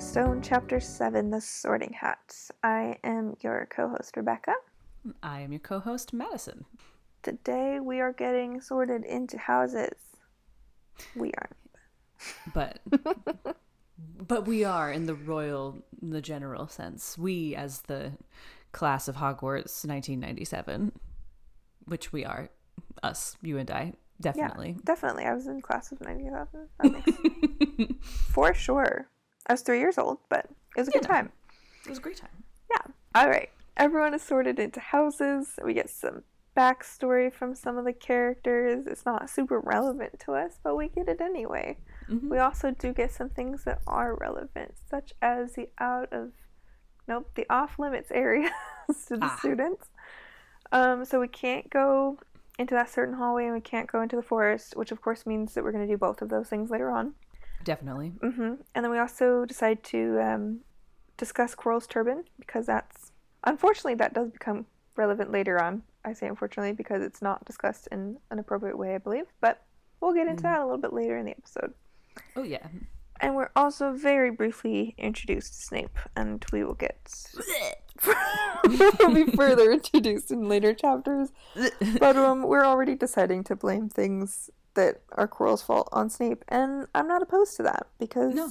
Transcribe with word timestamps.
Stone, 0.00 0.40
Chapter 0.40 0.80
7 0.80 1.28
The 1.28 1.42
Sorting 1.42 1.92
Hat. 1.92 2.34
I 2.64 2.96
am 3.04 3.36
your 3.42 3.68
co 3.70 3.86
host, 3.86 4.16
Rebecca. 4.16 4.54
I 5.22 5.40
am 5.40 5.52
your 5.52 5.60
co 5.60 5.78
host, 5.78 6.14
Madison. 6.14 6.64
Today 7.22 7.80
we 7.80 8.00
are 8.00 8.14
getting 8.14 8.62
sorted 8.62 9.04
into 9.04 9.36
houses. 9.36 9.92
We 11.14 11.32
aren't. 11.32 11.56
But. 12.54 12.80
but 14.26 14.46
we 14.46 14.64
are 14.64 14.90
in 14.90 15.04
the 15.04 15.14
royal, 15.14 15.84
in 16.00 16.10
the 16.10 16.22
general 16.22 16.66
sense. 16.66 17.18
We, 17.18 17.54
as 17.54 17.82
the 17.82 18.12
class 18.72 19.06
of 19.06 19.16
Hogwarts 19.16 19.84
1997, 19.84 20.92
which 21.84 22.10
we 22.10 22.24
are, 22.24 22.48
us, 23.02 23.36
you 23.42 23.58
and 23.58 23.70
I, 23.70 23.92
definitely. 24.18 24.70
Yeah, 24.70 24.82
definitely. 24.82 25.24
I 25.24 25.34
was 25.34 25.46
in 25.46 25.60
class 25.60 25.92
of 25.92 26.00
97. 26.00 27.98
For 28.00 28.54
sure. 28.54 29.06
I 29.46 29.52
was 29.52 29.62
three 29.62 29.78
years 29.80 29.98
old, 29.98 30.18
but 30.28 30.46
it 30.76 30.80
was 30.80 30.88
a 30.88 30.92
good 30.92 31.02
Yeah. 31.02 31.08
time. 31.08 31.32
It 31.84 31.88
was 31.88 31.98
a 31.98 32.02
great 32.02 32.16
time. 32.18 32.44
Yeah. 32.70 32.82
All 33.14 33.28
right. 33.28 33.50
Everyone 33.76 34.14
is 34.14 34.22
sorted 34.22 34.58
into 34.58 34.80
houses. 34.80 35.58
We 35.64 35.74
get 35.74 35.88
some 35.90 36.22
backstory 36.56 37.32
from 37.32 37.54
some 37.54 37.78
of 37.78 37.84
the 37.84 37.92
characters. 37.92 38.86
It's 38.86 39.06
not 39.06 39.30
super 39.30 39.58
relevant 39.60 40.20
to 40.20 40.32
us, 40.32 40.58
but 40.62 40.76
we 40.76 40.88
get 40.88 41.08
it 41.08 41.20
anyway. 41.20 41.78
Mhm. 42.08 42.28
We 42.28 42.38
also 42.38 42.72
do 42.72 42.92
get 42.92 43.12
some 43.12 43.30
things 43.30 43.64
that 43.64 43.80
are 43.86 44.14
relevant, 44.14 44.74
such 44.88 45.14
as 45.22 45.54
the 45.54 45.70
out 45.78 46.12
of, 46.12 46.32
nope, 47.08 47.30
the 47.34 47.46
off 47.48 47.78
limits 47.78 48.10
areas 48.10 48.50
to 49.06 49.16
the 49.16 49.26
Ah. 49.26 49.36
students. 49.38 49.88
Um, 50.72 51.04
so 51.04 51.18
we 51.20 51.28
can't 51.28 51.68
go 51.70 52.18
into 52.58 52.74
that 52.74 52.90
certain 52.90 53.14
hallway 53.14 53.44
and 53.46 53.54
we 53.54 53.60
can't 53.60 53.90
go 53.90 54.02
into 54.02 54.16
the 54.16 54.22
forest, 54.22 54.76
which 54.76 54.92
of 54.92 55.00
course 55.00 55.24
means 55.24 55.54
that 55.54 55.64
we're 55.64 55.72
going 55.72 55.86
to 55.86 55.92
do 55.92 55.96
both 55.96 56.20
of 56.20 56.28
those 56.28 56.48
things 56.48 56.70
later 56.70 56.90
on. 56.90 57.14
Definitely. 57.64 58.12
Mm-hmm. 58.22 58.54
And 58.74 58.84
then 58.84 58.90
we 58.90 58.98
also 58.98 59.44
decide 59.44 59.82
to 59.84 60.18
um, 60.20 60.60
discuss 61.16 61.54
Quirrell's 61.54 61.86
turban 61.86 62.24
because 62.38 62.66
that's 62.66 63.12
unfortunately 63.44 63.94
that 63.96 64.14
does 64.14 64.30
become 64.30 64.66
relevant 64.96 65.30
later 65.30 65.62
on. 65.62 65.82
I 66.04 66.14
say 66.14 66.26
unfortunately 66.26 66.72
because 66.72 67.02
it's 67.02 67.20
not 67.20 67.44
discussed 67.44 67.88
in 67.92 68.16
an 68.30 68.38
appropriate 68.38 68.78
way, 68.78 68.94
I 68.94 68.98
believe. 68.98 69.26
But 69.40 69.62
we'll 70.00 70.14
get 70.14 70.26
into 70.28 70.40
Mhm. 70.42 70.44
that 70.44 70.60
a 70.60 70.64
little 70.64 70.78
bit 70.78 70.92
later 70.92 71.16
in 71.18 71.26
the 71.26 71.32
episode. 71.32 71.74
Oh, 72.36 72.42
yeah. 72.42 72.66
And 73.22 73.36
we're 73.36 73.50
also 73.54 73.92
very 73.92 74.30
briefly 74.30 74.94
introduced 74.96 75.52
to 75.52 75.60
Snape, 75.60 75.98
and 76.16 76.42
we 76.52 76.64
will 76.64 76.72
get 76.74 76.96
will 78.06 79.14
be 79.14 79.30
further 79.32 79.70
introduced 79.72 80.30
in 80.30 80.48
later 80.48 80.72
chapters. 80.72 81.30
But 81.98 82.16
um, 82.16 82.42
we're 82.44 82.64
already 82.64 82.94
deciding 82.94 83.44
to 83.44 83.56
blame 83.56 83.90
things 83.90 84.48
that 84.74 85.02
are 85.12 85.26
Quirrell's 85.28 85.62
fault 85.62 85.88
on 85.92 86.08
Snape, 86.10 86.44
and 86.48 86.86
I'm 86.94 87.08
not 87.08 87.22
opposed 87.22 87.56
to 87.56 87.62
that 87.64 87.86
because 87.98 88.34
No. 88.34 88.50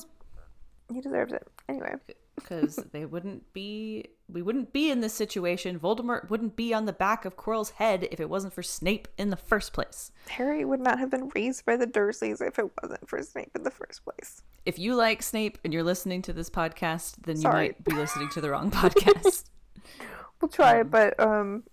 he 0.93 1.01
deserves 1.01 1.33
it. 1.33 1.47
Anyway, 1.67 1.95
because 2.35 2.75
they 2.91 3.05
wouldn't 3.05 3.51
be 3.53 4.05
we 4.31 4.41
wouldn't 4.43 4.71
be 4.71 4.91
in 4.91 5.01
this 5.01 5.13
situation 5.13 5.79
voldemort 5.79 6.29
wouldn't 6.29 6.55
be 6.55 6.71
on 6.73 6.85
the 6.85 6.93
back 6.93 7.25
of 7.25 7.35
quirrell's 7.35 7.71
head 7.71 8.07
if 8.11 8.19
it 8.19 8.29
wasn't 8.29 8.53
for 8.53 8.61
snape 8.61 9.07
in 9.17 9.29
the 9.31 9.35
first 9.35 9.73
place 9.73 10.11
Harry 10.27 10.63
would 10.63 10.79
not 10.79 10.99
have 10.99 11.09
been 11.09 11.29
raised 11.35 11.65
by 11.65 11.75
the 11.75 11.87
Dursleys 11.87 12.39
if 12.39 12.59
it 12.59 12.69
wasn't 12.81 13.09
for 13.09 13.21
Snape 13.23 13.49
in 13.55 13.63
the 13.63 13.71
first 13.71 14.03
place. 14.05 14.43
if 14.67 14.77
you 14.79 14.93
like 14.95 15.23
snape 15.23 15.57
and 15.63 15.73
you're 15.73 15.83
listening 15.83 16.21
to 16.21 16.31
this 16.33 16.49
podcast 16.49 17.15
then 17.25 17.37
you 17.37 17.41
Sorry. 17.41 17.53
might 17.69 17.83
be 17.83 17.91
listening 17.93 18.29
to 18.29 18.39
the 18.41 18.49
wrong 18.51 18.69
podcast 18.71 19.45
We'll 20.41 20.49
try 20.49 20.75
Um, 20.75 20.81
it, 20.81 20.91
but 20.91 21.19
um, 21.19 21.63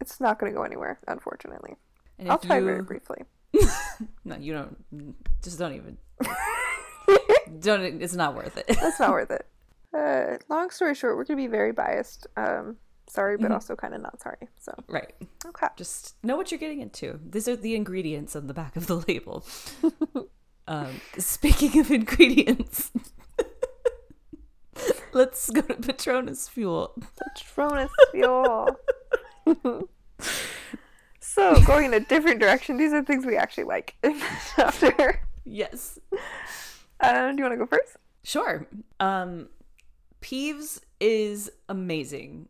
it's 0.00 0.20
not 0.20 0.38
going 0.38 0.52
to 0.52 0.56
go 0.56 0.62
anywhere, 0.62 1.00
unfortunately. 1.08 1.74
I'll 2.28 2.38
try 2.38 2.58
you 2.58 2.64
very 2.64 2.82
briefly. 2.82 3.24
no 4.24 4.36
you 4.36 4.52
don't 4.52 4.76
just 5.42 5.58
don't 5.58 5.74
even 5.74 5.98
don't 7.60 8.02
it's 8.02 8.14
not 8.14 8.34
worth 8.34 8.56
it 8.56 8.66
That's 8.68 8.98
not 9.00 9.10
worth 9.10 9.30
it. 9.30 9.46
Uh, 9.94 10.38
long 10.48 10.70
story 10.70 10.94
short, 10.94 11.18
we're 11.18 11.24
going 11.24 11.36
to 11.36 11.42
be 11.42 11.46
very 11.46 11.70
biased. 11.70 12.26
Um, 12.38 12.78
sorry, 13.06 13.36
but 13.36 13.50
Mhm. 13.50 13.54
also 13.54 13.76
kind 13.76 13.92
of 13.92 14.00
not 14.00 14.18
sorry. 14.22 14.48
So, 14.58 14.72
right 14.88 15.12
okay. 15.44 15.66
just 15.76 16.14
know 16.24 16.34
what 16.34 16.50
you're 16.50 16.58
getting 16.58 16.80
into 16.80 17.20
these 17.28 17.46
are 17.46 17.56
the 17.56 17.74
ingredients 17.74 18.34
on 18.34 18.46
the 18.46 18.54
back 18.54 18.74
of 18.76 18.86
the 18.86 19.04
label 19.06 19.44
um, 20.66 20.98
speaking 21.18 21.78
of 21.78 21.90
ingredients 21.90 22.90
let's 25.12 25.50
go 25.50 25.60
to 25.60 25.74
patronus 25.74 26.48
fuel 26.48 26.94
Patronus 27.36 27.90
fuel. 28.12 28.78
So, 31.34 31.60
going 31.62 31.86
in 31.86 31.94
a 31.94 32.00
different 32.00 32.40
direction, 32.40 32.76
these 32.76 32.92
are 32.92 33.02
things 33.02 33.24
we 33.24 33.36
actually 33.36 33.64
like 33.64 33.96
in 34.02 34.18
this 34.18 34.52
chapter. 34.56 35.20
yes 35.44 35.98
Uh, 37.00 37.30
do 37.32 37.36
you 37.38 37.42
want 37.42 37.52
to 37.52 37.56
go 37.56 37.66
first? 37.66 37.96
Sure. 38.22 38.66
Um 39.00 39.48
Peeves 40.20 40.80
is 41.00 41.50
amazing 41.68 42.48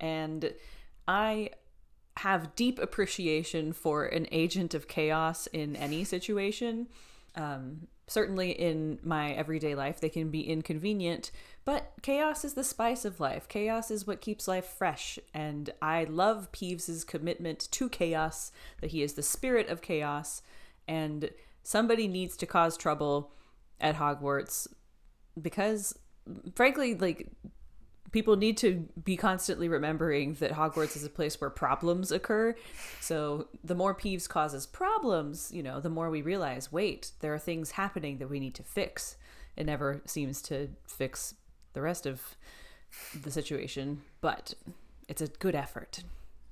and 0.00 0.54
I 1.06 1.50
have 2.16 2.54
deep 2.56 2.78
appreciation 2.78 3.72
for 3.74 4.06
an 4.06 4.26
agent 4.32 4.72
of 4.74 4.88
chaos 4.88 5.46
in 5.48 5.76
any 5.76 6.04
situation. 6.04 6.88
Um 7.34 7.88
certainly 8.10 8.50
in 8.50 8.98
my 9.04 9.30
everyday 9.32 9.72
life 9.76 10.00
they 10.00 10.08
can 10.08 10.30
be 10.30 10.40
inconvenient, 10.40 11.30
but 11.64 11.92
chaos 12.02 12.44
is 12.44 12.54
the 12.54 12.64
spice 12.64 13.04
of 13.04 13.20
life. 13.20 13.46
Chaos 13.48 13.88
is 13.88 14.04
what 14.04 14.20
keeps 14.20 14.48
life 14.48 14.66
fresh 14.66 15.16
and 15.32 15.70
I 15.80 16.04
love 16.04 16.50
Peeves's 16.50 17.04
commitment 17.04 17.68
to 17.70 17.88
chaos, 17.88 18.50
that 18.80 18.90
he 18.90 19.04
is 19.04 19.12
the 19.12 19.22
spirit 19.22 19.68
of 19.68 19.80
chaos 19.80 20.42
and 20.88 21.30
somebody 21.62 22.08
needs 22.08 22.36
to 22.38 22.46
cause 22.46 22.76
trouble 22.76 23.32
at 23.80 23.94
Hogwarts 23.94 24.66
because 25.40 25.96
frankly 26.56 26.96
like 26.96 27.28
people 28.12 28.36
need 28.36 28.56
to 28.58 28.88
be 29.04 29.16
constantly 29.16 29.68
remembering 29.68 30.34
that 30.34 30.52
Hogwarts 30.52 30.96
is 30.96 31.04
a 31.04 31.08
place 31.10 31.40
where 31.40 31.50
problems 31.50 32.10
occur. 32.10 32.54
So 33.00 33.48
the 33.62 33.74
more 33.74 33.94
Peeves 33.94 34.28
causes 34.28 34.66
problems, 34.66 35.50
you 35.52 35.62
know, 35.62 35.80
the 35.80 35.88
more 35.90 36.10
we 36.10 36.22
realize, 36.22 36.72
wait, 36.72 37.12
there 37.20 37.32
are 37.34 37.38
things 37.38 37.72
happening 37.72 38.18
that 38.18 38.28
we 38.28 38.40
need 38.40 38.54
to 38.56 38.62
fix. 38.62 39.16
It 39.56 39.66
never 39.66 40.00
seems 40.06 40.42
to 40.42 40.68
fix 40.86 41.34
the 41.72 41.82
rest 41.82 42.06
of 42.06 42.36
the 43.22 43.30
situation, 43.30 44.02
but 44.20 44.54
it's 45.08 45.22
a 45.22 45.28
good 45.28 45.54
effort. 45.54 46.02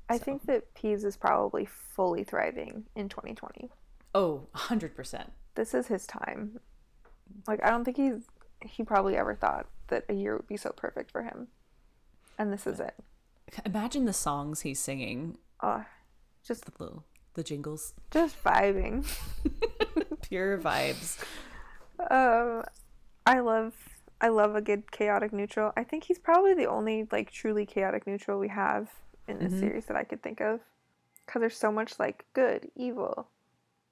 I 0.08 0.18
So- 0.18 0.24
think 0.24 0.46
that 0.46 0.74
Peeves 0.74 1.04
is 1.04 1.16
probably 1.16 1.64
fully 1.66 2.24
thriving 2.24 2.86
in 2.94 3.08
2020. 3.08 3.70
Oh, 4.14 4.46
100%. 4.54 5.32
This 5.54 5.74
is 5.74 5.88
his 5.88 6.06
time. 6.06 6.60
Like, 7.46 7.62
I 7.62 7.70
don't 7.70 7.84
think 7.84 7.96
he's 7.96 8.26
he 8.64 8.82
probably 8.84 9.16
ever 9.16 9.34
thought 9.34 9.66
that 9.88 10.04
a 10.08 10.14
year 10.14 10.36
would 10.36 10.46
be 10.46 10.56
so 10.56 10.70
perfect 10.70 11.10
for 11.10 11.22
him. 11.22 11.48
And 12.38 12.52
this 12.52 12.66
is 12.66 12.80
it. 12.80 12.94
Imagine 13.64 14.04
the 14.04 14.12
songs 14.12 14.60
he's 14.60 14.78
singing, 14.78 15.38
Oh, 15.62 15.84
just 16.44 16.64
the 16.66 16.72
little 16.78 17.04
the 17.34 17.42
jingles, 17.42 17.94
just 18.10 18.42
vibing. 18.44 19.06
pure 20.22 20.58
vibes. 20.58 21.18
Um, 22.10 22.64
I 23.26 23.40
love 23.40 23.74
I 24.20 24.28
love 24.28 24.54
a 24.56 24.60
good 24.60 24.90
chaotic 24.90 25.32
neutral. 25.32 25.72
I 25.76 25.84
think 25.84 26.04
he's 26.04 26.18
probably 26.18 26.54
the 26.54 26.66
only 26.66 27.06
like 27.10 27.30
truly 27.30 27.64
chaotic 27.66 28.06
neutral 28.06 28.38
we 28.38 28.48
have 28.48 28.90
in 29.26 29.38
this 29.38 29.52
Mhm. 29.54 29.60
series 29.60 29.86
that 29.86 29.96
I 29.96 30.04
could 30.04 30.22
think 30.22 30.40
of. 30.40 30.60
Cause 31.26 31.40
there's 31.40 31.56
so 31.56 31.70
much 31.72 31.98
like 31.98 32.24
good, 32.32 32.70
evil, 32.74 33.28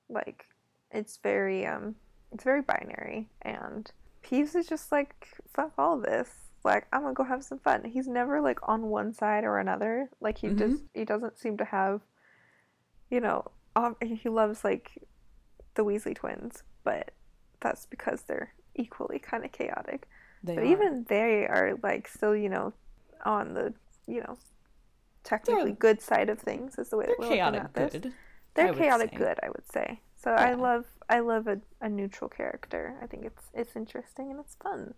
like 0.08 0.46
it's 0.90 1.16
very 1.18 1.66
um 1.66 1.96
it's 2.32 2.44
very 2.44 2.62
binary 2.62 3.28
and 3.42 3.90
Peeves 4.26 4.54
is 4.56 4.66
just 4.66 4.90
like 4.92 5.28
fuck 5.54 5.72
all 5.78 5.98
this. 5.98 6.28
Like 6.64 6.86
I'm 6.92 7.02
gonna 7.02 7.14
go 7.14 7.24
have 7.24 7.44
some 7.44 7.58
fun. 7.60 7.84
He's 7.84 8.08
never 8.08 8.40
like 8.40 8.58
on 8.68 8.86
one 8.86 9.12
side 9.12 9.44
or 9.44 9.58
another. 9.58 10.10
Like 10.20 10.38
he 10.38 10.48
Mhm. 10.48 10.58
just 10.58 10.82
he 10.94 11.04
doesn't 11.04 11.38
seem 11.38 11.56
to 11.58 11.64
have, 11.64 12.00
you 13.10 13.20
know, 13.20 13.44
um, 13.76 13.96
he 14.02 14.28
loves 14.28 14.64
like 14.64 14.90
the 15.74 15.84
Weasley 15.84 16.14
twins, 16.14 16.62
but 16.82 17.12
that's 17.60 17.86
because 17.86 18.22
they're 18.22 18.52
equally 18.74 19.18
kind 19.18 19.44
of 19.44 19.52
chaotic. 19.52 20.08
They 20.42 20.54
but 20.56 20.64
are. 20.64 20.66
even 20.66 21.04
they 21.08 21.46
are 21.46 21.78
like 21.82 22.08
still, 22.08 22.34
you 22.34 22.48
know, 22.48 22.72
on 23.24 23.54
the 23.54 23.74
you 24.08 24.20
know 24.22 24.36
technically 25.24 25.64
They're- 25.66 25.74
good 25.74 26.00
side 26.00 26.28
of 26.30 26.38
things 26.40 26.78
is 26.78 26.88
the 26.90 26.96
way 26.96 27.06
that 27.06 27.16
we're 27.18 27.24
looking 27.26 27.38
chaotic 27.38 27.62
at 27.64 27.74
this. 27.74 27.92
good. 27.92 28.12
They're 28.54 28.72
chaotic 28.74 29.10
say. 29.10 29.16
good, 29.16 29.38
I 29.42 29.48
would 29.50 29.70
say. 29.72 30.00
So 30.26 30.32
I 30.32 30.54
love 30.54 30.86
I 31.08 31.20
love 31.20 31.46
a, 31.46 31.60
a 31.80 31.88
neutral 31.88 32.28
character. 32.28 32.96
I 33.00 33.06
think 33.06 33.24
it's 33.24 33.44
it's 33.54 33.76
interesting 33.76 34.32
and 34.32 34.40
it's 34.40 34.56
fun. 34.56 34.94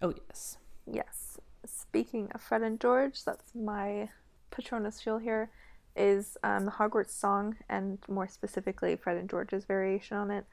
Oh 0.00 0.14
yes. 0.28 0.58
Yes. 0.86 1.40
Speaking 1.66 2.30
of 2.36 2.40
Fred 2.40 2.62
and 2.62 2.78
George, 2.78 3.24
that's 3.24 3.52
my 3.52 4.10
Patronus 4.52 5.02
fuel 5.02 5.18
here. 5.18 5.50
Is 5.96 6.38
um, 6.44 6.66
the 6.66 6.70
Hogwarts 6.70 7.10
song, 7.10 7.56
and 7.68 7.98
more 8.08 8.28
specifically, 8.28 8.94
Fred 8.94 9.16
and 9.16 9.28
George's 9.28 9.64
variation 9.64 10.16
on 10.16 10.30
it. 10.30 10.44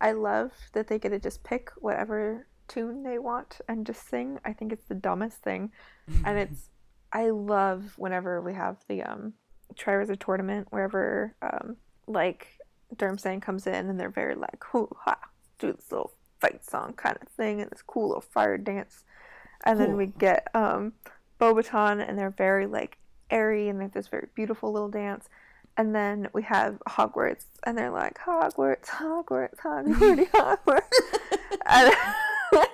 I 0.00 0.12
love 0.12 0.50
that 0.72 0.88
they 0.88 0.98
get 0.98 1.10
to 1.10 1.20
just 1.20 1.44
pick 1.44 1.70
whatever 1.76 2.48
tune 2.66 3.04
they 3.04 3.20
want 3.20 3.60
and 3.68 3.86
just 3.86 4.08
sing. 4.08 4.40
I 4.44 4.52
think 4.52 4.72
it's 4.72 4.88
the 4.88 4.96
dumbest 4.96 5.44
thing, 5.44 5.70
and 6.24 6.36
it's. 6.40 6.70
I 7.12 7.30
love 7.30 7.94
whenever 7.96 8.42
we 8.42 8.52
have 8.54 8.78
the 8.88 9.04
um, 9.04 9.34
Triwizard 9.76 10.18
tournament, 10.18 10.66
wherever 10.70 11.36
um, 11.40 11.76
like 12.08 12.59
Durmstrang 12.96 13.42
comes 13.42 13.66
in 13.66 13.88
and 13.88 13.98
they're 13.98 14.10
very 14.10 14.34
like, 14.34 14.62
hoo 14.64 14.88
ha, 15.00 15.16
do 15.58 15.72
this 15.72 15.90
little 15.90 16.12
fight 16.40 16.64
song 16.64 16.94
kind 16.94 17.16
of 17.20 17.28
thing 17.28 17.60
and 17.60 17.70
this 17.70 17.82
cool 17.82 18.08
little 18.08 18.20
fire 18.20 18.58
dance. 18.58 19.04
And 19.64 19.78
then 19.78 19.96
we 19.96 20.06
get 20.06 20.48
um 20.54 20.94
Beauxbaton 21.38 22.06
and 22.06 22.18
they're 22.18 22.30
very 22.30 22.66
like 22.66 22.98
airy 23.30 23.68
and 23.68 23.78
they 23.78 23.84
have 23.84 23.92
this 23.92 24.08
very 24.08 24.28
beautiful 24.34 24.72
little 24.72 24.88
dance. 24.88 25.28
And 25.76 25.94
then 25.94 26.28
we 26.32 26.42
have 26.42 26.78
Hogwarts 26.88 27.44
and 27.64 27.76
they're 27.78 27.90
like 27.90 28.18
Hogwarts, 28.18 28.86
Hogwarts, 28.86 29.56
Hogwarts, 29.58 30.30
Hogwarts. 30.30 30.82
and, 31.66 31.94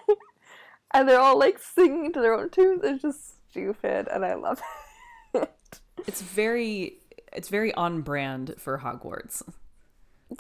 and 0.92 1.08
they're 1.08 1.20
all 1.20 1.38
like 1.38 1.58
singing 1.58 2.12
to 2.12 2.20
their 2.20 2.34
own 2.34 2.50
tunes. 2.50 2.80
It's 2.84 3.02
just 3.02 3.50
stupid 3.50 4.08
and 4.10 4.24
I 4.24 4.34
love 4.34 4.60
it. 5.34 5.80
It's 6.06 6.22
very 6.22 6.98
it's 7.32 7.48
very 7.48 7.74
on 7.74 8.00
brand 8.00 8.54
for 8.58 8.78
Hogwarts. 8.78 9.42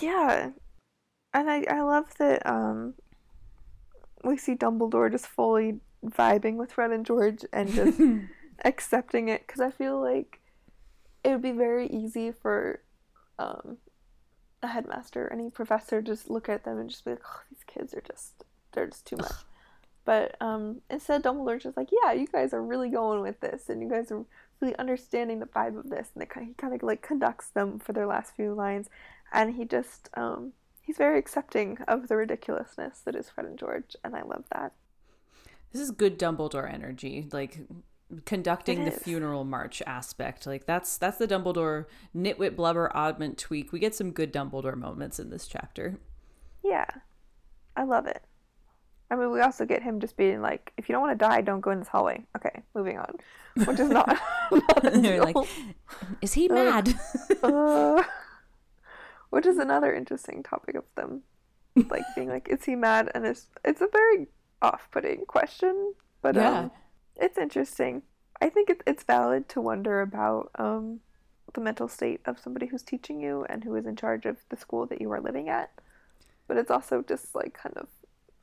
Yeah. 0.00 0.50
And 1.32 1.50
I, 1.50 1.64
I 1.68 1.80
love 1.82 2.06
that 2.18 2.46
um 2.46 2.94
we 4.24 4.36
see 4.36 4.54
Dumbledore 4.54 5.10
just 5.10 5.26
fully 5.26 5.80
vibing 6.04 6.56
with 6.56 6.72
Fred 6.72 6.90
and 6.90 7.06
George 7.06 7.44
and 7.52 7.72
just 7.72 8.00
accepting 8.64 9.28
it 9.28 9.46
because 9.46 9.60
I 9.60 9.70
feel 9.70 10.00
like 10.00 10.40
it 11.22 11.30
would 11.30 11.42
be 11.42 11.52
very 11.52 11.88
easy 11.88 12.32
for 12.32 12.80
um 13.38 13.78
a 14.62 14.68
headmaster 14.68 15.26
or 15.26 15.32
any 15.32 15.50
professor 15.50 16.00
to 16.00 16.06
just 16.06 16.30
look 16.30 16.48
at 16.48 16.64
them 16.64 16.78
and 16.78 16.90
just 16.90 17.04
be 17.04 17.12
like, 17.12 17.22
oh, 17.26 17.40
these 17.50 17.64
kids 17.66 17.94
are 17.94 18.02
just 18.02 18.44
they're 18.72 18.86
just 18.86 19.06
too 19.06 19.16
much. 19.16 19.32
But 20.04 20.36
um, 20.40 20.82
instead, 20.88 21.24
Dumbledore's 21.24 21.64
just 21.64 21.76
like, 21.76 21.88
yeah, 21.90 22.12
you 22.12 22.28
guys 22.28 22.54
are 22.54 22.62
really 22.62 22.90
going 22.90 23.22
with 23.22 23.40
this, 23.40 23.68
and 23.68 23.82
you 23.82 23.88
guys 23.88 24.12
are 24.12 24.24
really 24.60 24.76
understanding 24.76 25.40
the 25.40 25.46
vibe 25.46 25.76
of 25.76 25.90
this, 25.90 26.10
and 26.14 26.22
they 26.22 26.26
kind 26.26 26.44
of, 26.44 26.48
he 26.48 26.54
kind 26.54 26.72
of 26.72 26.82
like 26.84 27.02
conducts 27.02 27.48
them 27.48 27.80
for 27.80 27.92
their 27.92 28.06
last 28.06 28.36
few 28.36 28.54
lines, 28.54 28.88
and 29.32 29.54
he 29.54 29.64
just 29.64 30.08
um, 30.14 30.52
he's 30.80 30.96
very 30.96 31.18
accepting 31.18 31.78
of 31.88 32.08
the 32.08 32.16
ridiculousness 32.16 33.00
that 33.00 33.14
is 33.14 33.28
Fred 33.30 33.46
and 33.46 33.58
George, 33.58 33.96
and 34.04 34.14
I 34.14 34.22
love 34.22 34.44
that. 34.52 34.72
This 35.72 35.82
is 35.82 35.90
good 35.90 36.18
Dumbledore 36.18 36.72
energy, 36.72 37.28
like 37.32 37.58
conducting 38.24 38.84
the 38.84 38.90
funeral 38.90 39.44
march 39.44 39.82
aspect. 39.86 40.46
Like 40.46 40.64
that's 40.64 40.96
that's 40.96 41.18
the 41.18 41.26
Dumbledore 41.26 41.86
nitwit 42.14 42.56
blubber 42.56 42.90
oddment 42.94 43.36
tweak. 43.38 43.72
We 43.72 43.78
get 43.78 43.94
some 43.94 44.12
good 44.12 44.32
Dumbledore 44.32 44.76
moments 44.76 45.18
in 45.18 45.30
this 45.30 45.46
chapter. 45.46 45.98
Yeah, 46.62 46.86
I 47.76 47.84
love 47.84 48.06
it. 48.06 48.22
I 49.10 49.14
mean, 49.14 49.30
we 49.30 49.40
also 49.40 49.64
get 49.64 49.82
him 49.82 50.00
just 50.00 50.16
being 50.16 50.40
like, 50.40 50.72
if 50.76 50.88
you 50.88 50.92
don't 50.92 51.02
want 51.02 51.16
to 51.16 51.24
die, 51.24 51.40
don't 51.40 51.60
go 51.60 51.70
in 51.70 51.78
this 51.78 51.88
hallway. 51.88 52.24
Okay, 52.36 52.62
moving 52.74 52.98
on, 52.98 53.14
which 53.64 53.78
is 53.78 53.88
not. 53.88 54.08
not 54.50 54.94
like, 54.94 55.36
is 56.22 56.32
he 56.32 56.48
mad? 56.48 56.94
uh, 57.42 58.02
which 59.30 59.46
is 59.46 59.58
another 59.58 59.94
interesting 59.94 60.42
topic 60.42 60.74
of 60.74 60.84
them, 60.96 61.22
like 61.90 62.04
being 62.14 62.28
like, 62.28 62.48
is 62.48 62.64
he 62.64 62.74
mad? 62.74 63.10
And 63.14 63.26
it's 63.26 63.46
it's 63.64 63.80
a 63.80 63.88
very 63.92 64.28
off-putting 64.62 65.26
question, 65.26 65.94
but 66.22 66.36
Yeah. 66.36 66.60
um, 66.60 66.70
it's 67.16 67.38
interesting. 67.38 68.02
I 68.40 68.48
think 68.48 68.70
it's 68.70 68.82
it's 68.86 69.02
valid 69.02 69.48
to 69.50 69.60
wonder 69.60 70.00
about 70.00 70.50
um, 70.56 71.00
the 71.54 71.60
mental 71.60 71.88
state 71.88 72.20
of 72.26 72.38
somebody 72.38 72.66
who's 72.66 72.82
teaching 72.82 73.20
you 73.20 73.44
and 73.48 73.64
who 73.64 73.74
is 73.76 73.86
in 73.86 73.96
charge 73.96 74.26
of 74.26 74.36
the 74.48 74.56
school 74.56 74.86
that 74.86 75.00
you 75.00 75.10
are 75.12 75.20
living 75.20 75.48
at. 75.48 75.70
But 76.48 76.56
it's 76.58 76.70
also 76.70 77.02
just 77.02 77.34
like 77.34 77.54
kind 77.54 77.76
of 77.76 77.88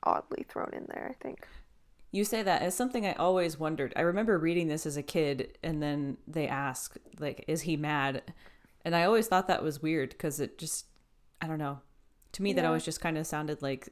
oddly 0.02 0.44
thrown 0.48 0.70
in 0.72 0.86
there. 0.88 1.08
I 1.10 1.22
think. 1.22 1.46
You 2.12 2.24
say 2.24 2.42
that 2.44 2.62
as 2.62 2.76
something 2.76 3.04
I 3.04 3.14
always 3.14 3.58
wondered. 3.58 3.92
I 3.96 4.02
remember 4.02 4.38
reading 4.38 4.68
this 4.68 4.86
as 4.86 4.96
a 4.96 5.02
kid, 5.02 5.58
and 5.64 5.82
then 5.82 6.16
they 6.28 6.46
ask, 6.46 6.96
like, 7.18 7.44
is 7.48 7.62
he 7.62 7.76
mad? 7.76 8.22
And 8.84 8.94
I 8.94 9.04
always 9.04 9.26
thought 9.26 9.48
that 9.48 9.62
was 9.62 9.80
weird 9.80 10.10
because 10.10 10.40
it 10.40 10.58
just, 10.58 10.86
I 11.40 11.46
don't 11.46 11.58
know. 11.58 11.80
To 12.32 12.42
me, 12.42 12.52
that 12.52 12.64
always 12.64 12.84
just 12.84 13.00
kind 13.00 13.16
of 13.16 13.26
sounded 13.26 13.62
like 13.62 13.88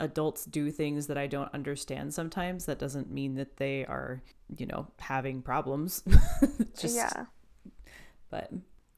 adults 0.00 0.44
do 0.44 0.70
things 0.70 1.06
that 1.06 1.18
I 1.18 1.26
don't 1.26 1.52
understand 1.52 2.14
sometimes. 2.14 2.66
That 2.66 2.78
doesn't 2.78 3.10
mean 3.10 3.34
that 3.36 3.56
they 3.56 3.84
are, 3.86 4.22
you 4.56 4.66
know, 4.66 4.88
having 5.00 5.42
problems. 5.42 6.02
just, 6.78 6.94
yeah. 6.94 7.24
But 8.30 8.50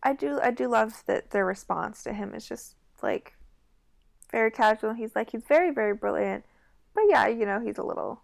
I 0.03 0.15
do 0.15 0.39
I 0.43 0.51
do 0.51 0.69
love 0.69 1.03
that 1.07 1.31
their 1.31 1.45
response 1.45 2.03
to 2.05 2.13
him 2.13 2.35
is 2.35 2.47
just 2.47 2.77
like 3.03 3.35
very 4.31 4.51
casual. 4.51 4.93
He's 4.95 5.15
like 5.15 5.31
he's 5.31 5.45
very 5.45 5.73
very 5.73 5.95
brilliant, 5.95 6.45
but 6.95 7.05
yeah, 7.09 7.27
you 7.29 7.47
know 7.47 7.61
he's 7.61 7.79
a 7.79 7.83
little 7.83 8.23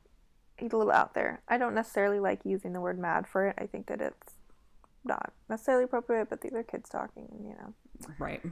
he's 0.57 0.73
a 0.73 0.77
little 0.77 0.93
out 0.93 1.15
there. 1.15 1.43
I 1.49 1.59
don't 1.59 1.75
necessarily 1.75 2.21
like 2.21 2.41
using 2.45 2.73
the 2.73 2.81
word 2.81 2.99
mad 2.99 3.27
for 3.27 3.47
it. 3.47 3.57
I 3.59 3.67
think 3.67 3.87
that 3.87 4.01
it's 4.01 4.34
not 5.05 5.33
necessarily 5.49 5.85
appropriate, 5.85 6.31
but 6.31 6.41
these 6.41 6.53
are 6.55 6.63
kids 6.63 6.89
talking, 6.89 7.29
and 7.33 7.45
you 7.47 7.55
know 7.55 7.75
right. 8.19 8.43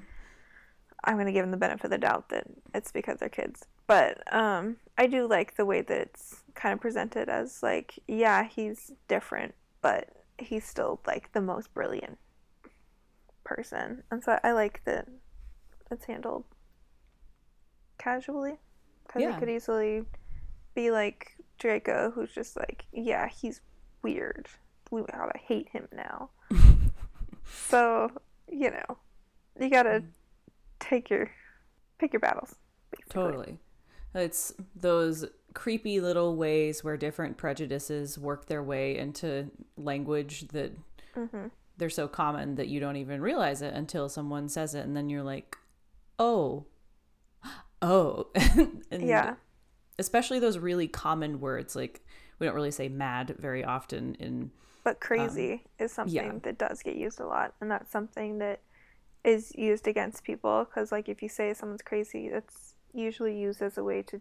I'm 1.04 1.16
gonna 1.16 1.32
give 1.32 1.43
them 1.43 1.50
the 1.50 1.56
benefit 1.56 1.84
of 1.87 1.90
the 1.90 1.99
doubt 1.99 2.28
that 2.28 2.44
it's 2.75 2.93
because 2.93 3.19
they're 3.19 3.28
kids. 3.28 3.64
But 3.87 4.22
um, 4.32 4.76
I 4.96 5.06
do 5.06 5.26
like 5.26 5.56
the 5.56 5.66
way 5.66 5.81
that 5.82 5.99
it's 5.99 6.43
kind 6.54 6.72
of 6.72 6.81
presented 6.81 7.28
as 7.28 7.62
like 7.62 7.99
yeah 8.06 8.44
he's 8.44 8.93
different, 9.08 9.54
but 9.81 10.10
he's 10.38 10.64
still 10.64 11.00
like 11.06 11.32
the 11.32 11.40
most 11.40 11.72
brilliant 11.75 12.19
person, 13.44 14.02
and 14.10 14.22
so 14.22 14.38
I 14.44 14.52
like 14.52 14.84
that 14.84 15.08
it's 15.90 16.04
handled 16.06 16.44
casually 17.99 18.58
because 19.06 19.22
Yeah. 19.22 19.37
it 19.37 19.38
could 19.38 19.50
easily 19.50 20.04
be 20.75 20.90
like 20.90 21.37
Draco, 21.58 22.10
who's 22.14 22.32
just 22.32 22.56
like 22.56 22.84
yeah 22.93 23.28
he's 23.28 23.60
weird. 24.02 24.49
We 24.92 25.02
gotta 25.02 25.38
hate 25.38 25.68
him 25.70 25.88
now. 25.92 26.30
so 27.68 28.10
you 28.50 28.70
know 28.70 28.98
you 29.58 29.70
gotta 29.70 30.04
take 30.80 31.10
your 31.10 31.30
pick 31.98 32.12
your 32.12 32.20
battles. 32.20 32.54
Basically. 32.90 33.12
Totally. 33.22 33.58
It's 34.14 34.52
those 34.76 35.24
creepy 35.54 36.00
little 36.00 36.36
ways 36.36 36.84
where 36.84 36.96
different 36.98 37.38
prejudices 37.38 38.18
work 38.18 38.46
their 38.46 38.62
way 38.62 38.96
into 38.98 39.50
language 39.76 40.48
that 40.48 40.72
Mm-hmm. 41.16 41.49
they're 41.76 41.90
so 41.90 42.08
common 42.08 42.54
that 42.54 42.68
you 42.68 42.80
don't 42.80 42.96
even 42.96 43.20
realize 43.20 43.61
it 43.61 43.75
until 43.75 44.08
someone 44.08 44.49
says 44.49 44.75
it 44.75 44.84
and 44.84 44.96
then 44.96 45.11
you're 45.11 45.22
like, 45.22 45.56
"Oh. 46.18 46.66
Oh." 47.82 48.28
and 48.90 49.02
Yeah. 49.06 49.34
Especially 49.99 50.38
those 50.38 50.56
really 50.58 50.88
common 50.88 51.38
words 51.40 51.75
like 51.76 52.00
we 52.38 52.46
don't 52.46 52.54
really 52.56 52.70
say 52.70 52.88
mad 52.88 53.37
very 53.38 53.62
often 53.64 54.14
in 54.16 54.50
But 54.84 55.00
crazy 55.00 55.64
is 55.78 55.92
something 55.92 56.18
Um, 56.18 56.26
yeah. 56.34 56.38
that 56.42 56.58
does 56.58 56.82
get 56.82 56.96
used 56.96 57.20
a 57.20 57.26
lot, 57.26 57.54
and 57.60 57.70
that's 57.70 57.90
something 57.90 58.38
that 58.38 58.60
is 59.24 59.54
used 59.54 59.86
against 59.86 60.24
people 60.24 60.64
because, 60.64 60.90
like, 60.90 61.08
if 61.08 61.22
you 61.22 61.28
say 61.28 61.54
someone's 61.54 61.82
crazy, 61.82 62.28
that's 62.28 62.74
usually 62.92 63.38
used 63.38 63.62
as 63.62 63.78
a 63.78 63.84
way 63.84 64.02
to 64.02 64.20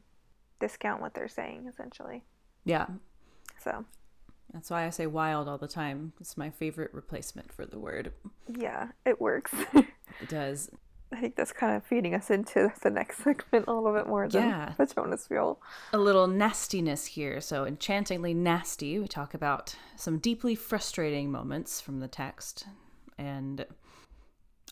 discount 0.60 1.02
what 1.02 1.14
they're 1.16 1.28
saying, 1.28 1.66
essentially. 1.68 2.24
yeah. 2.64 2.86
So, 3.60 3.86
That's 4.54 4.70
why 4.70 4.86
I 4.86 4.90
say 4.92 5.08
wild 5.08 5.48
all 5.48 5.58
the 5.58 5.68
time. 5.68 6.14
It's 6.20 6.36
my 6.38 6.50
favorite 6.50 6.94
replacement 6.94 7.52
for 7.52 7.66
the 7.66 7.80
word. 7.80 8.12
yeah, 8.48 8.90
it 9.06 9.20
works. 9.22 9.54
It 9.74 10.30
does. 10.30 10.70
I 11.14 11.20
think 11.20 11.36
that's 11.36 11.52
kind 11.52 11.76
of 11.76 11.84
feeding 11.86 12.16
us 12.16 12.30
into 12.30 12.72
the 12.82 12.90
next 12.90 13.18
segment 13.24 13.66
a 13.68 13.74
little 13.74 13.94
bit 13.94 14.08
more 14.08 14.28
than 14.28 14.44
Yeah. 14.48 14.74
Patronus 14.78 15.28
Fuel. 15.28 15.62
a 15.94 15.98
little 15.98 16.28
nastiness 16.28 17.06
here. 17.06 17.42
So, 17.42 17.66
enchantingly 17.66 18.34
nasty. 18.34 18.98
We 19.00 19.08
talk 19.08 19.34
about 19.34 19.76
some 19.96 20.20
deeply 20.20 20.56
frustrating 20.56 21.32
moments 21.32 21.82
from 21.82 22.00
the 22.00 22.08
text. 22.08 22.66
And 23.18 23.66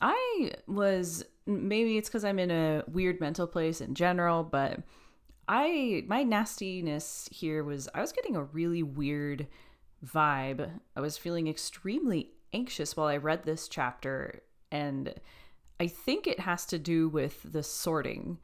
I 0.02 0.52
was 0.68 1.26
maybe 1.46 1.98
it's 1.98 2.08
because 2.10 2.24
I'm 2.24 2.40
in 2.40 2.52
a 2.52 2.84
weird 2.88 3.20
mental 3.20 3.48
place 3.48 3.82
in 3.82 3.96
general, 3.96 4.44
but 4.44 4.80
I 5.48 6.04
my 6.08 6.24
nastiness 6.24 7.28
here 7.32 7.64
was 7.64 7.90
I 7.94 8.02
was 8.02 8.12
getting 8.12 8.36
a 8.36 8.44
really 8.44 8.82
weird 8.84 9.48
vibe. 10.06 10.70
I 10.96 11.02
was 11.02 11.18
feeling 11.18 11.48
extremely 11.48 12.32
anxious 12.54 12.96
while 12.96 13.08
I 13.08 13.18
read 13.18 13.44
this 13.44 13.68
chapter, 13.68 14.42
and 14.72 15.14
I 15.80 15.88
think 15.88 16.28
it 16.28 16.40
has 16.42 16.66
to 16.68 16.80
do 16.80 17.08
with 17.08 17.42
the 17.44 17.64
sorting. 17.64 18.40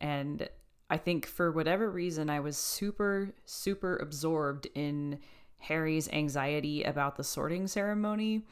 And 0.00 0.48
I 0.90 0.96
think 0.96 1.26
for 1.26 1.50
whatever 1.50 1.90
reason, 1.90 2.30
I 2.30 2.40
was 2.40 2.56
super, 2.56 3.34
super 3.44 3.96
absorbed 3.96 4.68
in 4.74 5.18
Harry's 5.58 6.08
anxiety 6.10 6.84
about 6.84 7.16
the 7.16 7.24
sorting 7.24 7.66
ceremony. 7.66 8.44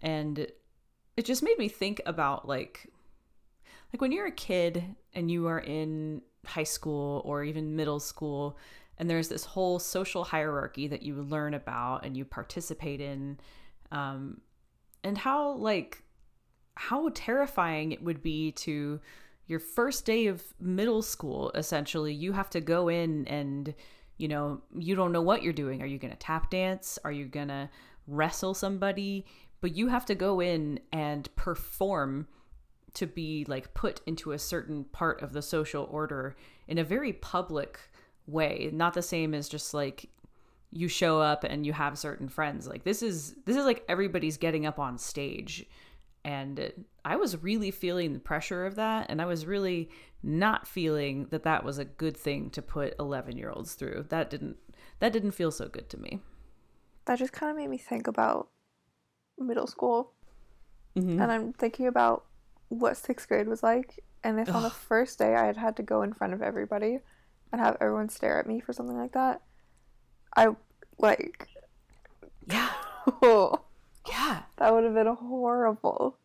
And 0.00 0.46
it 1.16 1.24
just 1.24 1.42
made 1.42 1.58
me 1.58 1.68
think 1.68 2.00
about 2.06 2.48
like 2.48 2.88
like 3.92 4.00
when 4.00 4.12
you're 4.12 4.26
a 4.26 4.32
kid 4.32 4.82
and 5.14 5.30
you 5.30 5.46
are 5.46 5.60
in 5.60 6.22
high 6.46 6.64
school 6.64 7.22
or 7.24 7.44
even 7.44 7.76
middle 7.76 8.00
school 8.00 8.58
and 8.98 9.08
there's 9.08 9.28
this 9.28 9.44
whole 9.44 9.78
social 9.78 10.24
hierarchy 10.24 10.88
that 10.88 11.02
you 11.02 11.14
learn 11.22 11.54
about 11.54 12.04
and 12.04 12.16
you 12.16 12.24
participate 12.24 13.00
in 13.00 13.38
um 13.90 14.40
and 15.04 15.18
how 15.18 15.52
like 15.52 16.02
how 16.74 17.10
terrifying 17.14 17.92
it 17.92 18.02
would 18.02 18.22
be 18.22 18.52
to 18.52 19.00
your 19.46 19.58
first 19.58 20.04
day 20.06 20.26
of 20.26 20.42
middle 20.60 21.02
school 21.02 21.50
essentially. 21.54 22.12
You 22.12 22.32
have 22.32 22.50
to 22.50 22.60
go 22.60 22.88
in 22.88 23.26
and 23.26 23.74
you 24.18 24.28
know 24.28 24.60
you 24.78 24.94
don't 24.94 25.12
know 25.12 25.22
what 25.22 25.42
you're 25.42 25.52
doing. 25.52 25.82
Are 25.82 25.86
you 25.86 25.98
going 25.98 26.12
to 26.12 26.18
tap 26.18 26.50
dance? 26.50 26.98
Are 27.04 27.12
you 27.12 27.26
going 27.26 27.48
to 27.48 27.68
wrestle 28.06 28.54
somebody? 28.54 29.26
But 29.60 29.76
you 29.76 29.88
have 29.88 30.06
to 30.06 30.14
go 30.14 30.40
in 30.40 30.80
and 30.92 31.34
perform 31.36 32.26
to 32.94 33.06
be 33.06 33.44
like 33.48 33.74
put 33.74 34.00
into 34.06 34.32
a 34.32 34.38
certain 34.38 34.84
part 34.84 35.22
of 35.22 35.32
the 35.32 35.42
social 35.42 35.88
order 35.90 36.36
in 36.68 36.78
a 36.78 36.84
very 36.84 37.12
public 37.12 37.80
way 38.26 38.70
not 38.72 38.94
the 38.94 39.02
same 39.02 39.34
as 39.34 39.48
just 39.48 39.72
like 39.74 40.08
you 40.72 40.88
show 40.88 41.20
up 41.20 41.44
and 41.44 41.66
you 41.66 41.72
have 41.72 41.98
certain 41.98 42.28
friends. 42.28 42.66
Like 42.66 42.82
this 42.82 43.02
is 43.02 43.34
this 43.44 43.56
is 43.56 43.64
like 43.64 43.84
everybody's 43.88 44.38
getting 44.38 44.66
up 44.66 44.78
on 44.78 44.98
stage 44.98 45.66
and 46.24 46.58
it, 46.58 46.80
i 47.04 47.16
was 47.16 47.42
really 47.42 47.70
feeling 47.70 48.12
the 48.12 48.18
pressure 48.18 48.64
of 48.64 48.74
that 48.76 49.06
and 49.08 49.20
i 49.20 49.26
was 49.26 49.46
really 49.46 49.88
not 50.22 50.66
feeling 50.66 51.26
that 51.30 51.42
that 51.42 51.64
was 51.64 51.78
a 51.78 51.84
good 51.84 52.16
thing 52.16 52.48
to 52.50 52.62
put 52.62 52.94
11 52.98 53.36
year 53.36 53.50
olds 53.50 53.74
through 53.74 54.06
that 54.08 54.30
didn't 54.30 54.56
that 55.00 55.12
didn't 55.12 55.32
feel 55.32 55.50
so 55.50 55.68
good 55.68 55.88
to 55.88 55.98
me 55.98 56.20
that 57.06 57.18
just 57.18 57.32
kind 57.32 57.50
of 57.50 57.56
made 57.56 57.68
me 57.68 57.78
think 57.78 58.06
about 58.06 58.48
middle 59.38 59.66
school 59.66 60.12
mm-hmm. 60.96 61.20
and 61.20 61.32
i'm 61.32 61.52
thinking 61.52 61.86
about 61.86 62.24
what 62.68 62.96
sixth 62.96 63.28
grade 63.28 63.48
was 63.48 63.62
like 63.62 63.98
and 64.22 64.38
if 64.38 64.48
Ugh. 64.48 64.56
on 64.56 64.62
the 64.62 64.70
first 64.70 65.18
day 65.18 65.34
i 65.34 65.46
had 65.46 65.56
had 65.56 65.76
to 65.76 65.82
go 65.82 66.02
in 66.02 66.12
front 66.12 66.32
of 66.32 66.42
everybody 66.42 67.00
and 67.50 67.60
have 67.60 67.76
everyone 67.80 68.08
stare 68.08 68.38
at 68.38 68.46
me 68.46 68.60
for 68.60 68.72
something 68.72 68.96
like 68.96 69.12
that 69.12 69.42
I 70.36 70.48
like 70.98 71.48
yeah. 72.48 72.70
yeah. 74.08 74.42
That 74.56 74.72
would 74.72 74.84
have 74.84 74.94
been 74.94 75.06
horrible. 75.06 76.16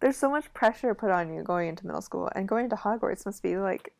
There's 0.00 0.16
so 0.16 0.30
much 0.30 0.52
pressure 0.52 0.94
put 0.94 1.10
on 1.10 1.32
you 1.34 1.42
going 1.42 1.68
into 1.68 1.86
middle 1.86 2.02
school 2.02 2.30
and 2.34 2.48
going 2.48 2.64
into 2.64 2.76
Hogwarts 2.76 3.24
must 3.24 3.42
be 3.42 3.56
like 3.56 3.92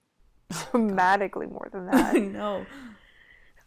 dramatically 0.71 1.47
more 1.47 1.69
than 1.73 1.87
that. 1.91 2.15
I 2.15 2.19
know. 2.19 2.67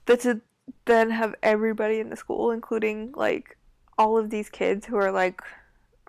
But 0.06 0.22
to 0.22 0.42
then 0.86 1.10
have 1.12 1.36
everybody 1.42 2.00
in 2.00 2.10
the 2.10 2.16
school, 2.16 2.52
including 2.52 3.14
like 3.16 3.58
all 3.98 4.18
of 4.18 4.30
these 4.30 4.50
kids 4.50 4.86
who 4.86 4.98
are 4.98 5.12
like 5.12 5.42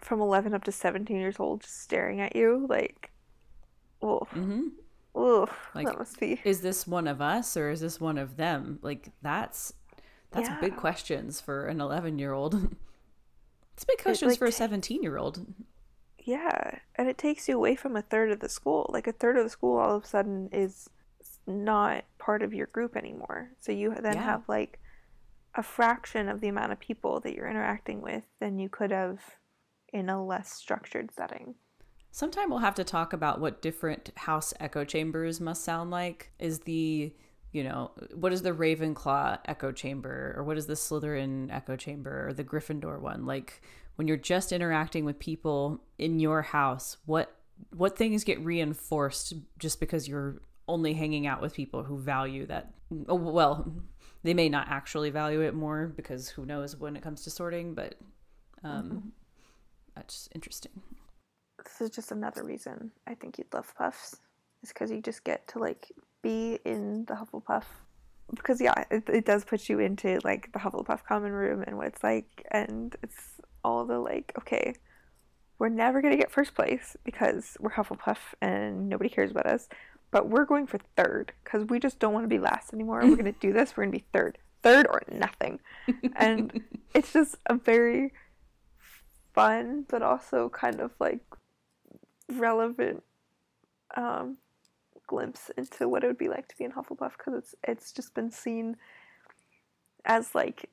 from 0.00 0.20
11 0.20 0.54
up 0.54 0.64
to 0.64 0.72
17 0.72 1.16
years 1.16 1.36
old, 1.38 1.62
just 1.62 1.82
staring 1.82 2.20
at 2.20 2.36
you, 2.36 2.66
like, 2.68 3.10
oh, 4.02 4.20
mm-hmm. 4.34 4.68
Like, 5.74 5.86
that 5.86 5.98
must 5.98 6.20
be. 6.20 6.40
Is 6.44 6.60
this 6.60 6.86
one 6.86 7.08
of 7.08 7.20
us 7.20 7.56
or 7.56 7.70
is 7.70 7.80
this 7.80 8.00
one 8.00 8.18
of 8.18 8.36
them? 8.36 8.78
Like 8.82 9.10
that's 9.22 9.72
that's 10.30 10.48
yeah. 10.48 10.60
big 10.60 10.76
questions 10.76 11.40
for 11.40 11.66
an 11.66 11.80
11 11.80 12.18
year 12.18 12.32
old. 12.32 12.76
it's 13.78 13.84
big 13.84 13.98
questions 13.98 14.30
it, 14.30 14.32
like, 14.32 14.38
for 14.40 14.46
a 14.46 14.52
17 14.52 15.04
year 15.04 15.18
old. 15.18 15.46
Yeah, 16.18 16.78
and 16.96 17.08
it 17.08 17.16
takes 17.16 17.48
you 17.48 17.54
away 17.54 17.76
from 17.76 17.94
a 17.94 18.02
third 18.02 18.32
of 18.32 18.40
the 18.40 18.48
school. 18.48 18.90
Like 18.92 19.06
a 19.06 19.12
third 19.12 19.36
of 19.36 19.44
the 19.44 19.50
school 19.50 19.78
all 19.78 19.94
of 19.94 20.02
a 20.02 20.06
sudden 20.06 20.48
is 20.50 20.90
not 21.46 22.04
part 22.18 22.42
of 22.42 22.52
your 22.52 22.66
group 22.66 22.96
anymore. 22.96 23.52
So 23.60 23.70
you 23.70 23.94
then 23.94 24.14
yeah. 24.14 24.24
have 24.24 24.48
like 24.48 24.80
a 25.54 25.62
fraction 25.62 26.28
of 26.28 26.40
the 26.40 26.48
amount 26.48 26.72
of 26.72 26.80
people 26.80 27.20
that 27.20 27.36
you're 27.36 27.48
interacting 27.48 28.00
with 28.00 28.24
than 28.40 28.58
you 28.58 28.68
could 28.68 28.90
have 28.90 29.20
in 29.92 30.08
a 30.08 30.26
less 30.26 30.52
structured 30.52 31.12
setting. 31.14 31.54
Sometime 32.10 32.50
we'll 32.50 32.58
have 32.58 32.74
to 32.74 32.84
talk 32.84 33.12
about 33.12 33.40
what 33.40 33.62
different 33.62 34.10
house 34.16 34.52
echo 34.58 34.84
chambers 34.84 35.40
must 35.40 35.62
sound 35.62 35.92
like. 35.92 36.32
Is 36.40 36.60
the, 36.60 37.14
you 37.52 37.64
know, 37.64 37.90
what 38.14 38.32
is 38.32 38.42
the 38.42 38.52
Ravenclaw 38.52 39.38
echo 39.46 39.72
chamber 39.72 40.34
or 40.36 40.44
what 40.44 40.58
is 40.58 40.66
the 40.66 40.74
Slytherin 40.74 41.52
echo 41.52 41.76
chamber 41.76 42.28
or 42.28 42.32
the 42.32 42.44
Gryffindor 42.44 43.00
one? 43.00 43.26
Like 43.26 43.62
when 43.96 44.06
you're 44.06 44.16
just 44.16 44.52
interacting 44.52 45.04
with 45.04 45.18
people 45.18 45.80
in 45.98 46.20
your 46.20 46.42
house, 46.42 46.98
what 47.06 47.34
what 47.74 47.96
things 47.96 48.22
get 48.22 48.40
reinforced 48.44 49.34
just 49.58 49.80
because 49.80 50.06
you're 50.06 50.40
only 50.68 50.94
hanging 50.94 51.26
out 51.26 51.40
with 51.40 51.54
people 51.54 51.82
who 51.82 51.98
value 51.98 52.46
that 52.46 52.72
oh, 53.08 53.14
well, 53.14 53.72
they 54.22 54.34
may 54.34 54.48
not 54.48 54.68
actually 54.68 55.10
value 55.10 55.40
it 55.40 55.54
more 55.54 55.92
because 55.96 56.28
who 56.28 56.46
knows 56.46 56.76
when 56.76 56.96
it 56.96 57.02
comes 57.02 57.24
to 57.24 57.30
sorting, 57.30 57.74
but 57.74 57.94
um 58.62 58.84
mm-hmm. 58.84 59.08
that's 59.94 60.28
interesting 60.34 60.72
this 61.68 61.80
is 61.80 61.94
just 61.94 62.12
another 62.12 62.44
reason 62.44 62.90
I 63.06 63.14
think 63.14 63.38
you'd 63.38 63.52
love 63.52 63.72
Puffs. 63.76 64.16
Is 64.62 64.70
because 64.70 64.90
you 64.90 65.00
just 65.00 65.22
get 65.22 65.46
to 65.48 65.60
like 65.60 65.92
be 66.22 66.58
in 66.64 67.04
the 67.06 67.14
Hufflepuff. 67.14 67.64
Because 68.34 68.60
yeah, 68.60 68.84
it, 68.90 69.04
it 69.08 69.24
does 69.24 69.44
put 69.44 69.68
you 69.68 69.78
into 69.78 70.20
like 70.24 70.52
the 70.52 70.58
Hufflepuff 70.58 71.04
common 71.04 71.32
room 71.32 71.64
and 71.66 71.76
what 71.76 71.86
it's 71.86 72.02
like, 72.02 72.46
and 72.50 72.94
it's 73.02 73.40
all 73.64 73.84
the 73.84 73.98
like, 73.98 74.32
okay, 74.38 74.74
we're 75.58 75.68
never 75.68 76.02
gonna 76.02 76.16
get 76.16 76.30
first 76.30 76.54
place 76.54 76.96
because 77.04 77.56
we're 77.58 77.70
Hufflepuff 77.70 78.18
and 78.40 78.88
nobody 78.88 79.08
cares 79.08 79.30
about 79.30 79.46
us, 79.46 79.68
but 80.10 80.28
we're 80.28 80.44
going 80.44 80.66
for 80.66 80.78
third 80.96 81.32
because 81.42 81.64
we 81.66 81.78
just 81.78 81.98
don't 81.98 82.12
want 82.12 82.24
to 82.24 82.28
be 82.28 82.38
last 82.38 82.72
anymore. 82.72 83.00
we're 83.02 83.16
gonna 83.16 83.32
do 83.40 83.52
this. 83.52 83.76
We're 83.76 83.84
gonna 83.84 83.92
be 83.92 84.04
third, 84.12 84.38
third 84.62 84.86
or 84.86 85.02
nothing, 85.10 85.60
and 86.16 86.62
it's 86.94 87.12
just 87.12 87.36
a 87.46 87.54
very 87.54 88.12
fun 89.34 89.86
but 89.88 90.02
also 90.02 90.48
kind 90.48 90.80
of 90.80 90.90
like 90.98 91.20
relevant 92.28 93.02
um, 93.96 94.36
glimpse 95.08 95.50
into 95.56 95.88
what 95.88 96.04
it 96.04 96.06
would 96.06 96.18
be 96.18 96.28
like 96.28 96.46
to 96.46 96.56
be 96.56 96.64
in 96.64 96.70
Hufflepuff 96.70 97.12
because 97.18 97.34
it's 97.34 97.54
it's 97.64 97.92
just 97.92 98.14
been 98.14 98.30
seen 98.30 98.76
as 100.04 100.34
like 100.34 100.70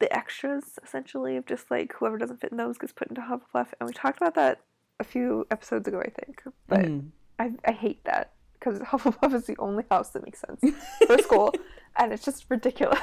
the 0.00 0.12
extras 0.12 0.78
essentially 0.82 1.36
of 1.36 1.46
just 1.46 1.70
like 1.70 1.92
whoever 1.94 2.18
doesn't 2.18 2.40
fit 2.40 2.50
in 2.50 2.56
those 2.56 2.76
gets 2.76 2.92
put 2.92 3.08
into 3.08 3.20
Hufflepuff, 3.20 3.68
and 3.78 3.86
we 3.86 3.92
talked 3.92 4.18
about 4.18 4.34
that 4.34 4.60
a 4.98 5.04
few 5.04 5.46
episodes 5.50 5.86
ago, 5.86 6.00
I 6.00 6.10
think. 6.10 6.42
But 6.66 6.80
mm. 6.80 7.08
I 7.38 7.52
I 7.64 7.72
hate 7.72 8.04
that 8.04 8.32
because 8.54 8.80
Hufflepuff 8.80 9.32
is 9.34 9.46
the 9.46 9.56
only 9.58 9.84
house 9.90 10.10
that 10.10 10.24
makes 10.24 10.40
sense 10.40 10.60
for 11.06 11.18
school, 11.18 11.54
and 11.96 12.12
it's 12.12 12.24
just 12.24 12.46
ridiculous. 12.48 12.98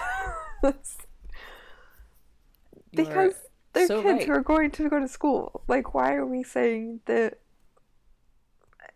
because 2.91 3.35
they're 3.73 3.87
so 3.87 4.01
kids 4.01 4.19
right. 4.19 4.27
who 4.27 4.33
are 4.33 4.41
going 4.41 4.71
to 4.71 4.89
go 4.89 4.99
to 4.99 5.07
school. 5.07 5.63
Like, 5.67 5.93
why 5.93 6.13
are 6.13 6.25
we 6.25 6.43
saying 6.43 7.01
that 7.05 7.39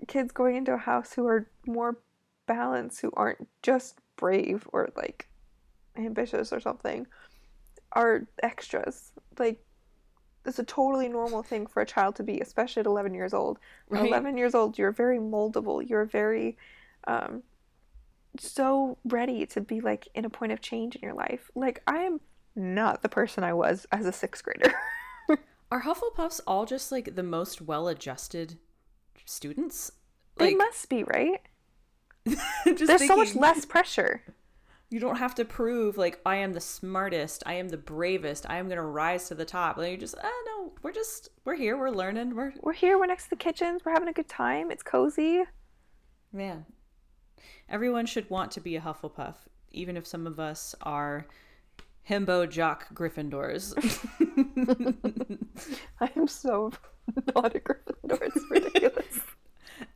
kids 0.07 0.31
going 0.31 0.55
into 0.55 0.73
a 0.73 0.77
house 0.77 1.13
who 1.13 1.25
are 1.27 1.49
more 1.65 1.97
balanced, 2.45 3.01
who 3.01 3.11
aren't 3.15 3.47
just 3.61 3.99
brave 4.15 4.67
or 4.71 4.89
like 4.95 5.27
ambitious 5.97 6.53
or 6.53 6.59
something, 6.59 7.07
are 7.93 8.27
extras. 8.43 9.11
Like, 9.37 9.63
it's 10.45 10.59
a 10.59 10.63
totally 10.63 11.09
normal 11.09 11.43
thing 11.43 11.67
for 11.67 11.81
a 11.81 11.85
child 11.85 12.15
to 12.15 12.23
be, 12.23 12.39
especially 12.39 12.81
at 12.81 12.85
11 12.85 13.13
years 13.13 13.33
old. 13.33 13.59
Right. 13.89 14.03
At 14.03 14.07
11 14.07 14.37
years 14.37 14.55
old, 14.55 14.77
you're 14.77 14.91
very 14.91 15.17
moldable. 15.17 15.87
You're 15.87 16.05
very, 16.05 16.57
um, 17.05 17.43
so 18.39 18.97
ready 19.03 19.45
to 19.47 19.61
be 19.61 19.81
like 19.81 20.07
in 20.15 20.25
a 20.25 20.29
point 20.29 20.51
of 20.51 20.61
change 20.61 20.95
in 20.95 21.01
your 21.01 21.13
life. 21.13 21.51
Like, 21.53 21.81
I 21.85 21.97
am 22.03 22.21
not 22.55 23.01
the 23.01 23.09
person 23.09 23.43
I 23.43 23.53
was 23.53 23.85
as 23.91 24.05
a 24.05 24.11
sixth 24.11 24.43
grader. 24.43 24.73
Are 25.71 25.83
Hufflepuffs 25.83 26.39
all 26.47 26.65
just 26.65 26.93
like 26.93 27.15
the 27.15 27.23
most 27.23 27.61
well 27.61 27.89
adjusted 27.89 28.57
students. 29.27 29.91
Like, 30.39 30.49
they 30.49 30.55
must 30.55 30.89
be, 30.89 31.03
right? 31.03 31.41
There's 32.65 32.79
thinking, 32.79 33.07
so 33.07 33.15
much 33.15 33.35
less 33.35 33.65
pressure. 33.65 34.21
You 34.89 34.99
don't 34.99 35.17
have 35.17 35.35
to 35.35 35.45
prove 35.45 35.97
like 35.97 36.19
I 36.25 36.37
am 36.37 36.53
the 36.53 36.61
smartest, 36.61 37.43
I 37.45 37.55
am 37.55 37.69
the 37.69 37.77
bravest, 37.77 38.45
I 38.49 38.57
am 38.57 38.69
gonna 38.69 38.83
rise 38.83 39.27
to 39.27 39.35
the 39.35 39.45
top. 39.45 39.77
Like 39.77 39.91
you 39.91 39.97
just, 39.97 40.15
ah, 40.21 40.43
no, 40.45 40.73
we're 40.81 40.93
just, 40.93 41.29
we're 41.43 41.55
here, 41.55 41.77
we're 41.77 41.89
learning, 41.89 42.35
we're 42.35 42.53
we're 42.61 42.73
here, 42.73 42.97
we're 42.97 43.05
next 43.05 43.25
to 43.25 43.29
the 43.31 43.35
kitchens, 43.35 43.81
we're 43.83 43.93
having 43.93 44.07
a 44.07 44.13
good 44.13 44.29
time. 44.29 44.71
It's 44.71 44.83
cozy. 44.83 45.43
Man, 46.31 46.65
everyone 47.69 48.05
should 48.05 48.29
want 48.29 48.51
to 48.51 48.61
be 48.61 48.75
a 48.77 48.81
Hufflepuff, 48.81 49.35
even 49.71 49.97
if 49.97 50.07
some 50.07 50.25
of 50.25 50.39
us 50.39 50.73
are 50.81 51.25
himbo 52.09 52.49
jock 52.49 52.93
Gryffindors. 52.93 53.73
I 55.99 56.09
am 56.15 56.27
so 56.27 56.71
not 57.35 57.55
a 57.55 57.59
Gryffindor. 57.59 58.19
It's 58.21 58.45
ridiculous. 58.49 58.96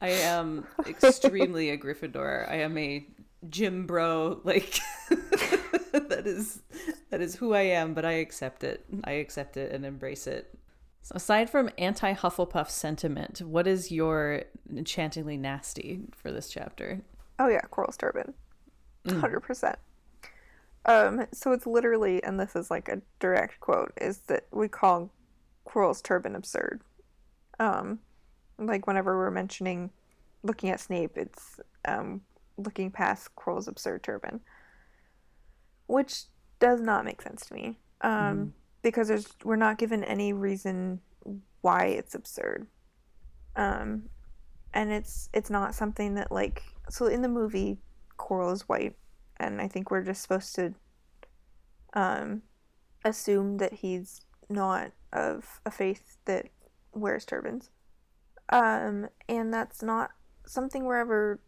I 0.01 0.09
am 0.09 0.65
extremely 0.87 1.69
a 1.69 1.77
Gryffindor. 1.77 2.49
I 2.49 2.55
am 2.55 2.77
a 2.77 3.05
gym 3.49 3.85
bro. 3.85 4.41
Like 4.43 4.79
that 5.09 6.23
is 6.25 6.61
that 7.09 7.21
is 7.21 7.35
who 7.35 7.53
I 7.53 7.61
am. 7.61 7.93
But 7.93 8.05
I 8.05 8.13
accept 8.13 8.63
it. 8.63 8.85
I 9.03 9.13
accept 9.13 9.57
it 9.57 9.71
and 9.71 9.85
embrace 9.85 10.27
it. 10.27 10.57
So 11.03 11.13
aside 11.15 11.49
from 11.49 11.69
anti 11.77 12.13
Hufflepuff 12.13 12.69
sentiment, 12.69 13.41
what 13.41 13.67
is 13.67 13.91
your 13.91 14.43
enchantingly 14.69 15.37
nasty 15.37 16.01
for 16.15 16.31
this 16.31 16.49
chapter? 16.49 17.01
Oh 17.39 17.47
yeah, 17.47 17.61
Quirrell's 17.71 17.97
turban, 17.97 18.33
mm. 19.05 19.19
hundred 19.19 19.41
mm. 19.41 19.45
percent. 19.45 19.77
Um, 20.85 21.27
so 21.31 21.51
it's 21.51 21.67
literally, 21.67 22.23
and 22.23 22.39
this 22.39 22.55
is 22.55 22.71
like 22.71 22.89
a 22.89 23.01
direct 23.19 23.59
quote, 23.59 23.93
is 23.99 24.19
that 24.27 24.45
we 24.51 24.67
call 24.67 25.11
Quirrell's 25.67 26.01
turban 26.01 26.35
absurd. 26.35 26.81
Um, 27.59 27.99
like 28.67 28.87
whenever 28.87 29.17
we're 29.17 29.31
mentioning 29.31 29.89
looking 30.43 30.69
at 30.69 30.79
Snape, 30.79 31.17
it's 31.17 31.59
um, 31.85 32.21
looking 32.57 32.91
past 32.91 33.29
Quirrell's 33.35 33.67
absurd 33.67 34.03
turban, 34.03 34.41
which 35.87 36.23
does 36.59 36.81
not 36.81 37.05
make 37.05 37.21
sense 37.21 37.45
to 37.47 37.53
me. 37.53 37.79
Um, 38.01 38.11
mm. 38.11 38.51
because 38.81 39.07
there's 39.07 39.27
we're 39.43 39.55
not 39.55 39.77
given 39.77 40.03
any 40.03 40.33
reason 40.33 41.01
why 41.61 41.85
it's 41.85 42.15
absurd. 42.15 42.67
Um, 43.55 44.03
and 44.73 44.91
it's 44.91 45.29
it's 45.33 45.49
not 45.49 45.75
something 45.75 46.15
that 46.15 46.31
like 46.31 46.63
so 46.89 47.07
in 47.07 47.21
the 47.21 47.27
movie 47.27 47.77
Quirrell 48.17 48.53
is 48.53 48.67
white, 48.67 48.95
and 49.37 49.61
I 49.61 49.67
think 49.67 49.91
we're 49.91 50.03
just 50.03 50.21
supposed 50.21 50.55
to 50.55 50.73
um, 51.93 52.41
assume 53.03 53.57
that 53.57 53.73
he's 53.73 54.21
not 54.49 54.91
of 55.13 55.59
a 55.65 55.71
faith 55.71 56.17
that 56.25 56.47
wears 56.93 57.25
turbans. 57.25 57.69
Um, 58.51 59.07
and 59.29 59.53
that's 59.53 59.81
not 59.81 60.11
something 60.45 60.83
we're 60.83 60.97
ever 60.97 61.39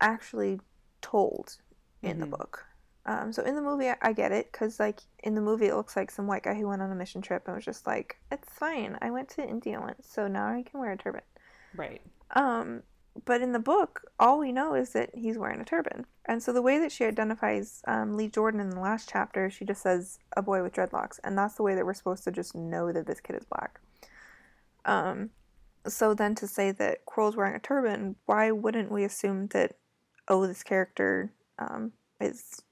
actually 0.00 0.60
told 1.00 1.56
in 2.02 2.18
the 2.18 2.26
Mhm. 2.26 2.30
book. 2.30 2.66
Um, 3.04 3.32
so 3.32 3.42
in 3.42 3.54
the 3.56 3.62
movie, 3.62 3.88
I, 3.88 3.96
I 4.02 4.12
get 4.12 4.32
it 4.32 4.50
because 4.52 4.78
like 4.78 5.00
in 5.24 5.34
the 5.34 5.40
movie, 5.40 5.66
it 5.66 5.74
looks 5.74 5.96
like 5.96 6.10
some 6.10 6.26
white 6.26 6.44
guy 6.44 6.54
who 6.54 6.68
went 6.68 6.82
on 6.82 6.90
a 6.90 6.94
mission 6.94 7.20
trip 7.20 7.46
and 7.46 7.56
was 7.56 7.64
just 7.64 7.86
like, 7.86 8.18
"It's 8.30 8.48
fine. 8.52 8.96
I 9.02 9.10
went 9.10 9.28
to 9.30 9.42
India 9.46 9.80
once, 9.80 10.06
so 10.08 10.28
now 10.28 10.46
I 10.46 10.62
can 10.62 10.80
wear 10.80 10.92
a 10.92 10.96
turban." 10.96 11.22
Right. 11.74 12.00
Um, 12.32 12.82
but 13.24 13.42
in 13.42 13.52
the 13.52 13.58
book, 13.58 14.10
all 14.18 14.38
we 14.38 14.52
know 14.52 14.74
is 14.74 14.92
that 14.92 15.14
he's 15.14 15.36
wearing 15.36 15.60
a 15.60 15.64
turban. 15.64 16.06
And 16.26 16.42
so 16.42 16.52
the 16.52 16.62
way 16.62 16.78
that 16.78 16.92
she 16.92 17.04
identifies 17.04 17.82
um, 17.86 18.16
Lee 18.16 18.28
Jordan 18.28 18.60
in 18.60 18.70
the 18.70 18.80
last 18.80 19.08
chapter, 19.08 19.50
she 19.50 19.64
just 19.64 19.82
says 19.82 20.18
a 20.36 20.42
boy 20.42 20.62
with 20.62 20.72
dreadlocks, 20.72 21.18
and 21.24 21.36
that's 21.36 21.54
the 21.54 21.62
way 21.62 21.74
that 21.74 21.84
we're 21.84 21.94
supposed 21.94 22.24
to 22.24 22.30
just 22.30 22.54
know 22.54 22.92
that 22.92 23.06
this 23.06 23.20
kid 23.20 23.36
is 23.36 23.44
black. 23.44 23.80
Um, 24.84 25.30
so 25.86 26.14
then 26.14 26.34
to 26.36 26.46
say 26.46 26.72
that 26.72 27.04
Quirrell's 27.06 27.36
wearing 27.36 27.56
a 27.56 27.60
turban, 27.60 28.16
why 28.26 28.50
wouldn't 28.50 28.90
we 28.90 29.04
assume 29.04 29.48
that 29.48 29.76
oh, 30.28 30.46
this 30.46 30.62
character 30.62 31.32
um, 31.58 31.92
is 32.20 32.62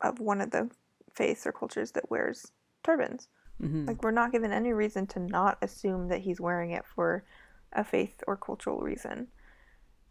of 0.00 0.20
one 0.20 0.40
of 0.40 0.50
the 0.50 0.70
faiths 1.14 1.46
or 1.46 1.52
cultures 1.52 1.92
that 1.92 2.10
wears 2.10 2.52
turbans? 2.82 3.28
hmm 3.60 3.86
Like 3.86 4.02
we're 4.02 4.10
not 4.10 4.32
given 4.32 4.52
any 4.52 4.72
reason 4.72 5.06
to 5.08 5.20
not 5.20 5.58
assume 5.62 6.08
that 6.08 6.20
he's 6.20 6.40
wearing 6.40 6.72
it 6.72 6.84
for 6.84 7.24
a 7.72 7.84
faith 7.84 8.22
or 8.26 8.36
cultural 8.36 8.80
reason. 8.80 9.28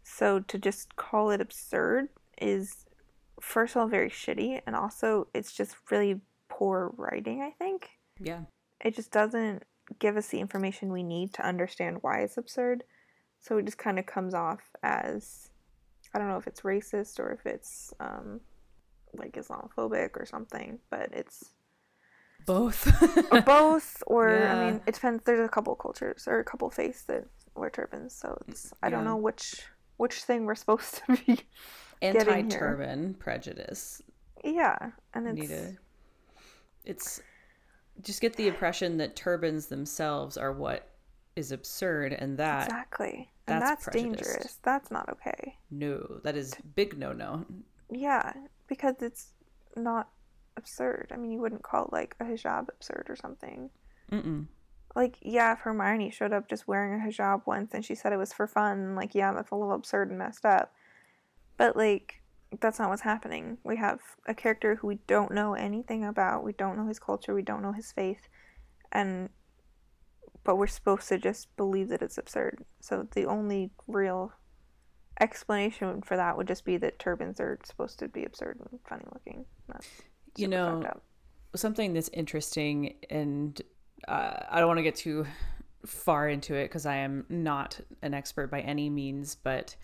So 0.02 0.40
to 0.40 0.58
just 0.58 0.96
call 0.96 1.30
it 1.30 1.40
absurd 1.40 2.08
is 2.40 2.86
first 3.40 3.76
of 3.76 3.82
all 3.82 3.88
very 3.88 4.10
shitty 4.10 4.60
and 4.66 4.74
also 4.74 5.28
it's 5.34 5.52
just 5.52 5.76
really 5.90 6.20
poor 6.48 6.92
writing, 6.96 7.42
I 7.42 7.50
think. 7.50 7.90
Yeah. 8.18 8.40
It 8.84 8.94
just 8.94 9.10
doesn't 9.10 9.62
give 9.98 10.16
us 10.16 10.28
the 10.28 10.40
information 10.40 10.92
we 10.92 11.02
need 11.02 11.32
to 11.34 11.46
understand 11.46 11.98
why 12.02 12.20
it's 12.20 12.36
absurd. 12.36 12.84
So 13.40 13.58
it 13.58 13.64
just 13.64 13.78
kind 13.78 13.98
of 13.98 14.06
comes 14.06 14.34
off 14.34 14.60
as 14.82 15.50
I 16.14 16.18
don't 16.18 16.28
know 16.28 16.36
if 16.36 16.46
it's 16.46 16.60
racist 16.62 17.18
or 17.18 17.32
if 17.32 17.46
it's 17.46 17.92
um 18.00 18.40
like 19.14 19.32
Islamophobic 19.32 20.10
or 20.14 20.24
something, 20.26 20.78
but 20.90 21.08
it's 21.12 21.50
Both. 22.46 22.86
or 23.32 23.40
both 23.56 24.02
or 24.06 24.28
Yeah. 24.30 24.54
i 24.54 24.70
mean 24.70 24.80
it 24.86 24.94
depends 24.94 25.22
there's 25.24 25.44
a 25.44 25.48
couple 25.48 25.74
cultures 25.74 26.26
or 26.26 26.38
a 26.40 26.44
couple 26.44 26.70
faiths 26.70 27.02
that 27.04 27.26
wear 27.54 27.68
turbans 27.70 28.14
so 28.14 28.40
it's 28.48 28.72
i 28.82 28.88
don't 28.88 29.04
know 29.04 29.16
which 29.16 29.62
which 29.98 30.22
thing 30.22 30.46
we're 30.46 30.54
supposed 30.64 31.02
to 31.06 31.16
be. 31.26 31.38
Anti-turban 32.00 33.14
prejudice. 33.14 34.00
yeah 34.42 34.78
and 35.12 35.26
it's 35.28 35.38
need 35.38 35.48
to. 35.48 35.76
It's 36.86 37.20
just 38.02 38.20
get 38.20 38.36
the 38.36 38.46
impression 38.46 38.96
that 38.98 39.16
turbans 39.16 39.66
themselves 39.66 40.36
are 40.36 40.52
what 40.52 40.88
is 41.36 41.52
absurd, 41.52 42.12
and 42.12 42.38
that 42.38 42.66
exactly. 42.66 43.30
And 43.46 43.60
that's 43.60 43.86
dangerous. 43.86 44.58
That's 44.62 44.90
not 44.90 45.08
okay. 45.08 45.56
No, 45.70 46.20
that 46.22 46.36
is 46.36 46.54
big 46.76 46.96
no 46.98 47.12
no. 47.12 47.44
yeah 47.90 48.32
because 48.68 48.96
it's 49.00 49.30
not 49.76 50.08
absurd. 50.56 51.08
I 51.12 51.16
mean 51.16 51.32
you 51.32 51.40
wouldn't 51.40 51.62
call 51.62 51.88
like 51.92 52.14
a 52.20 52.24
hijab 52.24 52.68
absurd 52.68 53.06
or 53.08 53.16
something. 53.16 53.70
Mm-mm. 54.12 54.46
like 54.96 55.18
yeah 55.22 55.52
if 55.52 55.60
hermione 55.60 56.10
showed 56.10 56.32
up 56.32 56.48
just 56.48 56.66
wearing 56.66 57.00
a 57.00 57.04
hijab 57.04 57.46
once 57.46 57.74
and 57.74 57.84
she 57.84 57.94
said 57.94 58.12
it 58.12 58.16
was 58.16 58.32
for 58.32 58.48
fun 58.48 58.96
like 58.96 59.14
yeah 59.14 59.32
that's 59.32 59.52
a 59.52 59.54
little 59.54 59.74
absurd 59.74 60.10
and 60.10 60.18
messed 60.18 60.44
up. 60.44 60.72
But 61.56 61.76
like 61.76 62.19
that's 62.60 62.78
not 62.78 62.88
what's 62.88 63.02
happening. 63.02 63.58
We 63.64 63.76
have 63.76 64.00
a 64.26 64.34
character 64.34 64.76
who 64.76 64.88
we 64.88 64.98
don't 65.06 65.32
know 65.32 65.54
anything 65.54 66.04
about. 66.04 66.42
We 66.42 66.52
don't 66.52 66.76
know 66.76 66.88
his 66.88 66.98
culture. 66.98 67.34
We 67.34 67.42
don't 67.42 67.62
know 67.62 67.72
his 67.72 67.92
faith. 67.92 68.28
And 68.92 69.28
but 70.42 70.56
we're 70.56 70.66
supposed 70.66 71.06
to 71.08 71.18
just 71.18 71.54
believe 71.56 71.88
that 71.88 72.02
it's 72.02 72.18
absurd. 72.18 72.64
So 72.80 73.06
the 73.12 73.26
only 73.26 73.70
real 73.86 74.32
explanation 75.20 76.00
for 76.02 76.16
that 76.16 76.36
would 76.36 76.48
just 76.48 76.64
be 76.64 76.78
that 76.78 76.98
turbans 76.98 77.40
are 77.40 77.58
supposed 77.62 77.98
to 77.98 78.08
be 78.08 78.24
absurd 78.24 78.58
and 78.58 78.80
funny 78.88 79.04
looking. 79.12 79.44
You 80.36 80.48
know, 80.48 80.82
something 81.54 81.92
that's 81.92 82.08
interesting 82.10 82.94
and 83.10 83.60
uh, 84.08 84.34
i 84.50 84.58
don't 84.58 84.68
want 84.68 84.78
to 84.78 84.82
get 84.82 84.94
too 84.94 85.26
far 85.84 86.28
into 86.28 86.54
it 86.54 86.64
because 86.64 86.86
i 86.86 86.96
am 86.96 87.24
not 87.28 87.80
an 88.02 88.14
expert 88.14 88.50
by 88.50 88.60
any 88.60 88.88
means 88.88 89.34
but 89.34 89.74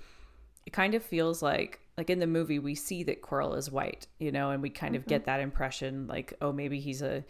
it 0.64 0.72
kind 0.72 0.94
of 0.94 1.02
feels 1.02 1.42
like 1.42 1.80
like 1.98 2.10
in 2.10 2.18
the 2.18 2.26
movie 2.26 2.58
we 2.58 2.74
see 2.74 3.02
that 3.02 3.22
Quirrell 3.22 3.56
is 3.56 3.70
white 3.70 4.06
you 4.18 4.30
know 4.30 4.50
and 4.50 4.62
we 4.62 4.70
kind 4.70 4.96
of 4.96 5.06
get 5.06 5.22
mm-hmm. 5.22 5.30
that 5.30 5.40
impression 5.40 6.06
like 6.06 6.34
oh 6.40 6.52
maybe 6.52 6.80
he's 6.80 7.02
a 7.02 7.24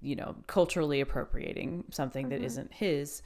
you 0.00 0.16
know 0.16 0.36
culturally 0.46 1.00
appropriating 1.00 1.84
something 1.90 2.28
that 2.28 2.36
mm-hmm. 2.36 2.46
isn't 2.46 2.72
his. 2.72 3.22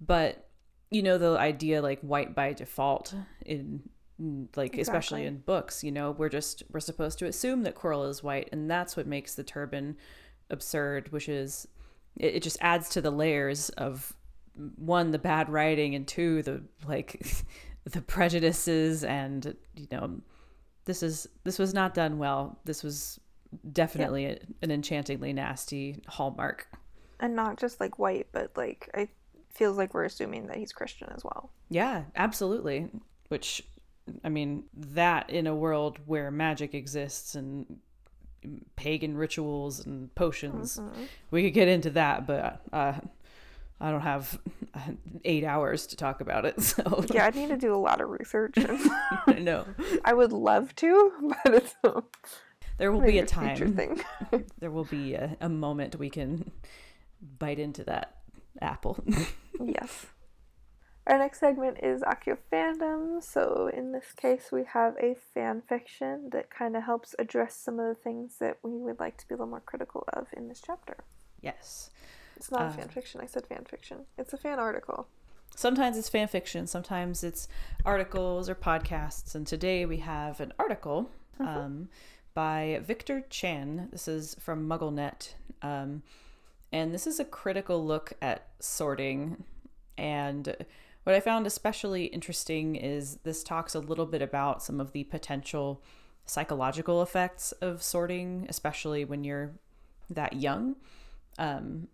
But 0.00 0.48
you 0.90 1.02
know 1.02 1.18
the 1.18 1.38
idea 1.38 1.82
like 1.82 2.00
white 2.00 2.34
by 2.34 2.52
default 2.52 3.14
in 3.44 3.82
like 4.54 4.76
especially 4.76 5.24
in 5.24 5.38
books 5.38 5.82
you 5.82 5.90
know 5.90 6.10
we're 6.10 6.28
just 6.28 6.62
we're 6.70 6.80
supposed 6.80 7.18
to 7.18 7.26
assume 7.26 7.62
that 7.62 7.74
Quirrell 7.74 8.08
is 8.08 8.22
white 8.22 8.48
and 8.52 8.70
that's 8.70 8.96
what 8.96 9.06
makes 9.06 9.34
the 9.34 9.44
turban 9.44 9.96
absurd 10.50 11.10
which 11.10 11.28
is 11.28 11.66
it, 12.16 12.34
it 12.34 12.42
just 12.42 12.58
adds 12.60 12.90
to 12.90 13.00
the 13.00 13.10
layers 13.10 13.70
of 13.70 14.14
one 14.76 15.10
the 15.10 15.18
bad 15.18 15.48
writing 15.48 15.94
and 15.94 16.06
two 16.06 16.42
the 16.42 16.62
like 16.86 17.22
the 17.92 18.00
prejudices 18.02 19.04
and 19.04 19.56
you 19.76 19.86
know 19.90 20.20
this 20.84 21.02
is 21.02 21.26
this 21.44 21.58
was 21.58 21.72
not 21.74 21.94
done 21.94 22.18
well 22.18 22.58
this 22.64 22.82
was 22.82 23.18
definitely 23.72 24.26
a, 24.26 24.38
an 24.62 24.70
enchantingly 24.70 25.32
nasty 25.32 26.02
hallmark 26.06 26.68
and 27.20 27.34
not 27.34 27.58
just 27.58 27.80
like 27.80 27.98
white 27.98 28.26
but 28.32 28.50
like 28.56 28.88
it 28.94 29.08
feels 29.52 29.76
like 29.76 29.92
we're 29.94 30.04
assuming 30.04 30.46
that 30.46 30.56
he's 30.56 30.72
christian 30.72 31.08
as 31.14 31.24
well 31.24 31.50
Yeah, 31.68 32.04
absolutely. 32.16 32.88
Which, 33.28 33.62
I 34.24 34.28
mean, 34.28 34.64
that 34.76 35.30
in 35.30 35.46
a 35.46 35.54
world 35.54 35.98
where 36.06 36.30
magic 36.32 36.74
exists 36.74 37.34
and 37.36 37.78
pagan 38.76 39.16
rituals 39.16 39.84
and 39.86 40.12
potions, 40.16 40.78
Mhm. 40.78 41.06
we 41.30 41.42
could 41.44 41.54
get 41.54 41.68
into 41.68 41.90
that, 41.90 42.26
but 42.26 42.60
uh, 42.72 42.94
I 43.80 43.90
don't 43.90 44.00
have 44.00 44.40
eight 45.24 45.44
hours 45.44 45.86
to 45.88 45.96
talk 45.96 46.20
about 46.20 46.44
it. 46.44 46.54
So, 46.70 47.04
yeah 47.12 47.26
i 47.26 47.30
need 47.30 47.48
to 47.48 47.56
do 47.56 47.74
a 47.74 47.76
lot 47.78 48.00
of 48.00 48.08
research 48.10 48.54
and 49.26 49.44
no, 49.44 49.66
i 50.04 50.12
would 50.12 50.32
love 50.32 50.74
to 50.76 51.12
but 51.44 51.54
it's 51.54 51.74
a, 51.84 52.02
there 52.78 52.92
will 52.92 53.00
be 53.00 53.18
a 53.18 53.26
time. 53.26 53.74
thing 53.74 54.00
There 54.58 54.70
will 54.70 54.84
be 54.84 55.14
a, 55.14 55.36
a 55.40 55.48
moment 55.48 55.96
we 55.98 56.10
can 56.10 56.50
bite 57.38 57.58
into 57.58 57.84
that 57.84 58.18
apple. 58.60 59.02
yes 59.64 60.06
our 61.06 61.18
next 61.18 61.40
segment 61.40 61.78
is 61.82 62.02
Accio 62.02 62.36
fandom. 62.52 63.20
So 63.22 63.68
in 63.74 63.90
this 63.90 64.12
case, 64.16 64.50
we 64.52 64.62
have 64.72 64.94
a 65.02 65.16
fan 65.34 65.62
fiction 65.68 66.28
that 66.30 66.50
kind 66.50 66.76
of 66.76 66.84
helps 66.84 67.16
address 67.18 67.56
some 67.56 67.80
of 67.80 67.88
the 67.88 68.00
things 68.00 68.36
that 68.38 68.58
we 68.62 68.76
would 68.78 69.00
like 69.00 69.16
to 69.18 69.26
be 69.26 69.34
a 69.34 69.38
little 69.38 69.48
more 69.50 69.62
critical 69.64 70.04
of 70.12 70.28
in 70.36 70.46
this 70.46 70.62
chapter. 70.64 70.98
yes. 71.40 71.90
It's 72.40 72.50
not 72.50 72.62
Uh, 72.62 72.64
a 72.68 72.70
fan 72.72 72.88
fiction. 72.88 73.20
I 73.20 73.26
said 73.26 73.46
fan 73.46 73.64
fiction. 73.66 74.06
It's 74.16 74.32
a 74.32 74.38
fan 74.38 74.58
article. 74.58 75.06
Sometimes 75.54 75.98
it's 75.98 76.08
fan 76.08 76.26
fiction, 76.26 76.66
sometimes 76.66 77.22
it's 77.22 77.46
articles 77.84 78.48
or 78.48 78.54
podcasts. 78.54 79.34
And 79.34 79.46
today 79.46 79.84
we 79.84 79.98
have 79.98 80.40
an 80.40 80.54
article 80.58 81.10
um, 81.38 81.90
by 82.32 82.80
Victor 82.82 83.24
Chan. 83.28 83.88
This 83.92 84.08
is 84.08 84.36
from 84.40 84.66
MuggleNet. 84.66 85.34
Um, 85.60 86.02
and 86.72 86.94
this 86.94 87.06
is 87.06 87.20
a 87.20 87.26
critical 87.26 87.84
look 87.84 88.14
at 88.22 88.46
sorting. 88.58 89.44
And 89.98 90.56
what 91.02 91.14
I 91.14 91.20
found 91.20 91.46
especially 91.46 92.06
interesting 92.06 92.74
is 92.74 93.16
this 93.16 93.44
talks 93.44 93.74
a 93.74 93.80
little 93.80 94.06
bit 94.06 94.22
about 94.22 94.62
some 94.62 94.80
of 94.80 94.92
the 94.92 95.04
potential 95.04 95.82
psychological 96.24 97.02
effects 97.02 97.52
of 97.60 97.82
sorting, 97.82 98.46
especially 98.48 99.04
when 99.04 99.24
you're 99.24 99.50
that 100.08 100.34
young. 100.34 100.76
Um, 101.38 101.88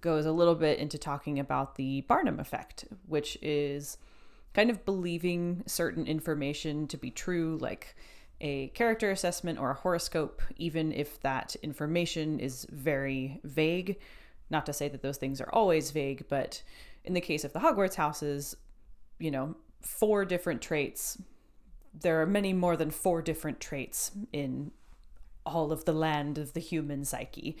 goes 0.00 0.26
a 0.26 0.32
little 0.32 0.54
bit 0.54 0.78
into 0.78 0.98
talking 0.98 1.38
about 1.38 1.76
the 1.76 2.02
Barnum 2.02 2.38
effect, 2.38 2.84
which 3.06 3.38
is 3.42 3.98
kind 4.54 4.70
of 4.70 4.84
believing 4.84 5.62
certain 5.66 6.06
information 6.06 6.86
to 6.88 6.96
be 6.96 7.10
true, 7.10 7.58
like 7.60 7.96
a 8.40 8.68
character 8.68 9.10
assessment 9.10 9.58
or 9.58 9.70
a 9.70 9.74
horoscope, 9.74 10.42
even 10.56 10.92
if 10.92 11.20
that 11.22 11.56
information 11.62 12.38
is 12.38 12.66
very 12.70 13.40
vague. 13.44 13.98
Not 14.50 14.66
to 14.66 14.72
say 14.72 14.88
that 14.88 15.02
those 15.02 15.18
things 15.18 15.40
are 15.40 15.52
always 15.52 15.90
vague, 15.90 16.24
but 16.28 16.62
in 17.04 17.14
the 17.14 17.20
case 17.20 17.44
of 17.44 17.52
the 17.52 17.60
Hogwarts 17.60 17.96
houses, 17.96 18.56
you 19.18 19.30
know, 19.30 19.56
four 19.80 20.24
different 20.24 20.62
traits. 20.62 21.20
There 22.00 22.20
are 22.20 22.26
many 22.26 22.52
more 22.52 22.76
than 22.76 22.90
four 22.90 23.22
different 23.22 23.60
traits 23.60 24.12
in 24.32 24.70
all 25.44 25.72
of 25.72 25.84
the 25.84 25.92
land 25.92 26.38
of 26.38 26.52
the 26.52 26.60
human 26.60 27.04
psyche. 27.04 27.56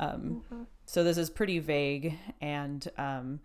Um, 0.00 0.42
So 0.86 1.04
this 1.04 1.18
is 1.18 1.30
pretty 1.30 1.60
vague, 1.60 2.18
and 2.40 2.88
um, 2.98 3.40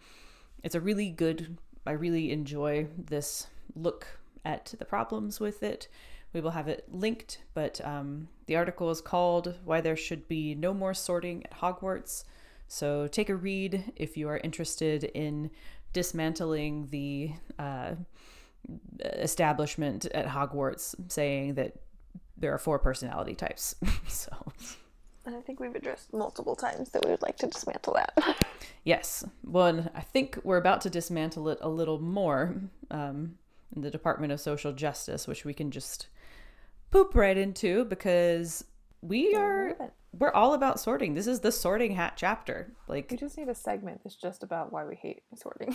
it's 0.63 0.73
a 0.73 0.81
really 0.81 1.11
good. 1.11 1.57
I 1.85 1.91
really 1.91 2.31
enjoy 2.31 2.87
this 2.97 3.45
look 3.75 4.07
at 4.43 4.73
the 4.79 4.85
problems 4.85 5.39
with 5.39 5.61
it. 5.61 5.87
We 6.33 6.41
will 6.41 6.51
have 6.51 6.67
it 6.67 6.85
linked, 6.91 7.43
but 7.53 7.79
um, 7.85 8.29
the 8.47 8.55
article 8.55 8.89
is 8.89 9.01
called 9.01 9.55
"Why 9.63 9.81
There 9.81 9.95
Should 9.95 10.27
Be 10.27 10.55
No 10.55 10.73
More 10.73 10.93
Sorting 10.93 11.45
at 11.45 11.59
Hogwarts." 11.59 12.23
So 12.67 13.05
take 13.07 13.29
a 13.29 13.35
read 13.35 13.93
if 13.95 14.17
you 14.17 14.27
are 14.27 14.39
interested 14.39 15.03
in 15.03 15.51
dismantling 15.93 16.87
the 16.87 17.31
uh, 17.59 17.91
establishment 19.03 20.05
at 20.05 20.25
Hogwarts, 20.25 20.95
saying 21.09 21.55
that 21.55 21.73
there 22.37 22.53
are 22.53 22.57
four 22.57 22.79
personality 22.79 23.35
types. 23.35 23.75
so. 24.07 24.31
And 25.25 25.35
I 25.35 25.41
think 25.41 25.59
we've 25.59 25.75
addressed 25.75 26.13
multiple 26.13 26.55
times 26.55 26.91
that 26.91 27.03
we 27.03 27.11
would 27.11 27.21
like 27.21 27.37
to 27.37 27.47
dismantle 27.47 27.93
that. 27.93 28.45
yes. 28.83 29.23
Well, 29.43 29.89
I 29.95 30.01
think 30.01 30.39
we're 30.43 30.57
about 30.57 30.81
to 30.81 30.89
dismantle 30.89 31.49
it 31.49 31.57
a 31.61 31.69
little 31.69 31.99
more 31.99 32.55
um, 32.91 33.37
in 33.75 33.81
the 33.81 33.89
Department 33.89 34.31
of 34.33 34.39
Social 34.39 34.71
Justice, 34.71 35.27
which 35.27 35.43
we 35.43 35.53
can 35.53 35.71
just 35.71 36.07
poop 36.91 37.15
right 37.15 37.37
into 37.37 37.85
because 37.85 38.65
we 39.01 39.35
are 39.35 39.75
we're 40.17 40.31
all 40.31 40.53
about 40.53 40.79
sorting. 40.79 41.13
This 41.13 41.27
is 41.27 41.41
the 41.41 41.51
sorting 41.51 41.95
hat 41.95 42.13
chapter. 42.15 42.71
Like 42.87 43.09
we 43.11 43.17
just 43.17 43.37
need 43.37 43.49
a 43.49 43.55
segment 43.55 44.01
that's 44.03 44.15
just 44.15 44.43
about 44.43 44.71
why 44.71 44.85
we 44.85 44.95
hate 44.95 45.23
sorting. 45.35 45.73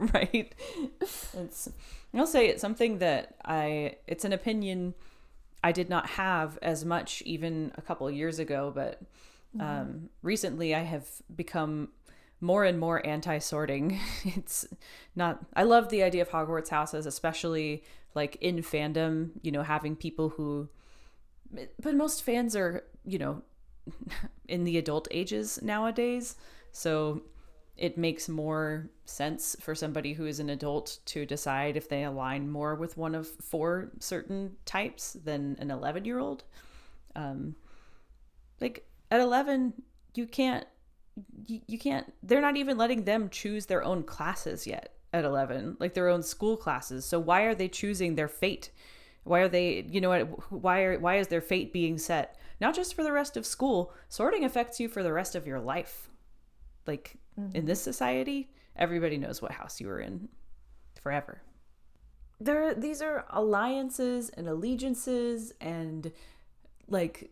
right. 0.14 0.54
It's 1.00 1.70
I'll 2.14 2.26
say 2.26 2.48
it's 2.48 2.60
something 2.60 2.98
that 2.98 3.36
I 3.44 3.96
it's 4.06 4.24
an 4.24 4.32
opinion 4.32 4.94
I 5.62 5.72
did 5.72 5.88
not 5.88 6.10
have 6.10 6.58
as 6.62 6.84
much 6.84 7.22
even 7.22 7.72
a 7.74 7.82
couple 7.82 8.10
years 8.10 8.38
ago, 8.38 8.72
but 8.74 9.02
mm-hmm. 9.56 9.60
um, 9.60 10.08
recently 10.22 10.74
I 10.74 10.80
have 10.80 11.06
become 11.34 11.88
more 12.40 12.64
and 12.64 12.78
more 12.78 13.04
anti-sorting. 13.06 13.98
It's 14.24 14.66
not 15.14 15.44
I 15.54 15.64
love 15.64 15.90
the 15.90 16.02
idea 16.02 16.22
of 16.22 16.30
Hogwarts 16.30 16.68
houses, 16.68 17.06
especially 17.06 17.84
like 18.14 18.36
in 18.36 18.56
fandom, 18.56 19.30
you 19.42 19.52
know, 19.52 19.62
having 19.62 19.96
people 19.96 20.30
who 20.30 20.68
but 21.80 21.94
most 21.94 22.22
fans 22.22 22.54
are, 22.54 22.84
you 23.04 23.18
know, 23.18 23.42
in 24.48 24.64
the 24.64 24.78
adult 24.78 25.08
ages 25.10 25.60
nowadays. 25.62 26.36
So 26.72 27.22
it 27.80 27.96
makes 27.96 28.28
more 28.28 28.90
sense 29.06 29.56
for 29.58 29.74
somebody 29.74 30.12
who 30.12 30.26
is 30.26 30.38
an 30.38 30.50
adult 30.50 30.98
to 31.06 31.24
decide 31.24 31.78
if 31.78 31.88
they 31.88 32.04
align 32.04 32.48
more 32.48 32.74
with 32.74 32.98
one 32.98 33.14
of 33.14 33.26
four 33.26 33.90
certain 33.98 34.54
types 34.66 35.14
than 35.24 35.56
an 35.58 35.70
11 35.70 36.04
year 36.04 36.18
old. 36.18 36.44
Um, 37.16 37.56
like 38.60 38.86
at 39.10 39.20
11, 39.20 39.72
you 40.14 40.26
can't, 40.26 40.66
you, 41.46 41.60
you 41.66 41.78
can't, 41.78 42.12
they're 42.22 42.42
not 42.42 42.58
even 42.58 42.76
letting 42.76 43.04
them 43.04 43.30
choose 43.30 43.64
their 43.64 43.82
own 43.82 44.02
classes 44.02 44.66
yet 44.66 44.94
at 45.14 45.24
11, 45.24 45.78
like 45.80 45.94
their 45.94 46.08
own 46.08 46.22
school 46.22 46.58
classes. 46.58 47.06
So 47.06 47.18
why 47.18 47.42
are 47.44 47.54
they 47.54 47.68
choosing 47.68 48.14
their 48.14 48.28
fate? 48.28 48.70
Why 49.24 49.40
are 49.40 49.48
they, 49.48 49.86
you 49.88 50.02
know, 50.02 50.10
what 50.10 50.52
why 50.52 50.82
are, 50.82 50.98
why 50.98 51.16
is 51.16 51.28
their 51.28 51.40
fate 51.40 51.72
being 51.72 51.96
set? 51.96 52.38
Not 52.60 52.74
just 52.74 52.92
for 52.92 53.02
the 53.02 53.12
rest 53.12 53.38
of 53.38 53.46
school, 53.46 53.94
sorting 54.10 54.44
affects 54.44 54.78
you 54.80 54.88
for 54.88 55.02
the 55.02 55.14
rest 55.14 55.34
of 55.34 55.46
your 55.46 55.60
life. 55.60 56.10
Like 56.86 57.16
mm-hmm. 57.40 57.56
in 57.56 57.64
this 57.66 57.82
society, 57.82 58.50
everybody 58.76 59.18
knows 59.18 59.40
what 59.42 59.52
house 59.52 59.80
you 59.80 59.88
were 59.88 60.00
in 60.00 60.28
forever. 61.00 61.42
There 62.40 62.74
these 62.74 63.02
are 63.02 63.26
alliances 63.30 64.30
and 64.30 64.48
allegiances 64.48 65.52
and 65.60 66.10
like 66.88 67.30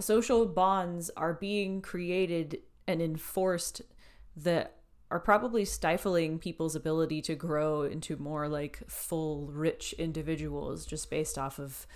social 0.00 0.46
bonds 0.46 1.10
are 1.16 1.34
being 1.34 1.82
created 1.82 2.58
and 2.86 3.02
enforced 3.02 3.82
that 4.36 4.76
are 5.10 5.20
probably 5.20 5.64
stifling 5.64 6.38
people's 6.38 6.74
ability 6.74 7.22
to 7.22 7.34
grow 7.34 7.82
into 7.82 8.16
more 8.16 8.48
like 8.48 8.82
full 8.88 9.46
rich 9.46 9.92
individuals 9.94 10.84
just 10.84 11.10
based 11.10 11.38
off 11.38 11.58
of 11.58 11.86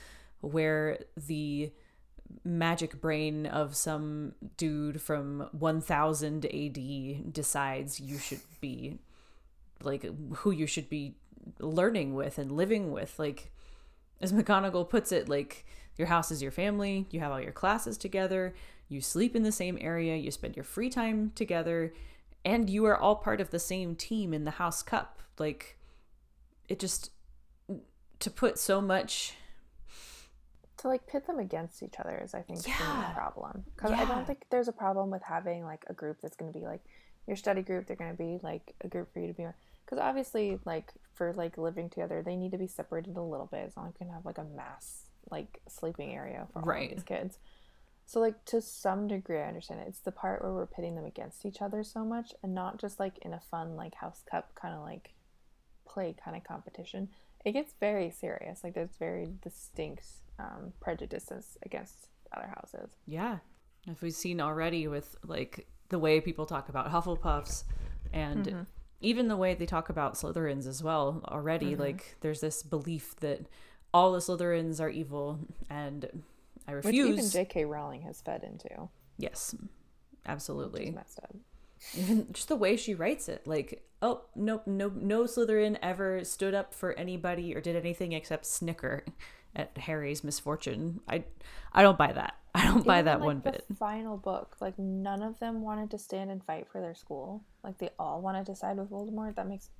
where 0.40 0.99
the 1.16 1.73
magic 2.45 3.01
brain 3.01 3.47
of 3.47 3.77
some 3.77 4.35
dude 4.57 5.01
from 5.01 5.49
1000 5.53 6.47
AD 6.47 7.33
decides 7.33 8.01
you 8.01 8.19
should 8.19 8.40
be 8.61 8.99
like 9.83 10.05
who 10.37 10.51
you 10.51 10.66
should 10.66 10.88
be 10.88 11.16
learning 11.59 12.14
with 12.14 12.38
and 12.38 12.53
living 12.53 12.93
with. 12.93 13.19
Like 13.19 13.51
as 14.21 14.33
McGonagall 14.33 14.88
puts 14.88 15.12
it 15.12 15.29
like 15.29 15.64
your 15.97 16.09
house 16.09 16.31
is 16.31 16.43
your 16.43 16.51
family 16.51 17.07
you 17.11 17.21
have 17.21 17.31
all 17.31 17.40
your 17.40 17.53
classes 17.53 17.99
together 17.99 18.55
you 18.88 19.01
sleep 19.03 19.37
in 19.37 19.43
the 19.43 19.53
same 19.53 19.77
area 19.81 20.16
you 20.16 20.31
spend 20.31 20.57
your 20.57 20.64
free 20.64 20.88
time 20.88 21.31
together 21.35 21.93
and 22.45 22.71
you 22.71 22.85
are 22.87 22.97
all 22.97 23.16
part 23.16 23.40
of 23.40 23.51
the 23.51 23.59
same 23.59 23.95
team 23.95 24.33
in 24.33 24.45
the 24.45 24.53
house 24.53 24.83
cup. 24.83 25.19
Like 25.38 25.79
it 26.69 26.79
just 26.79 27.11
to 28.21 28.31
put 28.31 28.59
so 28.59 28.81
much 28.81 29.35
to 30.81 30.88
like 30.88 31.07
pit 31.07 31.27
them 31.27 31.38
against 31.38 31.83
each 31.83 31.95
other 31.99 32.21
is 32.25 32.35
I 32.35 32.40
think 32.40 32.66
yeah. 32.66 32.77
the 33.09 33.14
problem 33.14 33.64
because 33.77 33.90
yeah. 33.90 34.03
I 34.03 34.05
don't 34.07 34.27
think 34.27 34.47
there's 34.51 34.69
a 34.69 34.73
problem 34.73 35.11
with 35.11 35.23
having 35.23 35.64
like 35.64 35.85
a 35.88 35.93
group 35.93 36.19
that's 36.23 36.37
going 36.37 36.53
to 36.53 36.59
be 36.59 36.64
like 36.64 36.81
your 37.27 37.37
study 37.37 37.62
group. 37.62 37.87
They're 37.87 37.97
going 37.97 38.11
to 38.11 38.16
be 38.16 38.38
like 38.43 38.75
a 38.81 38.88
group 38.88 39.12
for 39.12 39.21
you 39.21 39.27
to 39.27 39.35
be 39.35 39.47
because 39.85 39.99
obviously 39.99 40.59
like 40.64 40.93
for 41.14 41.33
like 41.35 41.59
living 41.59 41.90
together 41.90 42.23
they 42.23 42.37
need 42.37 42.53
to 42.53 42.59
be 42.59 42.66
separated 42.66 43.16
a 43.16 43.23
little 43.23 43.47
bit 43.47 43.66
as 43.66 43.77
long 43.77 43.88
as 43.88 43.95
you 43.95 44.07
can 44.07 44.14
have 44.14 44.25
like 44.25 44.38
a 44.38 44.45
mass 44.57 45.05
like 45.31 45.61
sleeping 45.69 46.14
area 46.14 46.47
for 46.53 46.61
all 46.61 46.64
right. 46.64 46.90
these 46.90 47.03
kids. 47.03 47.38
So 48.07 48.19
like 48.19 48.45
to 48.47 48.62
some 48.62 49.07
degree 49.07 49.38
I 49.38 49.49
understand 49.49 49.81
it. 49.81 49.88
It's 49.88 50.01
the 50.01 50.12
part 50.12 50.43
where 50.43 50.53
we're 50.53 50.66
pitting 50.66 50.95
them 50.95 51.05
against 51.05 51.45
each 51.45 51.61
other 51.61 51.85
so 51.85 52.05
much 52.05 52.33
and 52.43 52.55
not 52.55 52.79
just 52.79 52.99
like 52.99 53.19
in 53.19 53.35
a 53.35 53.40
fun 53.51 53.77
like 53.77 53.97
house 53.97 54.23
cup 54.29 54.55
kind 54.55 54.75
of 54.75 54.81
like 54.81 55.12
play 55.87 56.14
kind 56.25 56.37
of 56.37 56.45
competition. 56.45 57.09
It 57.45 57.53
gets 57.53 57.75
very 57.79 58.11
serious. 58.11 58.64
Like 58.64 58.75
there's 58.75 58.97
very 58.99 59.29
distinct 59.43 60.05
um, 60.40 60.72
prejudices 60.81 61.59
against 61.64 62.09
other 62.37 62.53
houses. 62.55 62.96
Yeah, 63.07 63.38
if 63.87 64.03
we've 64.03 64.14
seen 64.14 64.40
already 64.40 64.88
with 64.88 65.16
like 65.24 65.66
the 65.88 65.98
way 65.98 66.20
people 66.20 66.46
talk 66.46 66.68
about 66.68 66.90
Hufflepuffs 66.90 67.64
and 68.12 68.46
mm-hmm. 68.46 68.62
even 69.00 69.29
the 69.29 69.37
way 69.37 69.55
they 69.55 69.66
talk 69.66 69.88
about 69.88 70.14
Slytherins 70.14 70.66
as 70.66 70.83
well 70.83 71.22
already. 71.29 71.72
Mm-hmm. 71.72 71.83
Like 71.83 72.16
there's 72.20 72.40
this 72.40 72.62
belief 72.62 73.16
that 73.16 73.46
all 73.92 74.12
the 74.12 74.18
Slytherins 74.18 74.81
are 74.81 74.88
evil, 74.88 75.38
and 75.68 76.22
I 76.66 76.72
refuse. 76.72 77.09
Which 77.09 77.18
even 77.18 77.31
J.K. 77.31 77.64
Rowling 77.64 78.03
has 78.03 78.20
fed 78.20 78.44
into. 78.44 78.88
Yes, 79.18 79.55
absolutely. 80.26 80.90
messed 80.90 81.20
up. 81.20 81.35
Even 81.97 82.27
just 82.33 82.49
the 82.49 82.57
way 82.57 82.77
she 82.77 82.95
writes 82.95 83.29
it, 83.29 83.47
like, 83.47 83.85
oh 84.03 84.23
nope, 84.35 84.66
no, 84.66 84.93
no 84.95 85.25
Slytherin 85.25 85.79
ever 85.83 86.25
stood 86.25 86.55
up 86.55 86.75
for 86.75 86.93
anybody 86.95 87.55
or 87.55 87.61
did 87.61 87.77
anything 87.77 88.12
except 88.12 88.47
snicker 88.47 89.05
at 89.57 89.77
Harry's 89.79 90.23
misfortune. 90.23 91.01
I 91.09 91.25
I 91.73 91.83
don't 91.83 91.99
buy 91.99 92.12
that. 92.12 92.35
I 92.55 92.64
don't 92.64 92.77
Even 92.77 92.87
buy 92.87 93.03
that 93.03 93.21
like 93.21 93.27
one 93.27 93.38
bit. 93.38 93.64
Final 93.79 94.16
book, 94.16 94.57
like 94.61 94.79
none 94.79 95.23
of 95.23 95.38
them 95.38 95.62
wanted 95.62 95.90
to 95.93 95.99
stand 95.99 96.31
and 96.31 96.45
fight 96.45 96.66
for 96.71 96.81
their 96.81 96.95
school. 96.95 97.45
Like 97.62 97.79
they 97.79 97.90
all 97.99 98.21
wanted 98.21 98.47
to 98.47 98.57
side 98.57 98.77
with 98.77 98.90
Voldemort. 98.90 99.37
That 99.37 99.49
makes 99.49 99.71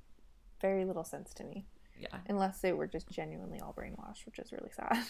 very 0.61 0.85
little 0.85 1.03
sense 1.03 1.33
to 1.35 1.43
me. 1.43 1.65
Yeah. 1.99 2.17
Unless 2.27 2.61
they 2.61 2.73
were 2.73 2.87
just 2.87 3.09
genuinely 3.09 3.59
all 3.59 3.73
brainwashed, 3.77 4.25
which 4.25 4.39
is 4.39 4.51
really 4.51 4.71
sad. 4.71 5.05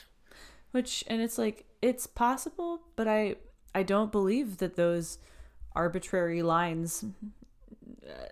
Which 0.71 1.03
and 1.07 1.21
it's 1.21 1.37
like 1.37 1.65
it's 1.81 2.07
possible, 2.07 2.83
but 2.95 3.05
I 3.07 3.35
I 3.75 3.83
don't 3.83 4.11
believe 4.11 4.57
that 4.57 4.77
those 4.77 5.17
arbitrary 5.75 6.41
lines 6.41 7.05
uh, 8.05 8.25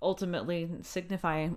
ultimately 0.00 0.68
signify 0.82 1.48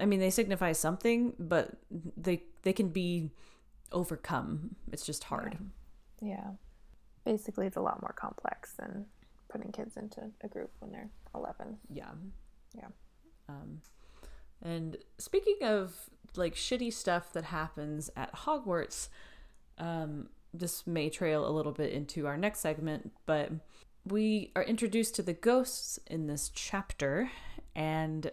I 0.00 0.04
mean, 0.04 0.20
they 0.20 0.30
signify 0.30 0.72
something, 0.72 1.34
but 1.38 1.76
they 2.16 2.42
they 2.62 2.72
can 2.72 2.88
be 2.88 3.30
overcome. 3.92 4.74
It's 4.92 5.06
just 5.06 5.24
hard. 5.24 5.58
Yeah. 6.20 6.28
yeah. 6.28 6.50
Basically, 7.24 7.66
it's 7.66 7.76
a 7.76 7.80
lot 7.80 8.00
more 8.00 8.12
complex 8.12 8.72
than 8.72 9.06
putting 9.48 9.72
kids 9.72 9.96
into 9.96 10.30
a 10.42 10.48
group 10.48 10.70
when 10.80 10.92
they're 10.92 11.10
11. 11.34 11.78
Yeah. 11.88 12.10
Yeah. 12.76 12.88
Um, 13.48 13.80
and 14.62 14.96
speaking 15.18 15.58
of 15.62 15.94
like 16.36 16.54
shitty 16.54 16.92
stuff 16.92 17.32
that 17.32 17.44
happens 17.44 18.10
at 18.16 18.32
Hogwarts, 18.34 19.08
um, 19.78 20.28
this 20.58 20.86
may 20.86 21.10
trail 21.10 21.46
a 21.46 21.50
little 21.50 21.72
bit 21.72 21.92
into 21.92 22.26
our 22.26 22.36
next 22.36 22.60
segment, 22.60 23.12
but 23.26 23.50
we 24.04 24.52
are 24.54 24.62
introduced 24.62 25.14
to 25.16 25.22
the 25.22 25.32
ghosts 25.32 25.98
in 26.06 26.26
this 26.26 26.50
chapter, 26.54 27.30
and 27.74 28.30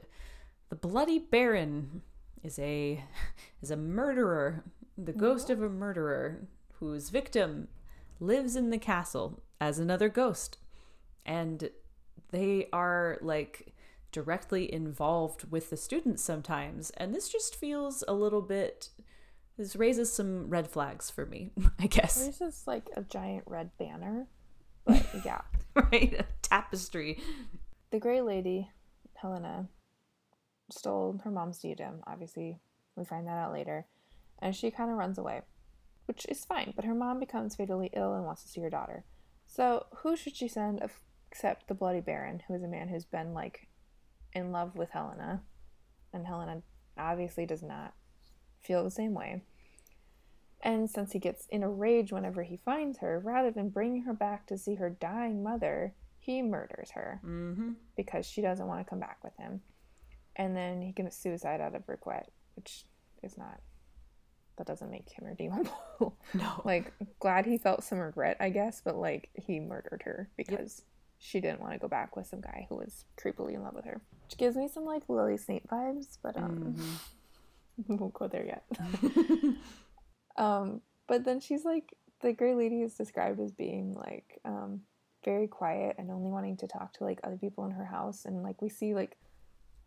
the 0.69 0.75
Bloody 0.75 1.19
Baron 1.19 2.01
is 2.43 2.59
a 2.59 3.03
is 3.61 3.71
a 3.71 3.77
murderer, 3.77 4.63
the 4.97 5.13
ghost 5.13 5.49
of 5.49 5.61
a 5.61 5.69
murderer 5.69 6.47
whose 6.79 7.09
victim 7.09 7.67
lives 8.19 8.55
in 8.55 8.69
the 8.69 8.77
castle 8.77 9.41
as 9.59 9.79
another 9.79 10.09
ghost. 10.09 10.57
And 11.25 11.69
they 12.31 12.67
are 12.73 13.17
like 13.21 13.73
directly 14.11 14.71
involved 14.71 15.51
with 15.51 15.69
the 15.69 15.77
students 15.77 16.21
sometimes, 16.21 16.91
and 16.91 17.13
this 17.13 17.29
just 17.29 17.55
feels 17.55 18.03
a 18.07 18.13
little 18.13 18.41
bit 18.41 18.89
this 19.57 19.75
raises 19.75 20.11
some 20.11 20.49
red 20.49 20.67
flags 20.67 21.09
for 21.09 21.25
me, 21.25 21.51
I 21.79 21.87
guess. 21.87 22.25
This 22.25 22.41
is 22.41 22.63
like 22.65 22.89
a 22.95 23.01
giant 23.01 23.43
red 23.47 23.71
banner. 23.77 24.27
But 24.85 25.05
yeah. 25.23 25.41
right? 25.75 26.13
A 26.19 26.25
tapestry. 26.41 27.17
The 27.91 27.99
Grey 27.99 28.19
Lady, 28.21 28.69
Helena, 29.13 29.69
stole 30.69 31.21
her 31.23 31.31
mom's 31.31 31.59
diadem. 31.59 32.01
Obviously, 32.05 32.59
we 32.97 33.05
find 33.05 33.25
that 33.27 33.37
out 33.37 33.53
later. 33.53 33.85
And 34.39 34.53
she 34.53 34.71
kind 34.71 34.91
of 34.91 34.97
runs 34.97 35.17
away, 35.17 35.41
which 36.05 36.25
is 36.27 36.43
fine. 36.43 36.73
But 36.75 36.83
her 36.83 36.93
mom 36.93 37.21
becomes 37.21 37.55
fatally 37.55 37.91
ill 37.93 38.13
and 38.13 38.25
wants 38.25 38.43
to 38.43 38.49
see 38.49 38.59
her 38.59 38.69
daughter. 38.69 39.05
So, 39.45 39.85
who 39.97 40.17
should 40.17 40.35
she 40.35 40.49
send 40.49 40.81
except 41.31 41.67
the 41.67 41.73
Bloody 41.73 42.01
Baron, 42.01 42.41
who 42.47 42.55
is 42.55 42.63
a 42.63 42.67
man 42.67 42.89
who's 42.89 43.05
been 43.05 43.33
like 43.33 43.67
in 44.33 44.51
love 44.51 44.75
with 44.75 44.89
Helena, 44.89 45.43
and 46.11 46.27
Helena 46.27 46.61
obviously 46.97 47.45
does 47.45 47.63
not 47.63 47.93
feel 48.63 48.83
the 48.83 48.91
same 48.91 49.13
way. 49.13 49.41
And 50.61 50.89
since 50.89 51.11
he 51.11 51.19
gets 51.19 51.45
in 51.47 51.61
a 51.63 51.69
rage 51.69 52.11
whenever 52.13 52.43
he 52.43 52.57
finds 52.57 52.99
her, 52.99 53.19
rather 53.19 53.51
than 53.51 53.69
bringing 53.69 54.03
her 54.03 54.13
back 54.13 54.47
to 54.47 54.57
see 54.57 54.75
her 54.75 54.89
dying 54.89 55.43
mother, 55.43 55.93
he 56.19 56.41
murders 56.41 56.91
her 56.91 57.19
Mm-hmm. 57.25 57.71
because 57.97 58.25
she 58.25 58.41
doesn't 58.41 58.65
want 58.67 58.79
to 58.85 58.89
come 58.89 58.99
back 58.99 59.17
with 59.23 59.35
him. 59.37 59.61
And 60.35 60.55
then 60.55 60.81
he 60.81 60.93
commits 60.93 61.17
suicide 61.17 61.59
out 61.61 61.75
of 61.75 61.83
regret, 61.87 62.31
which 62.55 62.85
is 63.21 63.37
not, 63.37 63.59
that 64.57 64.65
doesn't 64.65 64.89
make 64.89 65.09
him 65.09 65.25
redeemable. 65.25 65.71
No. 66.33 66.61
like, 66.63 66.91
glad 67.19 67.45
he 67.45 67.57
felt 67.57 67.83
some 67.83 67.99
regret, 67.99 68.37
I 68.39 68.49
guess, 68.49 68.81
but 68.83 68.95
like, 68.95 69.29
he 69.35 69.59
murdered 69.59 70.01
her 70.05 70.29
because 70.37 70.81
she 71.19 71.39
didn't 71.41 71.59
want 71.61 71.73
to 71.73 71.79
go 71.79 71.87
back 71.87 72.15
with 72.15 72.25
some 72.27 72.41
guy 72.41 72.65
who 72.69 72.75
was 72.77 73.05
creepily 73.17 73.53
in 73.53 73.63
love 73.63 73.75
with 73.75 73.85
her. 73.85 74.01
Which 74.25 74.37
gives 74.37 74.55
me 74.55 74.67
some 74.69 74.85
like 74.85 75.03
Lily 75.09 75.37
Snape 75.37 75.67
vibes, 75.69 76.17
but 76.23 76.35
um, 76.37 76.73
Mhm. 76.77 76.99
We 77.87 77.95
won't 77.95 78.13
go 78.13 78.27
there 78.27 78.45
yet. 78.45 78.63
um, 80.37 80.81
but 81.07 81.23
then 81.25 81.39
she's 81.39 81.65
like, 81.65 81.95
the 82.21 82.33
Grey 82.33 82.53
Lady 82.55 82.81
is 82.81 82.93
described 82.95 83.39
as 83.39 83.51
being 83.51 83.93
like 83.93 84.39
um, 84.45 84.81
very 85.25 85.47
quiet 85.47 85.95
and 85.97 86.09
only 86.09 86.29
wanting 86.31 86.57
to 86.57 86.67
talk 86.67 86.93
to 86.93 87.03
like 87.03 87.19
other 87.23 87.37
people 87.37 87.65
in 87.65 87.71
her 87.71 87.85
house. 87.85 88.25
And 88.25 88.43
like 88.43 88.61
we 88.61 88.69
see 88.69 88.93
like, 88.93 89.17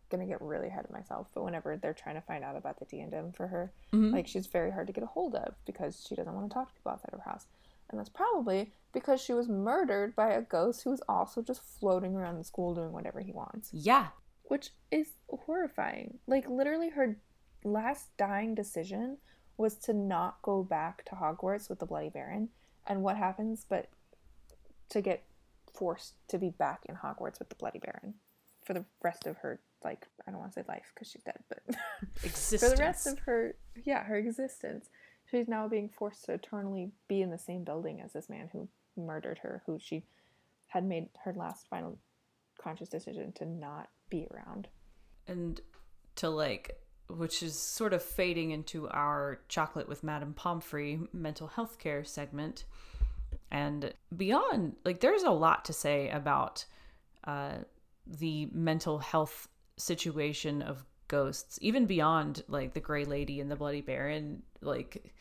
gonna 0.09 0.25
get 0.25 0.41
really 0.41 0.67
ahead 0.67 0.85
of 0.85 0.91
myself, 0.91 1.27
but 1.33 1.43
whenever 1.43 1.75
they're 1.75 1.93
trying 1.93 2.15
to 2.15 2.21
find 2.21 2.41
out 2.43 2.55
about 2.55 2.79
the 2.79 2.85
diadem 2.85 3.33
for 3.33 3.47
her, 3.47 3.73
Mhm. 3.91 4.13
like 4.13 4.25
she's 4.25 4.47
very 4.47 4.71
hard 4.71 4.87
to 4.87 4.93
get 4.93 5.03
a 5.03 5.07
hold 5.07 5.35
of 5.35 5.53
because 5.65 6.05
she 6.07 6.15
doesn't 6.15 6.33
want 6.33 6.49
to 6.49 6.53
talk 6.53 6.69
to 6.69 6.73
people 6.75 6.93
outside 6.93 7.13
of 7.13 7.19
her 7.19 7.29
house. 7.29 7.45
And 7.89 7.99
that's 7.99 8.07
probably 8.09 8.71
because 8.93 9.19
she 9.19 9.33
was 9.33 9.49
murdered 9.49 10.15
by 10.15 10.29
a 10.31 10.41
ghost 10.41 10.83
who 10.83 10.91
was 10.91 11.01
also 11.09 11.41
just 11.41 11.61
floating 11.61 12.15
around 12.15 12.37
the 12.37 12.43
school 12.45 12.73
doing 12.73 12.91
whatever 12.93 13.19
he 13.19 13.31
wants 13.33 13.69
yeah. 13.73 14.07
which 14.43 14.71
is 14.91 15.11
horrifying. 15.29 16.19
Like 16.25 16.47
literally 16.49 16.89
her 16.89 17.17
last 17.63 18.15
dying 18.17 18.55
decision 18.55 19.17
was 19.57 19.75
to 19.75 19.93
not 19.93 20.41
go 20.41 20.63
back 20.63 21.03
to 21.05 21.11
Hogwarts 21.15 21.69
with 21.69 21.79
the 21.79 21.85
Bloody 21.85 22.09
Baron. 22.09 22.49
And 22.85 23.01
what 23.01 23.17
happens 23.17 23.65
but 23.67 23.89
to 24.89 25.01
get 25.01 25.23
forced 25.73 26.13
to 26.29 26.37
be 26.37 26.49
back 26.49 26.85
in 26.87 26.95
Hogwarts 26.95 27.39
with 27.39 27.49
the 27.49 27.55
Bloody 27.55 27.79
Baron 27.79 28.15
for 28.65 28.73
the 28.73 28.85
rest 29.03 29.27
of 29.27 29.37
her 29.37 29.59
like 29.83 30.05
I 30.27 30.31
don't 30.31 30.39
want 30.39 30.53
to 30.53 30.59
say 30.59 30.65
life 30.67 30.91
because 30.93 31.09
she's 31.09 31.23
dead, 31.23 31.39
but 31.49 31.59
Existence. 32.23 32.61
for 32.71 32.75
the 32.75 32.81
rest 32.81 33.07
of 33.07 33.19
her 33.19 33.55
yeah, 33.83 34.03
her 34.03 34.17
existence. 34.17 34.89
She's 35.29 35.47
now 35.47 35.67
being 35.67 35.89
forced 35.89 36.25
to 36.25 36.33
eternally 36.33 36.91
be 37.07 37.21
in 37.21 37.29
the 37.29 37.37
same 37.37 37.63
building 37.65 38.01
as 38.01 38.13
this 38.13 38.29
man 38.29 38.49
who 38.53 38.69
murdered 38.95 39.39
her, 39.39 39.61
who 39.65 39.77
she 39.77 40.05
had 40.67 40.85
made 40.85 41.09
her 41.23 41.33
last 41.33 41.67
final 41.69 41.97
conscious 42.61 42.87
decision 42.89 43.33
to 43.33 43.45
not 43.45 43.89
be 44.09 44.27
around. 44.31 44.67
and 45.27 45.61
to 46.15 46.29
like 46.29 46.77
which 47.09 47.41
is 47.41 47.57
sort 47.57 47.93
of 47.93 48.03
fading 48.03 48.51
into 48.51 48.87
our 48.89 49.39
chocolate 49.47 49.87
with 49.87 50.03
madame 50.03 50.33
pomfrey 50.33 50.99
mental 51.13 51.47
health 51.47 51.79
care 51.79 52.03
segment. 52.03 52.65
And 53.49 53.93
beyond 54.15 54.75
like 54.83 54.99
there's 54.99 55.23
a 55.23 55.31
lot 55.31 55.65
to 55.65 55.73
say 55.73 56.09
about 56.09 56.65
uh, 57.25 57.59
the 58.05 58.49
mental 58.51 58.99
health 58.99 59.47
situation 59.77 60.61
of 60.61 60.83
ghosts 61.07 61.57
even 61.61 61.85
beyond 61.85 62.43
like 62.49 62.73
the 62.73 62.79
gray 62.81 63.05
lady 63.05 63.39
and 63.39 63.49
the 63.49 63.55
bloody 63.55 63.81
baron. 63.81 64.43
Like 64.61 65.13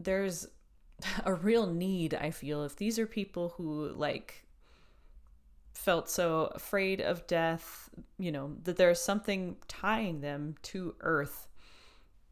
there's 0.00 0.48
a 1.24 1.34
real 1.34 1.66
need 1.66 2.14
i 2.14 2.30
feel 2.30 2.64
if 2.64 2.76
these 2.76 2.98
are 2.98 3.06
people 3.06 3.50
who 3.56 3.88
like 3.90 4.44
felt 5.80 6.10
so 6.10 6.52
afraid 6.54 7.00
of 7.00 7.26
death, 7.26 7.88
you 8.18 8.30
know, 8.30 8.56
that 8.64 8.76
there's 8.76 9.00
something 9.00 9.56
tying 9.66 10.20
them 10.20 10.54
to 10.62 10.94
Earth. 11.00 11.48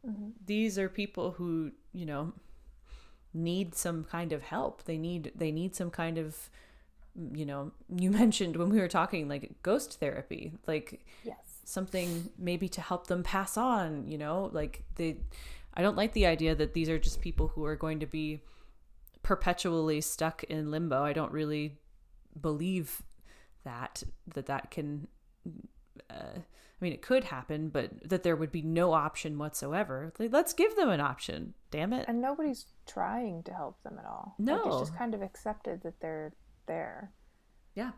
Mm-hmm. 0.07 0.31
These 0.47 0.79
are 0.79 0.89
people 0.89 1.33
who, 1.33 1.73
you 1.93 2.07
know, 2.07 2.33
need 3.35 3.75
some 3.75 4.05
kind 4.05 4.33
of 4.33 4.43
help. 4.43 4.85
They 4.85 4.99
need 4.99 5.33
they 5.35 5.51
need 5.53 5.75
some 5.75 5.91
kind 5.91 6.19
of 6.19 6.51
you 7.35 7.47
know, 7.47 7.73
you 7.97 8.11
mentioned 8.11 8.57
when 8.57 8.71
we 8.71 8.81
were 8.81 8.89
talking 8.89 9.29
like 9.29 9.53
ghost 9.63 9.99
therapy, 10.01 10.53
like 10.67 11.05
Yes. 11.23 11.65
something 11.65 12.31
maybe 12.39 12.69
to 12.71 12.81
help 12.81 13.07
them 13.09 13.23
pass 13.23 13.57
on, 13.57 14.07
you 14.09 14.19
know, 14.19 14.51
like 14.53 14.85
they 14.97 15.19
I 15.75 15.83
don't 15.83 15.97
like 15.97 16.13
the 16.13 16.27
idea 16.27 16.55
that 16.55 16.75
these 16.75 16.89
are 16.89 16.99
just 16.99 17.21
people 17.21 17.49
who 17.49 17.65
are 17.65 17.77
going 17.77 18.01
to 18.01 18.07
be 18.07 18.43
perpetually 19.23 20.01
stuck 20.01 20.45
in 20.45 20.71
limbo. 20.71 21.03
I 21.03 21.13
don't 21.13 21.33
really 21.33 21.79
believe 22.41 23.03
that 23.65 24.03
that 24.35 24.47
that 24.47 24.71
can 24.71 25.09
uh, 26.11 26.15
I 26.39 26.81
mean 26.81 26.93
it 26.93 27.03
could 27.03 27.25
happen, 27.25 27.69
but 27.71 27.91
that 28.09 28.23
there 28.23 28.37
would 28.37 28.53
be 28.53 28.63
no 28.63 28.93
option 28.93 29.37
whatsoever. 29.39 30.13
Like, 30.19 30.33
let's 30.33 30.53
give 30.53 30.77
them 30.77 30.89
an 30.91 31.01
option. 31.01 31.55
Damn 31.71 31.93
it. 31.93 32.05
And 32.09 32.21
nobody's 32.21 32.67
trying 32.87 33.43
to 33.45 33.53
help 33.53 33.83
them 33.83 33.97
at 33.99 34.05
all. 34.07 34.35
Like, 34.39 34.47
No. 34.47 34.69
it's 34.69 34.79
just 34.89 34.97
kind 34.97 35.15
of 35.15 35.23
accepted 35.23 35.83
that 35.83 36.01
they're 36.01 36.33
there. 36.67 37.13
Yeah. 37.75 37.91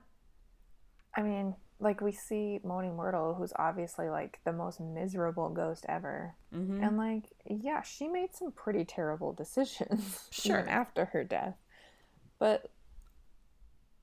I 1.17 1.23
mean, 1.23 1.55
like 1.79 2.01
we 2.01 2.13
see 2.13 2.61
Moaning 2.63 2.97
Myrtle, 2.97 3.35
who's 3.35 3.53
obviously 3.57 4.09
like 4.09 4.39
the 4.45 4.53
most 4.53 4.81
miserable 4.81 5.49
ghost 5.51 5.85
ever. 5.89 6.35
Mhm. 6.55 6.87
And 6.87 6.97
like, 6.97 7.33
yeah, 7.47 7.83
she 7.83 8.09
made 8.09 8.35
some 8.35 8.53
pretty 8.53 8.85
terrible 8.85 9.33
decisions 9.43 10.29
Sure. 10.31 10.59
even 10.61 10.69
after 10.71 11.07
her 11.07 11.25
death. 11.25 11.57
But 12.39 12.71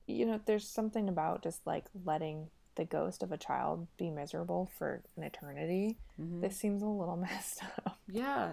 you 0.08 0.26
know, 0.26 0.40
there's 0.46 0.66
something 0.66 1.08
about 1.08 1.42
just 1.42 1.66
like 1.66 1.84
letting 2.04 2.48
the 2.74 2.84
ghost 2.84 3.22
of 3.22 3.32
a 3.32 3.36
child 3.36 3.86
be 3.96 4.10
miserable 4.10 4.70
for 4.78 5.02
an 5.16 5.22
eternity. 5.22 5.98
Mhm. 6.20 6.40
This 6.40 6.56
seems 6.56 6.82
a 6.82 6.86
little 6.86 7.16
messed 7.28 7.62
up. 7.86 7.98
Yeah. 8.08 8.52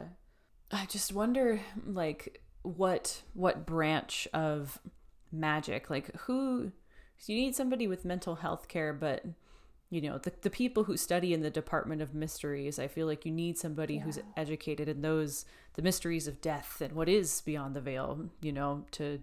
I 0.71 0.85
just 0.87 1.13
wonder 1.13 1.61
like 1.85 2.41
what 2.63 3.21
what 3.33 3.65
branch 3.65 4.27
of 4.33 4.79
magic 5.31 5.89
like 5.89 6.15
who 6.21 6.71
you 7.27 7.35
need 7.35 7.55
somebody 7.55 7.87
with 7.87 8.03
mental 8.05 8.35
health 8.35 8.67
care 8.67 8.91
but 8.91 9.23
you 9.91 10.01
know 10.01 10.17
the, 10.17 10.31
the 10.41 10.49
people 10.49 10.85
who 10.85 10.97
study 10.97 11.31
in 11.31 11.41
the 11.41 11.49
department 11.51 12.01
of 12.01 12.15
mysteries 12.15 12.79
i 12.79 12.87
feel 12.87 13.05
like 13.05 13.23
you 13.25 13.31
need 13.31 13.55
somebody 13.57 13.99
who's 13.99 14.19
educated 14.35 14.89
in 14.89 15.01
those 15.01 15.45
the 15.75 15.81
mysteries 15.83 16.27
of 16.27 16.41
death 16.41 16.81
and 16.81 16.93
what 16.93 17.07
is 17.07 17.41
beyond 17.41 17.75
the 17.75 17.81
veil 17.81 18.29
you 18.41 18.51
know 18.51 18.83
to 18.91 19.21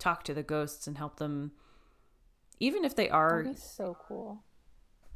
talk 0.00 0.24
to 0.24 0.34
the 0.34 0.42
ghosts 0.42 0.88
and 0.88 0.98
help 0.98 1.18
them 1.18 1.52
even 2.60 2.84
if 2.84 2.94
they 2.94 3.08
are 3.10 3.46
so 3.56 3.96
cool. 4.06 4.44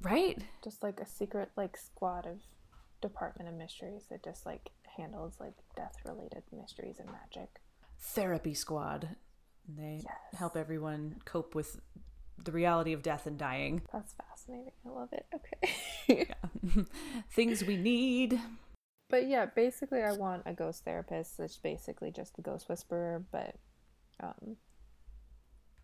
right? 0.03 0.39
Just 0.63 0.83
like 0.83 0.99
a 1.01 1.07
secret 1.07 1.51
like 1.57 1.77
squad 1.77 2.27
of 2.27 2.41
department 3.01 3.49
of 3.49 3.55
mysteries 3.55 4.07
that 4.11 4.25
just 4.25 4.45
like 4.47 4.71
handles 4.97 5.35
like 5.39 5.55
death 5.77 5.95
related 6.05 6.43
mysteries 6.53 6.99
and 6.99 7.09
magic. 7.11 7.61
Therapy 8.01 8.55
squad. 8.55 9.17
They 9.69 10.01
Yes. 10.05 10.39
help 10.41 10.57
everyone 10.57 11.17
cope 11.25 11.55
with 11.55 11.81
the 12.43 12.53
reality 12.53 12.93
of 12.93 13.03
death 13.03 13.27
and 13.27 13.39
dying. 13.39 13.83
That's 13.93 14.13
fascinating. 14.15 14.73
I 14.85 14.89
love 14.91 15.09
it. 15.13 15.27
Okay. 15.35 16.27
Things 17.31 17.65
we 17.65 17.77
need. 17.77 18.41
But 19.11 19.29
yeah 19.29 19.47
basically 19.47 20.03
i 20.03 20.13
want 20.13 20.43
a 20.47 20.53
ghost 20.55 20.85
therapist 20.85 21.37
that's 21.39 21.57
basically 21.59 22.11
just 22.11 22.35
the 22.37 22.43
ghost 22.43 22.69
whisperer 22.69 23.23
but 23.31 23.55
um 24.21 24.57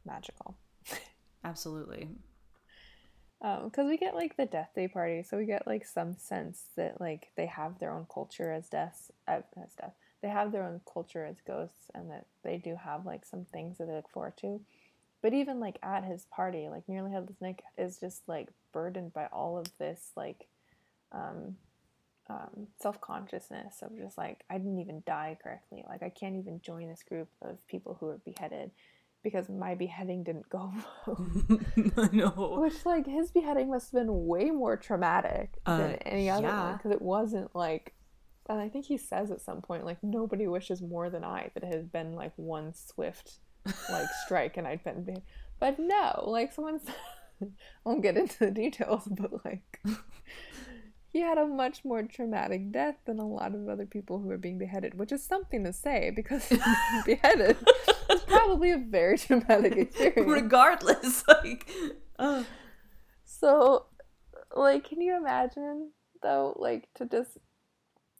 magical 0.05 0.57
absolutely. 1.45 2.09
Because 3.41 3.89
we 3.89 3.97
get 3.97 4.15
like 4.15 4.37
the 4.37 4.45
death 4.45 4.71
day 4.75 4.87
party 4.87 5.23
so 5.23 5.39
we 5.39 5.47
get 5.47 5.67
like 5.67 5.87
some 5.87 6.15
sense 6.15 6.65
that 6.77 7.01
like 7.01 7.29
they 7.37 7.47
have 7.47 7.79
their 7.79 7.93
own 7.93 8.07
culture 8.13 8.53
as 8.53 8.69
deaths 8.69 9.11
uh, 9.27 9.41
as 9.63 9.73
death. 9.81 9.95
They 10.21 10.29
have 10.29 10.53
their 10.53 10.65
own 10.65 10.83
culture 10.93 11.25
as 11.25 11.37
ghosts 11.47 11.91
and 11.95 12.11
that 12.11 12.27
they 12.45 12.59
do 12.59 12.77
have 12.77 13.07
like 13.07 13.25
some 13.25 13.47
things 13.47 13.79
that 13.79 13.87
they 13.87 13.95
look 13.95 14.11
forward 14.11 14.37
to. 14.43 14.61
But 15.23 15.33
even 15.33 15.59
like 15.59 15.79
at 15.83 16.05
his 16.05 16.27
party 16.31 16.69
like 16.69 16.87
nearly 16.87 17.13
headless 17.13 17.41
nick 17.41 17.63
is 17.79 17.99
just 17.99 18.23
like 18.29 18.49
burdened 18.73 19.15
by 19.15 19.27
all 19.33 19.57
of 19.59 19.67
this 19.79 20.13
like 20.17 20.47
um, 21.13 21.57
um, 22.29 22.69
self-consciousness 22.81 23.83
of 23.83 23.97
just 23.99 24.17
like 24.17 24.45
i 24.51 24.59
didn't 24.59 24.79
even 24.81 25.03
die 25.07 25.39
correctly. 25.43 25.83
Like 25.89 26.03
i 26.03 26.11
can't 26.11 26.37
even 26.37 26.61
join 26.61 26.89
this 26.89 27.03
group 27.03 27.29
of 27.41 27.67
people 27.69 27.97
who 27.99 28.09
are 28.09 28.21
beheaded 28.23 28.71
because 29.23 29.49
my 29.49 29.75
beheading 29.75 30.23
didn't 30.25 30.49
go 30.49 30.73
well 31.07 32.09
no 32.13 32.59
which, 32.61 32.85
like, 32.87 33.07
his 33.07 33.31
beheading 33.31 33.71
must 33.71 33.93
have 33.93 34.01
been 34.01 34.27
way 34.27 34.51
more 34.51 34.77
traumatic 34.77 35.51
than 35.67 35.93
Uh, 35.93 35.97
any 36.07 36.31
other 36.31 36.49
one 36.49 36.77
because 36.77 36.93
it 36.93 37.03
wasn't 37.03 37.55
like. 37.55 37.95
And 38.49 38.59
I 38.59 38.69
think 38.69 38.87
he 38.87 38.97
says 38.97 39.31
at 39.31 39.41
some 39.41 39.61
point, 39.63 39.85
like, 39.85 39.99
nobody 40.03 40.47
wishes 40.49 40.83
more 40.83 41.09
than 41.11 41.23
I 41.23 41.51
that 41.55 41.63
it 41.63 41.73
had 41.73 41.93
been 41.93 42.15
like 42.17 42.33
one 42.37 42.73
swift, 42.75 43.39
like, 43.91 44.09
strike 44.25 44.57
and 44.57 44.67
I'd 44.67 44.83
been. 44.83 45.05
Be- 45.05 45.23
but 45.61 45.79
no, 45.79 46.25
like, 46.27 46.53
someone's. 46.53 46.83
I 47.43 47.47
won't 47.85 48.03
get 48.03 48.17
into 48.17 48.39
the 48.39 48.51
details, 48.51 49.05
but 49.11 49.45
like. 49.45 49.81
He 51.13 51.21
had 51.21 51.39
a 51.39 51.47
much 51.47 51.85
more 51.85 52.03
traumatic 52.05 52.71
death 52.71 52.97
than 53.05 53.19
a 53.19 53.27
lot 53.27 53.55
of 53.55 53.69
other 53.69 53.87
people 53.87 54.21
who 54.21 54.29
were 54.29 54.39
being 54.39 54.59
beheaded, 54.59 54.95
which 54.99 55.11
is 55.11 55.25
something 55.25 55.65
to 55.65 55.73
say 55.73 56.11
because 56.15 56.49
being 56.51 56.63
beheaded 57.05 57.57
is 58.11 58.21
probably 58.23 58.71
a 58.71 58.79
very 58.79 59.19
traumatic 59.19 59.77
experience. 59.77 60.31
regardless 60.31 61.25
like 61.43 61.69
uh, 62.19 62.45
So, 63.25 63.87
like, 64.55 64.89
can 64.89 65.01
you 65.01 65.17
imagine 65.17 65.91
though, 66.23 66.55
like 66.59 66.89
to 66.95 67.07
just 67.07 67.39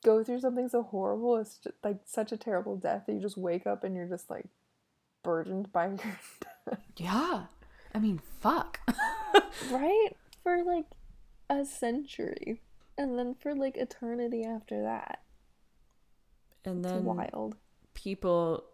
go 0.05 0.25
through 0.25 0.41
something 0.41 0.69
so 0.69 0.83
horrible? 0.83 1.37
It's 1.37 1.59
just 1.59 1.77
like 1.85 1.99
such 2.05 2.33
a 2.33 2.37
terrible 2.37 2.77
death 2.77 3.05
that 3.07 3.13
you 3.13 3.21
just 3.21 3.37
wake 3.39 3.67
up 3.69 3.85
and 3.85 3.95
you're 3.95 4.09
just 4.09 4.29
like 4.31 4.47
burdened 5.23 5.73
by 5.73 5.87
your 5.87 5.97
death. 6.67 6.81
Yeah. 6.97 7.45
I 7.95 7.99
mean, 7.99 8.21
fuck. 8.41 8.81
right 9.71 10.11
for 10.43 10.65
like 10.65 10.87
a 11.49 11.65
century, 11.65 12.63
and 13.01 13.19
then 13.19 13.35
for 13.35 13.55
like 13.55 13.77
eternity 13.77 14.45
after 14.45 14.83
that. 14.83 15.21
and 16.65 16.85
It's 16.85 16.93
then 16.93 17.05
wild. 17.05 17.57
people 17.95 18.65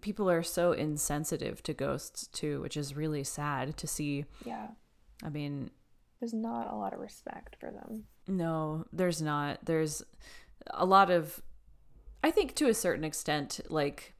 people 0.00 0.28
are 0.30 0.42
so 0.42 0.72
insensitive 0.72 1.62
to 1.64 1.74
ghosts 1.74 2.26
too, 2.28 2.60
which 2.62 2.76
is 2.76 2.96
really 2.96 3.24
sad 3.24 3.76
to 3.76 3.86
see. 3.86 4.24
Yeah, 4.44 4.68
I 5.22 5.28
mean, 5.28 5.70
there's 6.20 6.34
not 6.34 6.72
a 6.72 6.76
lot 6.76 6.92
of 6.92 7.00
respect 7.00 7.56
for 7.60 7.70
them. 7.70 8.04
No, 8.26 8.86
there's 8.92 9.20
not. 9.20 9.58
There's 9.64 10.02
a 10.70 10.86
lot 10.86 11.10
of 11.10 11.42
I 12.22 12.30
think 12.30 12.54
to 12.56 12.68
a 12.68 12.74
certain 12.74 13.04
extent 13.04 13.60
like 13.68 14.14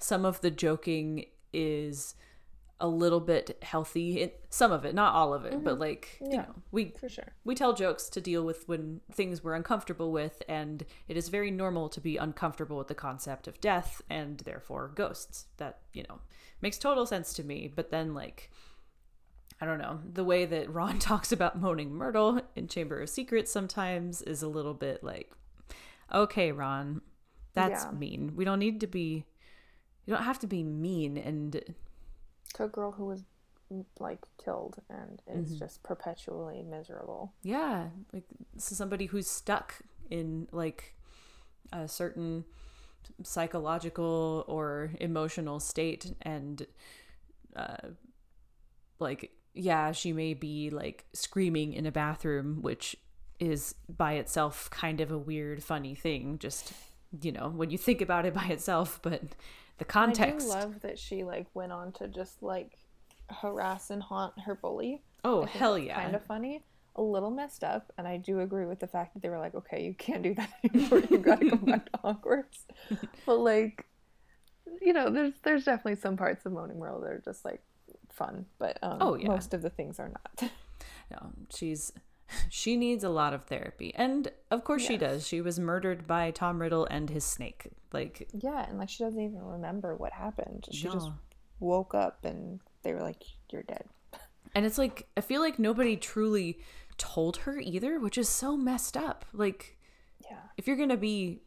some 0.00 0.24
of 0.24 0.40
the 0.40 0.50
joking 0.50 1.26
is 1.52 2.14
a 2.84 2.88
little 2.88 3.20
bit 3.20 3.58
healthy. 3.62 4.20
It, 4.20 4.44
some 4.50 4.70
of 4.72 4.84
it, 4.84 4.94
not 4.94 5.14
all 5.14 5.32
of 5.32 5.44
it, 5.44 5.64
but 5.64 5.72
mm-hmm. 5.72 5.80
like 5.80 6.18
you 6.20 6.28
Yeah. 6.32 6.36
know, 6.42 6.54
we 6.70 6.92
For 7.00 7.08
sure. 7.08 7.32
we 7.44 7.54
tell 7.54 7.72
jokes 7.72 8.08
to 8.10 8.20
deal 8.20 8.44
with 8.44 8.68
when 8.68 9.00
things 9.10 9.42
we're 9.42 9.54
uncomfortable 9.54 10.12
with 10.12 10.42
and 10.48 10.84
it 11.08 11.16
is 11.16 11.28
very 11.30 11.50
normal 11.50 11.88
to 11.88 12.00
be 12.00 12.16
uncomfortable 12.18 12.76
with 12.76 12.88
the 12.88 12.94
concept 12.94 13.48
of 13.48 13.60
death 13.60 14.02
and 14.10 14.38
therefore 14.40 14.92
ghosts. 14.94 15.46
That, 15.56 15.78
you 15.92 16.04
know, 16.08 16.20
makes 16.60 16.78
total 16.78 17.06
sense 17.06 17.32
to 17.34 17.42
me, 17.44 17.72
but 17.74 17.90
then 17.90 18.14
like 18.14 18.50
I 19.60 19.66
don't 19.66 19.78
know. 19.78 20.00
The 20.12 20.24
way 20.24 20.44
that 20.46 20.72
Ron 20.72 20.98
talks 21.10 21.32
about 21.32 21.58
moaning 21.60 21.92
Myrtle 21.94 22.42
in 22.54 22.68
Chamber 22.68 23.00
of 23.00 23.08
Secrets 23.08 23.50
sometimes 23.50 24.20
is 24.22 24.42
a 24.42 24.48
little 24.48 24.74
bit 24.74 25.02
like, 25.02 25.32
okay, 26.12 26.52
Ron, 26.52 27.00
that's 27.54 27.84
Yeah. 27.84 27.92
mean. 27.92 28.32
We 28.36 28.44
don't 28.44 28.58
need 28.58 28.80
to 28.80 28.86
be, 28.86 29.24
you 30.04 30.12
don't 30.14 30.24
have 30.24 30.40
to 30.40 30.46
be 30.46 30.62
mean. 30.62 31.16
And 31.16 31.62
To 32.54 32.64
a 32.64 32.68
girl 32.68 32.92
who 32.92 33.06
was 33.06 33.22
like 33.98 34.20
killed 34.42 34.76
and 34.88 35.20
is 35.28 35.58
just 35.58 35.82
perpetually 35.82 36.62
miserable. 36.62 37.32
yeah, 37.42 37.88
like 38.12 38.24
is 38.56 38.64
somebody 38.76 39.06
who's 39.06 39.26
stuck 39.28 39.76
in 40.10 40.46
like 40.52 40.94
a 41.72 41.88
certain 41.88 42.44
psychological 43.22 44.44
or 44.48 44.90
emotional 45.00 45.60
state 45.60 46.14
and 46.22 46.66
uh 47.56 47.88
like 48.98 49.30
yeah 49.54 49.92
she 49.92 50.12
may 50.12 50.34
be 50.34 50.70
like 50.70 51.04
screaming 51.12 51.72
in 51.72 51.86
a 51.86 51.92
bathroom 51.92 52.58
which 52.62 52.96
is 53.40 53.74
by 53.88 54.14
itself 54.14 54.70
kind 54.70 55.00
of 55.00 55.10
a 55.10 55.18
weird 55.18 55.62
funny 55.62 55.94
thing 55.94 56.38
just 56.38 56.72
you 57.22 57.30
know 57.30 57.48
when 57.50 57.70
you 57.70 57.78
think 57.78 58.00
about 58.00 58.24
it 58.24 58.34
by 58.34 58.46
itself 58.46 58.98
but 59.02 59.22
the 59.78 59.84
context 59.84 60.46
I 60.50 60.60
do 60.60 60.60
love 60.60 60.80
that 60.82 60.98
she 60.98 61.24
like 61.24 61.46
went 61.54 61.72
on 61.72 61.92
to 61.92 62.08
just 62.08 62.42
like 62.42 62.78
harass 63.30 63.90
and 63.90 64.02
haunt 64.02 64.34
her 64.44 64.54
bully. 64.54 65.02
oh 65.24 65.44
hell 65.44 65.78
yeah 65.78 66.00
Kind 66.02 66.14
of 66.14 66.24
funny. 66.24 66.62
A 66.96 67.02
little 67.02 67.32
messed 67.32 67.64
up, 67.64 67.92
and 67.98 68.06
I 68.06 68.18
do 68.18 68.38
agree 68.38 68.66
with 68.66 68.78
the 68.78 68.86
fact 68.86 69.14
that 69.14 69.20
they 69.22 69.28
were 69.28 69.38
like, 69.40 69.56
okay, 69.56 69.82
you 69.82 69.94
can't 69.94 70.22
do 70.22 70.32
that 70.34 70.48
anymore. 70.72 71.02
You 71.10 71.18
gotta 71.18 71.50
go 71.50 71.56
back 71.56 71.90
to 71.90 71.98
Hogwarts. 72.04 72.66
but 73.26 73.38
like, 73.38 73.84
you 74.80 74.92
know, 74.92 75.10
there's 75.10 75.32
there's 75.42 75.64
definitely 75.64 75.96
some 76.00 76.16
parts 76.16 76.46
of 76.46 76.52
Moaning 76.52 76.78
Myrtle 76.78 77.00
that 77.00 77.10
are 77.10 77.22
just 77.24 77.44
like 77.44 77.62
fun, 78.12 78.46
but 78.60 78.78
um, 78.80 78.98
Oh, 79.00 79.14
yeah. 79.16 79.26
most 79.26 79.54
of 79.54 79.62
the 79.62 79.70
things 79.70 79.98
are 79.98 80.08
not. 80.08 80.50
no, 81.10 81.32
she's 81.52 81.92
she 82.48 82.76
needs 82.76 83.04
a 83.04 83.08
lot 83.08 83.34
of 83.34 83.44
therapy 83.44 83.92
and 83.96 84.30
of 84.50 84.64
course 84.64 84.82
she 84.82 84.96
does 84.96 85.26
she 85.26 85.40
was 85.40 85.58
murdered 85.58 86.06
by 86.06 86.30
tom 86.30 86.60
riddle 86.60 86.86
and 86.90 87.10
his 87.10 87.24
snake 87.24 87.68
like 87.94 88.28
yeah, 88.34 88.68
and 88.68 88.76
like 88.76 88.90
she 88.90 89.04
doesn't 89.04 89.20
even 89.20 89.40
remember 89.40 89.94
what 89.94 90.12
happened. 90.12 90.66
She 90.72 90.88
just 90.88 91.08
woke 91.60 91.94
up 91.94 92.24
and 92.24 92.60
they 92.82 92.92
were 92.92 93.00
like, 93.00 93.22
"You're 93.50 93.62
dead." 93.62 93.84
And 94.54 94.66
it's 94.66 94.78
like 94.78 95.06
I 95.16 95.20
feel 95.20 95.40
like 95.40 95.60
nobody 95.60 95.96
truly 95.96 96.58
told 96.98 97.38
her 97.38 97.58
either, 97.58 98.00
which 98.00 98.18
is 98.18 98.28
so 98.28 98.56
messed 98.56 98.96
up. 98.96 99.24
Like 99.32 99.78
Yeah. 100.28 100.40
if 100.56 100.66
you're 100.66 100.76
going 100.76 100.88
to 100.88 100.96
be 100.96 101.42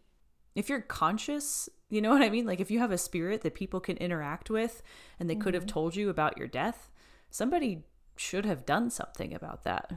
if 0.56 0.70
you're 0.70 0.82
conscious, 0.82 1.68
you 1.90 2.02
know 2.02 2.12
what 2.12 2.24
I 2.24 2.30
mean? 2.30 2.46
Like 2.46 2.62
if 2.62 2.72
you 2.72 2.80
have 2.80 2.92
a 2.92 2.98
spirit 2.98 3.42
that 3.42 3.54
people 3.54 3.82
can 3.82 3.98
interact 3.98 4.50
with 4.50 4.82
and 5.20 5.30
they 5.30 5.36
could 5.36 5.54
have 5.54 5.64
mm-hmm. 5.64 5.74
told 5.74 5.96
you 5.98 6.10
about 6.10 6.38
your 6.38 6.48
death, 6.48 6.90
somebody 7.30 7.84
should 8.16 8.46
have 8.46 8.66
done 8.66 8.90
something 8.90 9.34
about 9.34 9.66
that. 9.66 9.94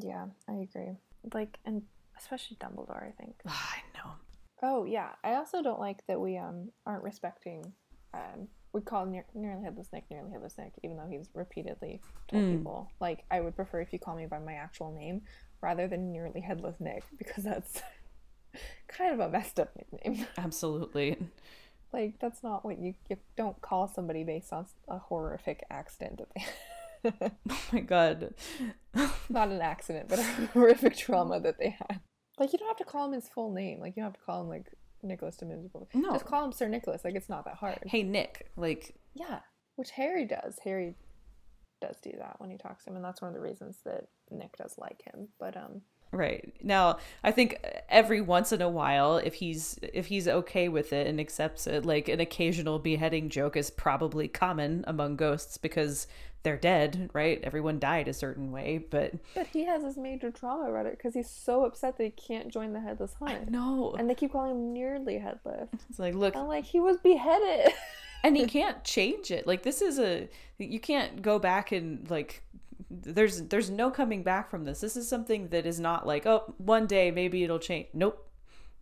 Yeah, 0.00 0.26
I 0.48 0.52
agree. 0.54 0.96
Like, 1.32 1.58
and 1.64 1.82
especially 2.18 2.56
Dumbledore, 2.60 3.06
I 3.06 3.12
think. 3.22 3.34
I 3.46 3.78
know. 3.94 4.10
Oh 4.62 4.84
yeah, 4.84 5.10
I 5.24 5.34
also 5.34 5.62
don't 5.62 5.80
like 5.80 6.06
that 6.06 6.20
we 6.20 6.36
um 6.38 6.70
aren't 6.86 7.02
respecting. 7.02 7.72
Um, 8.14 8.48
we 8.72 8.80
call 8.80 9.06
near, 9.06 9.24
nearly 9.34 9.62
headless 9.64 9.88
Nick 9.92 10.04
nearly 10.10 10.30
headless 10.30 10.56
Nick, 10.58 10.72
even 10.82 10.96
though 10.96 11.08
he's 11.10 11.28
repeatedly 11.34 12.00
told 12.28 12.44
Mm. 12.44 12.50
people 12.58 12.90
like 13.00 13.24
I 13.30 13.40
would 13.40 13.56
prefer 13.56 13.80
if 13.80 13.92
you 13.92 13.98
call 13.98 14.16
me 14.16 14.26
by 14.26 14.38
my 14.38 14.54
actual 14.54 14.92
name 14.92 15.22
rather 15.60 15.86
than 15.88 16.12
nearly 16.12 16.40
headless 16.40 16.76
Nick 16.80 17.04
because 17.18 17.44
that's 17.44 17.82
kind 18.88 19.12
of 19.14 19.20
a 19.20 19.28
messed 19.30 19.58
up 19.60 19.74
nickname. 19.76 20.26
Absolutely. 20.38 21.18
like 21.92 22.18
that's 22.20 22.42
not 22.42 22.64
what 22.64 22.78
you 22.78 22.94
you 23.10 23.16
don't 23.36 23.60
call 23.60 23.88
somebody 23.88 24.24
based 24.24 24.52
on 24.52 24.66
a 24.88 24.98
horrific 24.98 25.64
accident 25.70 26.18
that 26.18 26.28
they. 26.34 26.44
Oh 27.50 27.60
my 27.72 27.80
god. 27.80 28.34
not 29.28 29.48
an 29.48 29.60
accident, 29.60 30.08
but 30.08 30.18
a 30.18 30.22
horrific 30.52 30.96
trauma 30.96 31.40
that 31.40 31.58
they 31.58 31.70
had. 31.70 32.00
Like 32.38 32.52
you 32.52 32.58
don't 32.58 32.68
have 32.68 32.76
to 32.78 32.84
call 32.84 33.06
him 33.06 33.12
his 33.12 33.28
full 33.28 33.52
name. 33.52 33.80
Like 33.80 33.94
you 33.96 34.02
don't 34.02 34.12
have 34.12 34.20
to 34.20 34.24
call 34.24 34.42
him 34.42 34.48
like 34.48 34.66
Nicholas 35.02 35.36
de 35.36 35.46
Miserable. 35.46 35.88
No. 35.94 36.12
Just 36.12 36.26
call 36.26 36.44
him 36.44 36.52
Sir 36.52 36.68
Nicholas. 36.68 37.02
Like 37.04 37.14
it's 37.14 37.28
not 37.28 37.44
that 37.44 37.56
hard. 37.56 37.78
Hey 37.86 38.02
Nick, 38.02 38.50
like 38.56 38.94
Yeah. 39.14 39.40
Which 39.76 39.90
Harry 39.92 40.26
does. 40.26 40.58
Harry 40.64 40.94
does 41.80 41.96
do 42.02 42.12
that 42.18 42.36
when 42.38 42.50
he 42.50 42.58
talks 42.58 42.84
to 42.84 42.90
him, 42.90 42.96
and 42.96 43.04
that's 43.04 43.20
one 43.20 43.28
of 43.28 43.34
the 43.34 43.40
reasons 43.40 43.78
that 43.84 44.04
Nick 44.30 44.56
does 44.56 44.74
like 44.78 45.02
him. 45.04 45.28
But 45.40 45.56
um 45.56 45.82
Right. 46.12 46.54
Now, 46.62 46.98
I 47.24 47.30
think 47.30 47.58
every 47.88 48.20
once 48.20 48.52
in 48.52 48.60
a 48.60 48.68
while 48.68 49.16
if 49.16 49.34
he's 49.34 49.78
if 49.82 50.06
he's 50.06 50.28
okay 50.28 50.68
with 50.68 50.92
it 50.92 51.06
and 51.06 51.18
accepts 51.18 51.66
it, 51.66 51.86
like 51.86 52.08
an 52.08 52.20
occasional 52.20 52.78
beheading 52.78 53.30
joke 53.30 53.56
is 53.56 53.70
probably 53.70 54.28
common 54.28 54.84
among 54.86 55.16
ghosts 55.16 55.56
because 55.56 56.06
they're 56.42 56.58
dead, 56.58 57.08
right? 57.14 57.40
Everyone 57.42 57.78
died 57.78 58.08
a 58.08 58.12
certain 58.12 58.50
way, 58.52 58.84
but 58.90 59.14
but 59.34 59.46
he 59.46 59.64
has 59.64 59.82
this 59.82 59.96
major 59.96 60.30
trauma 60.30 60.68
about 60.68 60.84
it 60.86 60.98
because 60.98 61.14
he's 61.14 61.30
so 61.30 61.64
upset 61.64 61.96
that 61.96 62.04
he 62.04 62.10
can't 62.10 62.48
join 62.48 62.74
the 62.74 62.80
headless 62.80 63.14
hunt. 63.14 63.50
no. 63.50 63.94
And 63.98 64.10
they 64.10 64.14
keep 64.14 64.32
calling 64.32 64.50
him 64.50 64.72
nearly 64.74 65.18
headless. 65.18 65.68
It's 65.88 65.98
like, 65.98 66.14
look, 66.14 66.36
I'm 66.36 66.46
like, 66.48 66.64
he 66.64 66.78
was 66.80 66.98
beheaded. 66.98 67.72
and 68.22 68.36
he 68.36 68.46
can't 68.58 68.82
change 68.84 69.30
it. 69.30 69.46
Like 69.46 69.62
this 69.62 69.80
is 69.80 69.98
a 69.98 70.28
you 70.58 70.78
can't 70.80 71.22
go 71.22 71.38
back 71.38 71.72
and 71.72 72.10
like 72.10 72.42
there's 73.00 73.42
there's 73.42 73.70
no 73.70 73.90
coming 73.90 74.22
back 74.22 74.50
from 74.50 74.64
this. 74.64 74.80
This 74.80 74.96
is 74.96 75.08
something 75.08 75.48
that 75.48 75.66
is 75.66 75.80
not 75.80 76.06
like, 76.06 76.26
oh, 76.26 76.54
one 76.58 76.86
day 76.86 77.10
maybe 77.10 77.42
it'll 77.44 77.58
change. 77.58 77.88
Nope. 77.94 78.28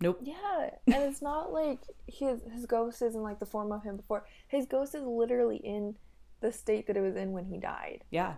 Nope. 0.02 0.20
Yeah, 0.22 0.70
and 0.86 1.02
it's 1.04 1.20
not 1.22 1.52
like 1.52 1.78
his 2.06 2.40
his 2.52 2.64
ghost 2.66 3.02
is 3.02 3.14
in 3.14 3.22
like 3.22 3.38
the 3.38 3.46
form 3.46 3.70
of 3.70 3.82
him 3.82 3.96
before. 3.96 4.24
His 4.48 4.66
ghost 4.66 4.94
is 4.94 5.02
literally 5.02 5.58
in 5.58 5.96
the 6.40 6.52
state 6.52 6.86
that 6.86 6.96
it 6.96 7.02
was 7.02 7.16
in 7.16 7.32
when 7.32 7.44
he 7.44 7.58
died, 7.58 8.02
Yeah. 8.10 8.34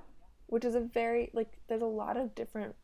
which 0.46 0.64
is 0.64 0.74
a 0.74 0.80
very 0.80 1.30
like 1.32 1.52
there's 1.68 1.82
a 1.82 1.86
lot 1.86 2.16
of 2.16 2.34
different 2.34 2.74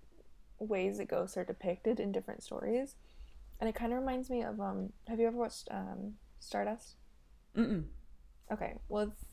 ways 0.60 0.98
that 0.98 1.08
ghosts 1.08 1.36
are 1.36 1.44
depicted 1.44 1.98
in 2.00 2.12
different 2.12 2.42
stories. 2.42 2.94
And 3.60 3.68
it 3.68 3.74
kind 3.74 3.92
of 3.92 3.98
reminds 3.98 4.30
me 4.30 4.42
of 4.44 4.60
um 4.60 4.92
have 5.08 5.18
you 5.18 5.26
ever 5.26 5.36
watched 5.36 5.68
um 5.72 6.14
Stardust? 6.38 6.94
Mm-mm. 7.56 7.82
Okay, 8.52 8.74
well 8.88 9.08
it's 9.08 9.24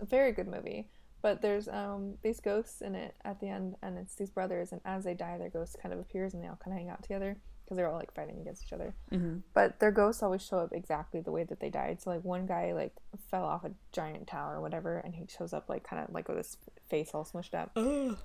a 0.00 0.04
very 0.04 0.32
good 0.32 0.48
movie, 0.48 0.88
but 1.22 1.40
there's 1.40 1.68
um 1.68 2.14
these 2.22 2.40
ghosts 2.40 2.80
in 2.82 2.94
it 2.94 3.14
at 3.24 3.40
the 3.40 3.48
end 3.48 3.76
and 3.82 3.96
it's 3.96 4.14
these 4.16 4.30
brothers 4.30 4.72
and 4.72 4.80
as 4.84 5.04
they 5.04 5.14
die 5.14 5.38
their 5.38 5.48
ghost 5.48 5.76
kind 5.80 5.92
of 5.94 6.00
appears 6.00 6.34
and 6.34 6.42
they 6.42 6.48
all 6.48 6.58
kind 6.62 6.74
of 6.76 6.78
hang 6.78 6.90
out 6.90 7.02
together 7.02 7.36
because 7.64 7.76
they're 7.76 7.88
all 7.88 7.96
like 7.98 8.12
fighting 8.12 8.40
against 8.40 8.64
each 8.64 8.72
other 8.72 8.92
Mm-hmm. 9.12 9.36
but 9.54 9.78
their 9.78 9.92
ghosts 9.92 10.22
always 10.22 10.42
show 10.42 10.58
up 10.58 10.72
exactly 10.72 11.20
the 11.20 11.30
way 11.30 11.44
that 11.44 11.60
they 11.60 11.70
died. 11.70 12.02
So 12.02 12.10
like 12.10 12.24
one 12.24 12.44
guy 12.46 12.72
like 12.72 12.92
fell 13.30 13.44
off 13.44 13.64
a 13.64 13.70
giant 13.92 14.26
tower 14.26 14.56
or 14.56 14.60
whatever, 14.60 14.98
and 14.98 15.14
he 15.14 15.26
shows 15.26 15.52
up 15.52 15.68
like 15.68 15.84
kind 15.84 16.02
of 16.02 16.12
like 16.12 16.28
with 16.28 16.38
his 16.38 16.56
face 16.90 17.10
all 17.14 17.24
smushed 17.24 17.54
up. 17.54 17.70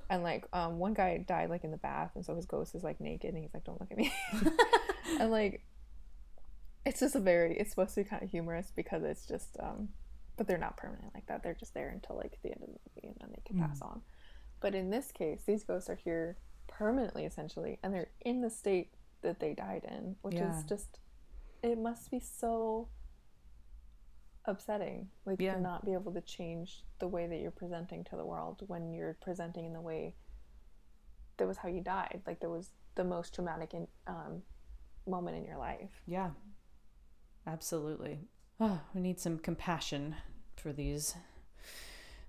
And 0.09 0.23
like 0.23 0.47
um 0.53 0.79
one 0.79 0.93
guy 0.95 1.17
died 1.19 1.49
like 1.51 1.63
in 1.63 1.71
the 1.71 1.77
bath, 1.77 2.11
and 2.15 2.25
so 2.25 2.35
his 2.35 2.45
ghost 2.47 2.73
is 2.73 2.83
like 2.83 2.99
naked, 2.99 3.33
and 3.33 3.37
he's 3.43 3.53
like, 3.53 3.63
"Don't 3.63 3.79
look 3.79 3.91
at 3.91 3.97
me." 3.97 4.11
and 5.19 5.29
like, 5.29 5.61
it's 6.85 6.99
just 6.99 7.15
a 7.15 7.19
very 7.19 7.57
it's 7.57 7.69
supposed 7.69 7.93
to 7.95 8.03
be 8.03 8.09
kind 8.09 8.23
of 8.23 8.29
humorous 8.31 8.71
because 8.75 9.03
it's 9.03 9.25
just 9.27 9.57
um, 9.59 9.89
but 10.37 10.47
they're 10.47 10.57
not 10.57 10.77
permanent 10.77 11.13
like 11.13 11.25
that. 11.27 11.43
They're 11.43 11.53
just 11.55 11.73
there 11.73 11.89
until 11.89 12.15
like 12.15 12.37
the 12.43 12.49
end 12.51 12.61
of 12.61 12.67
the 12.69 12.79
movie, 12.95 13.07
and 13.07 13.15
then 13.19 13.29
they 13.35 13.41
can 13.45 13.57
pass 13.59 13.81
on. 13.81 14.01
But 14.61 14.75
in 14.75 14.89
this 14.89 15.11
case, 15.11 15.41
these 15.45 15.63
ghosts 15.63 15.89
are 15.89 15.95
here 15.95 16.37
permanently, 16.67 17.25
essentially, 17.25 17.79
and 17.83 17.93
they're 17.93 18.09
in 18.21 18.41
the 18.41 18.49
state 18.49 18.93
that 19.21 19.39
they 19.39 19.53
died 19.53 19.83
in, 19.89 20.15
which 20.21 20.35
Yeah. 20.35 20.49
is 20.57 20.63
just 20.63 20.99
it 21.63 21.77
must 21.77 22.11
be 22.11 22.19
so 22.19 22.87
upsetting 24.45 25.09
like 25.25 25.41
Yeah. 25.41 25.55
to 25.55 25.61
not 25.61 25.83
be 25.83 25.93
able 25.93 26.13
to 26.13 26.21
change 26.21 26.85
the 26.99 27.07
way 27.07 27.27
that 27.27 27.37
you're 27.39 27.51
presenting 27.51 28.03
to 28.05 28.15
the 28.15 28.25
world 28.25 28.63
when 28.67 28.93
you're 28.93 29.15
presenting 29.15 29.65
in 29.65 29.73
the 29.73 29.81
way 29.81 30.15
that 31.37 31.47
was 31.47 31.57
how 31.57 31.67
you 31.67 31.81
died. 31.81 32.21
Like 32.25 32.39
that 32.41 32.49
was 32.49 32.71
the 32.95 33.03
most 33.03 33.33
traumatic 33.33 33.73
in, 33.73 33.87
um, 34.05 34.43
moment 35.05 35.35
in 35.37 35.45
your 35.45 35.57
life. 35.57 36.01
Yeah. 36.05 36.31
Absolutely. 37.45 38.19
Oh, 38.59 38.79
we 38.93 39.01
need 39.01 39.19
some 39.19 39.37
compassion 39.37 40.15
for 40.55 40.73
these 40.73 41.15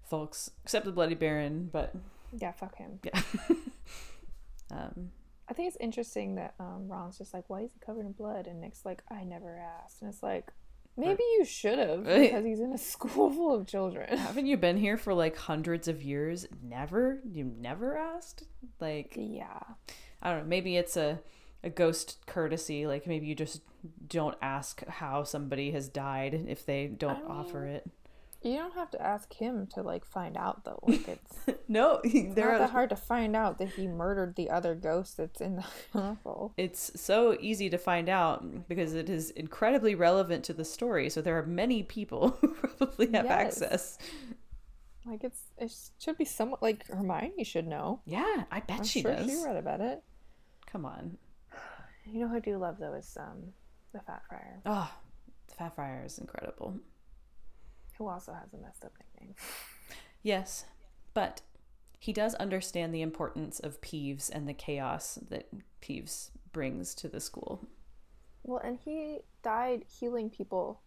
folks, 0.09 0.51
except 0.63 0.85
the 0.85 0.93
Bloody 0.93 1.15
Baron, 1.15 1.71
but 1.73 1.95
Yeah, 2.39 2.53
fuck 2.53 2.77
him. 2.77 3.01
yeah. 3.03 3.21
um, 4.71 5.11
I 5.49 5.55
think 5.55 5.69
it's 5.69 5.79
interesting 5.81 6.35
that 6.35 6.55
um, 6.61 6.89
Ron's 6.89 7.17
just 7.19 7.33
like, 7.33 7.49
why 7.49 7.63
is 7.63 7.73
he 7.73 7.81
covered 7.81 8.05
in 8.05 8.13
blood? 8.13 8.47
And 8.47 8.61
Nick's 8.61 8.85
like, 8.85 9.03
I 9.11 9.25
never 9.25 9.59
asked. 9.83 10.03
And 10.03 10.13
it's 10.13 10.23
like, 10.23 10.53
maybe 10.97 11.23
you 11.39 11.45
should 11.47 11.79
have 11.79 12.05
because 12.05 12.45
he's 12.45 12.61
in 12.61 12.73
a 12.73 12.79
school 12.79 13.31
full 13.31 13.55
of 13.55 13.67
children. 13.67 14.19
haven't 14.19 14.47
you 14.47 14.59
been 14.59 14.77
here 14.77 14.99
for 14.99 15.15
like 15.15 15.37
hundreds 15.37 15.89
of 15.89 16.03
years? 16.03 16.47
Never? 16.63 17.21
You 17.25 17.45
never 17.59 17.97
asked? 17.97 18.43
Like, 18.79 19.15
yeah. 19.17 19.61
I 20.21 20.31
don't 20.33 20.41
know. 20.43 20.49
Maybe 20.49 20.77
it's 20.77 20.99
a 20.99 21.21
a 21.65 21.71
ghost 21.71 22.19
courtesy. 22.27 22.87
Like 22.87 23.07
maybe 23.07 23.27
you 23.27 23.35
just 23.35 23.63
don't 24.07 24.37
ask 24.43 24.85
how 24.87 25.25
somebody 25.25 25.71
has 25.73 25.89
died 25.89 26.45
if 26.49 26.65
they 26.67 26.87
don't 26.87 27.25
I 27.25 27.29
offer 27.33 27.61
mean, 27.61 27.75
it. 27.75 27.91
You 28.41 28.57
don't 28.57 28.75
have 28.75 28.91
to 28.93 29.03
ask 29.03 29.33
him 29.35 29.67
to 29.75 29.83
like 29.83 30.05
find 30.05 30.37
out 30.37 30.65
though. 30.65 30.79
Like 30.87 31.09
it's 31.47 31.59
no, 31.67 32.01
It's 32.05 32.37
not 32.37 32.47
are. 32.47 32.59
that 32.61 32.71
hard 32.71 32.91
to 32.91 32.97
find 32.97 33.35
out 33.35 33.59
that 33.59 33.71
he 33.71 33.89
murdered 33.89 34.37
the 34.37 34.49
other 34.51 34.77
ghost 34.77 35.17
that's 35.17 35.41
in 35.41 35.57
the 35.57 35.65
novel. 35.95 36.53
It's 36.57 36.93
so 37.01 37.37
easy 37.41 37.69
to 37.71 37.79
find 37.79 38.09
out 38.09 38.69
because 38.69 38.95
it 38.95 39.11
is 39.11 39.31
incredibly 39.31 39.97
relevant 39.97 40.45
to 40.45 40.53
the 40.53 40.65
story. 40.65 41.11
So 41.11 41.21
there 41.21 41.37
are 41.37 41.47
many 41.47 41.83
people 41.83 42.39
who 42.41 42.55
probably 42.55 43.07
have 43.13 43.25
Yes. 43.25 43.61
access. 43.61 43.99
Like 45.05 45.25
it's 45.25 45.41
it 45.57 45.73
should 45.99 46.17
be 46.19 46.25
somewhat 46.25 46.63
like 46.63 46.87
Hermione 46.87 47.43
should 47.43 47.67
know. 47.67 48.03
Yeah, 48.05 48.45
I 48.53 48.61
bet 48.61 48.79
I'm 48.81 48.85
she 48.85 49.01
sure 49.03 49.15
does. 49.17 49.27
she 49.29 49.45
read 49.45 49.57
about 49.57 49.81
it. 49.81 50.03
Come 50.71 50.85
on. 50.85 51.17
You 52.11 52.21
know 52.21 52.29
who 52.29 52.37
I 52.37 52.41
do 52.41 52.57
love 52.59 52.79
though 52.79 52.95
is 52.95 53.17
um 53.21 53.53
the 53.93 54.01
Fat 54.01 54.23
Friar, 54.29 54.61
Oh, 54.67 54.91
the 55.49 55.55
Fat 55.55 55.75
Friar 55.75 56.03
is 56.05 56.19
incredible. 56.19 56.75
who 57.97 58.07
also 58.09 58.33
has 58.33 58.53
a 58.53 58.59
messed 58.59 58.85
up 58.85 58.93
nickname. 58.99 59.35
Yes, 60.23 60.65
but 61.15 61.43
he 61.99 62.13
does 62.13 62.35
understand 62.37 62.95
the 62.95 63.03
importance 63.03 63.59
of 63.61 63.81
Peeves 63.81 64.31
and 64.31 64.49
the 64.49 64.53
chaos 64.55 65.19
that 65.31 65.49
Peeves 65.83 66.31
brings 66.53 66.95
to 66.97 67.09
the 67.09 67.21
school. 67.21 67.67
Well, 68.45 68.61
and 68.63 68.79
he 68.85 69.19
died 69.43 69.85
healing 69.89 70.31
people. 70.31 70.81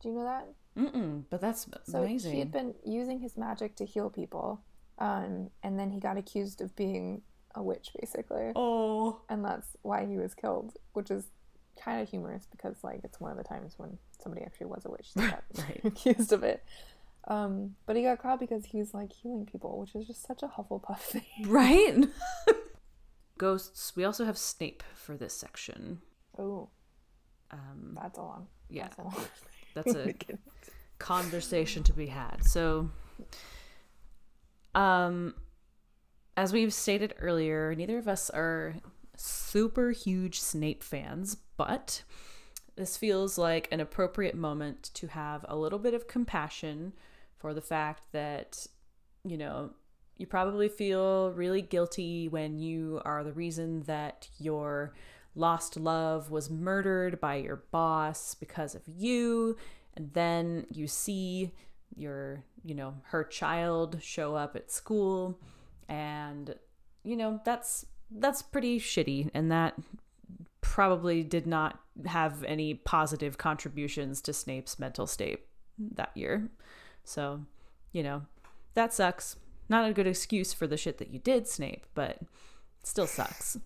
Do 0.00 0.08
you 0.08 0.14
know 0.14 0.24
that? 0.24 0.46
Mm-mm, 0.76 1.24
but 1.28 1.40
that's 1.40 1.66
So 1.84 2.02
amazing. 2.02 2.32
he 2.32 2.38
had 2.38 2.52
been 2.52 2.74
using 2.84 3.18
his 3.20 3.36
magic 3.36 3.74
to 3.76 3.84
heal 3.84 4.08
people, 4.10 4.62
um, 4.98 5.50
and 5.62 5.78
then 5.78 5.90
he 5.90 5.98
got 6.00 6.16
accused 6.16 6.60
of 6.60 6.74
being 6.76 7.22
a 7.54 7.62
witch, 7.62 7.90
basically, 7.98 8.52
Oh, 8.56 9.20
and 9.28 9.44
that's 9.44 9.68
why 9.82 10.06
he 10.06 10.16
was 10.18 10.34
killed, 10.34 10.74
which 10.92 11.10
is 11.10 11.24
kind 11.82 12.00
of 12.02 12.08
humorous 12.08 12.46
because 12.50 12.76
like 12.82 13.00
it's 13.04 13.20
one 13.20 13.30
of 13.30 13.36
the 13.38 13.44
times 13.44 13.74
when 13.76 13.98
somebody 14.22 14.44
actually 14.44 14.66
was 14.66 14.84
a 14.84 14.90
witch 14.90 15.12
that 15.14 15.30
got 15.30 15.44
Right. 15.68 15.80
accused 15.84 16.32
of 16.32 16.42
it. 16.42 16.64
Um, 17.26 17.74
but 17.86 17.94
he 17.96 18.02
got 18.02 18.20
caught 18.22 18.40
because 18.40 18.64
he 18.66 18.78
was 18.78 18.94
like 18.94 19.12
healing 19.12 19.44
people, 19.46 19.78
which 19.78 19.94
is 19.94 20.06
just 20.06 20.26
such 20.26 20.42
a 20.42 20.46
Hufflepuff 20.48 20.98
thing. 21.00 21.22
right? 21.46 22.04
Ghosts. 23.36 23.94
We 23.94 24.04
also 24.04 24.24
have 24.24 24.38
Snape 24.38 24.82
for 24.94 25.16
this 25.16 25.34
section. 25.34 26.00
Oh, 26.38 26.68
Um, 27.50 27.96
that's 28.00 28.18
a 28.18 28.22
long. 28.22 28.46
yeah, 28.70 28.84
That's 28.88 28.98
a 28.98 29.02
long. 29.02 29.14
that's 29.74 29.94
a 29.94 30.14
conversation 30.98 31.82
to 31.84 31.92
be 31.92 32.06
had. 32.06 32.44
So, 32.44 32.90
um, 34.74 35.34
as 36.38 36.52
we've 36.52 36.72
stated 36.72 37.14
earlier, 37.18 37.74
neither 37.74 37.98
of 37.98 38.06
us 38.06 38.30
are 38.30 38.76
super 39.16 39.90
huge 39.90 40.38
Snape 40.38 40.84
fans, 40.84 41.36
but 41.56 42.04
this 42.76 42.96
feels 42.96 43.36
like 43.36 43.66
an 43.72 43.80
appropriate 43.80 44.36
moment 44.36 44.84
to 44.94 45.08
have 45.08 45.44
a 45.48 45.56
little 45.56 45.80
bit 45.80 45.94
of 45.94 46.06
compassion 46.06 46.92
for 47.38 47.52
the 47.52 47.60
fact 47.60 48.02
that, 48.12 48.68
you 49.24 49.36
know, 49.36 49.70
you 50.16 50.28
probably 50.28 50.68
feel 50.68 51.32
really 51.32 51.60
guilty 51.60 52.28
when 52.28 52.56
you 52.56 53.02
are 53.04 53.24
the 53.24 53.32
reason 53.32 53.82
that 53.88 54.28
your 54.38 54.94
lost 55.34 55.76
love 55.76 56.30
was 56.30 56.48
murdered 56.48 57.18
by 57.18 57.34
your 57.34 57.64
boss 57.72 58.36
because 58.36 58.76
of 58.76 58.82
you 58.86 59.56
and 59.94 60.12
then 60.12 60.66
you 60.70 60.86
see 60.86 61.52
your 61.96 62.44
you 62.64 62.74
know 62.74 62.94
her 63.04 63.24
child 63.24 63.98
show 64.00 64.34
up 64.34 64.56
at 64.56 64.70
school 64.70 65.38
and 65.88 66.54
you 67.04 67.16
know 67.16 67.40
that's 67.44 67.86
that's 68.10 68.42
pretty 68.42 68.78
shitty. 68.78 69.30
And 69.34 69.50
that 69.50 69.74
probably 70.60 71.22
did 71.22 71.46
not 71.46 71.80
have 72.06 72.44
any 72.44 72.74
positive 72.74 73.38
contributions 73.38 74.20
to 74.22 74.32
Snape's 74.32 74.78
mental 74.78 75.06
state 75.06 75.40
that 75.78 76.10
year. 76.14 76.48
So 77.04 77.44
you 77.92 78.02
know 78.02 78.22
that 78.74 78.92
sucks. 78.92 79.36
Not 79.70 79.88
a 79.88 79.92
good 79.92 80.06
excuse 80.06 80.54
for 80.54 80.66
the 80.66 80.78
shit 80.78 80.98
that 80.98 81.10
you 81.10 81.18
did 81.18 81.46
Snape 81.46 81.84
but 81.94 82.18
still 82.82 83.06
sucks. 83.06 83.58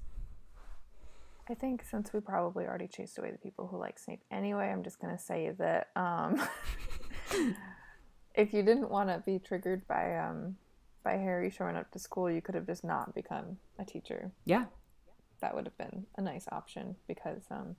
I 1.48 1.54
think 1.54 1.82
since 1.82 2.12
we 2.12 2.20
probably 2.20 2.64
already 2.64 2.86
chased 2.86 3.18
away 3.18 3.30
the 3.30 3.38
people 3.38 3.66
who 3.66 3.78
like 3.78 3.98
Snape 3.98 4.22
anyway, 4.30 4.70
I'm 4.70 4.82
just 4.82 5.00
gonna 5.00 5.18
say 5.18 5.52
that 5.58 5.88
um, 5.96 6.40
if 8.34 8.52
you 8.52 8.62
didn't 8.62 8.90
want 8.90 9.08
to 9.08 9.22
be 9.24 9.38
triggered 9.38 9.86
by 9.86 10.16
um, 10.16 10.56
by 11.02 11.12
Harry 11.12 11.50
showing 11.50 11.76
up 11.76 11.90
to 11.92 11.98
school, 11.98 12.30
you 12.30 12.40
could 12.40 12.54
have 12.54 12.66
just 12.66 12.84
not 12.84 13.14
become 13.14 13.58
a 13.78 13.84
teacher. 13.84 14.30
yeah 14.44 14.66
That 15.40 15.54
would 15.54 15.64
have 15.66 15.76
been 15.78 16.06
a 16.16 16.22
nice 16.22 16.46
option 16.52 16.96
because 17.08 17.42
um, 17.50 17.76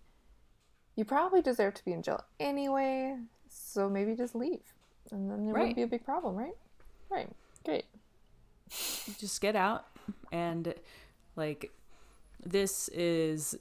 you 0.96 1.06
probably 1.06 1.42
deserve 1.42 1.74
to 1.76 1.86
be 1.86 1.94
in 1.94 2.04
jail 2.04 2.24
anyway. 2.40 3.16
So 3.50 3.90
maybe 3.90 4.16
just 4.16 4.34
leave, 4.36 4.62
and 5.12 5.30
then 5.30 5.46
there 5.46 5.54
Right. 5.54 5.62
wouldn't 5.62 5.76
be 5.76 5.84
a 5.84 5.88
big 5.88 6.04
problem, 6.04 6.36
right? 6.36 6.56
Right. 7.10 7.30
Great. 7.64 7.86
just 9.20 9.40
get 9.42 9.56
out 9.56 9.86
and 10.32 10.74
like 11.36 11.72
this 12.44 12.88
is 12.90 13.56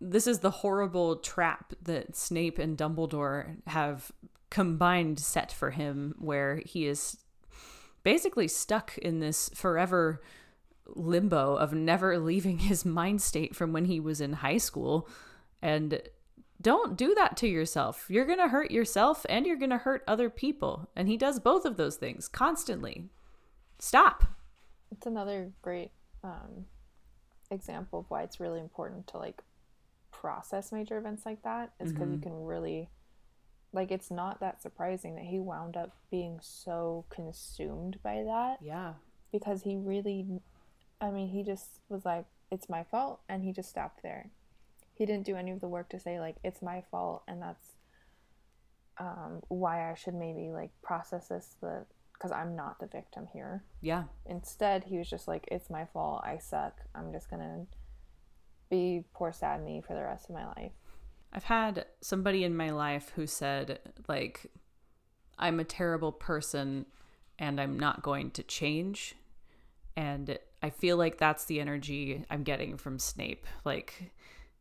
this 0.00 0.26
is 0.26 0.38
the 0.38 0.50
horrible 0.50 1.16
trap 1.16 1.74
that 1.82 2.16
Snape 2.16 2.58
and 2.58 2.78
Dumbledore 2.78 3.56
have 3.66 4.10
combined 4.48 5.18
set 5.18 5.52
for 5.52 5.70
him 5.70 6.14
where 6.18 6.62
he 6.64 6.86
is 6.86 7.18
basically 8.02 8.48
stuck 8.48 8.96
in 8.98 9.20
this 9.20 9.50
forever 9.54 10.20
limbo 10.86 11.56
of 11.56 11.72
never 11.72 12.18
leaving 12.18 12.58
his 12.58 12.84
mind 12.84 13.22
state 13.22 13.54
from 13.54 13.72
when 13.72 13.84
he 13.86 14.00
was 14.00 14.20
in 14.20 14.34
high 14.34 14.58
school 14.58 15.08
and 15.62 16.00
don't 16.60 16.96
do 16.96 17.14
that 17.14 17.36
to 17.38 17.48
yourself. 17.48 18.06
You're 18.08 18.26
going 18.26 18.38
to 18.38 18.48
hurt 18.48 18.70
yourself 18.70 19.24
and 19.28 19.46
you're 19.46 19.56
going 19.56 19.70
to 19.70 19.78
hurt 19.78 20.04
other 20.06 20.28
people. 20.28 20.90
And 20.94 21.08
he 21.08 21.16
does 21.16 21.40
both 21.40 21.64
of 21.64 21.76
those 21.76 21.96
things 21.96 22.28
constantly. 22.28 23.04
Stop. 23.78 24.24
it's 24.92 25.06
another 25.06 25.52
great 25.62 25.90
um, 26.22 26.66
example 27.50 28.00
of 28.00 28.06
why 28.08 28.22
it's 28.22 28.40
really 28.40 28.60
important 28.60 29.06
to 29.06 29.16
like 29.16 29.42
process 30.10 30.70
major 30.70 30.98
events 30.98 31.24
like 31.24 31.42
that 31.44 31.72
is 31.80 31.92
because 31.92 32.10
you 32.10 32.18
can 32.18 32.44
really 32.44 32.90
like 33.72 33.90
it's 33.90 34.10
not 34.10 34.40
that 34.40 34.60
surprising 34.62 35.14
that 35.14 35.24
he 35.24 35.38
wound 35.38 35.76
up 35.76 35.90
being 36.10 36.38
so 36.42 37.04
consumed 37.08 37.98
by 38.02 38.22
that 38.24 38.58
Yeah. 38.60 38.94
because 39.32 39.62
he 39.62 39.76
really 39.76 40.26
i 41.00 41.10
mean 41.10 41.28
he 41.28 41.42
just 41.42 41.80
was 41.88 42.04
like 42.04 42.24
it's 42.50 42.68
my 42.68 42.82
fault 42.84 43.20
and 43.28 43.42
he 43.44 43.52
just 43.52 43.68
stopped 43.70 44.02
there 44.02 44.30
he 44.94 45.06
didn't 45.06 45.24
do 45.26 45.36
any 45.36 45.50
of 45.52 45.60
the 45.60 45.68
work 45.68 45.88
to 45.90 45.98
say 46.00 46.18
like 46.20 46.36
it's 46.42 46.60
my 46.62 46.82
fault 46.90 47.22
and 47.28 47.40
that's 47.40 47.68
um, 48.98 49.40
why 49.48 49.90
i 49.90 49.94
should 49.94 50.14
maybe 50.14 50.50
like 50.50 50.70
process 50.82 51.28
this 51.28 51.56
the 51.60 51.84
because 52.12 52.32
i'm 52.32 52.54
not 52.54 52.78
the 52.80 52.86
victim 52.86 53.26
here 53.32 53.62
Yeah. 53.80 54.04
Instead, 54.26 54.84
he 54.84 54.98
was 54.98 55.08
just 55.08 55.26
like, 55.26 55.48
"It's 55.50 55.70
my 55.70 55.86
fault. 55.86 56.20
I 56.22 56.36
suck. 56.36 56.76
I'm 56.94 57.12
just 57.12 57.30
gonna 57.30 57.64
be 58.68 59.04
poor 59.14 59.32
sad 59.32 59.64
me 59.64 59.80
for 59.80 59.94
the 59.94 60.02
rest 60.02 60.28
of 60.28 60.34
my 60.34 60.46
life." 60.48 60.72
I've 61.32 61.44
had 61.44 61.86
somebody 62.00 62.44
in 62.44 62.56
my 62.56 62.70
life 62.70 63.12
who 63.14 63.26
said, 63.26 63.78
like, 64.08 64.50
I'm 65.38 65.60
a 65.60 65.64
terrible 65.64 66.12
person 66.12 66.86
and 67.38 67.60
I'm 67.60 67.78
not 67.78 68.02
going 68.02 68.30
to 68.32 68.42
change. 68.42 69.14
And 69.96 70.38
I 70.62 70.70
feel 70.70 70.96
like 70.96 71.18
that's 71.18 71.44
the 71.44 71.60
energy 71.60 72.24
I'm 72.30 72.42
getting 72.42 72.76
from 72.76 72.98
Snape. 72.98 73.46
Like, 73.64 74.12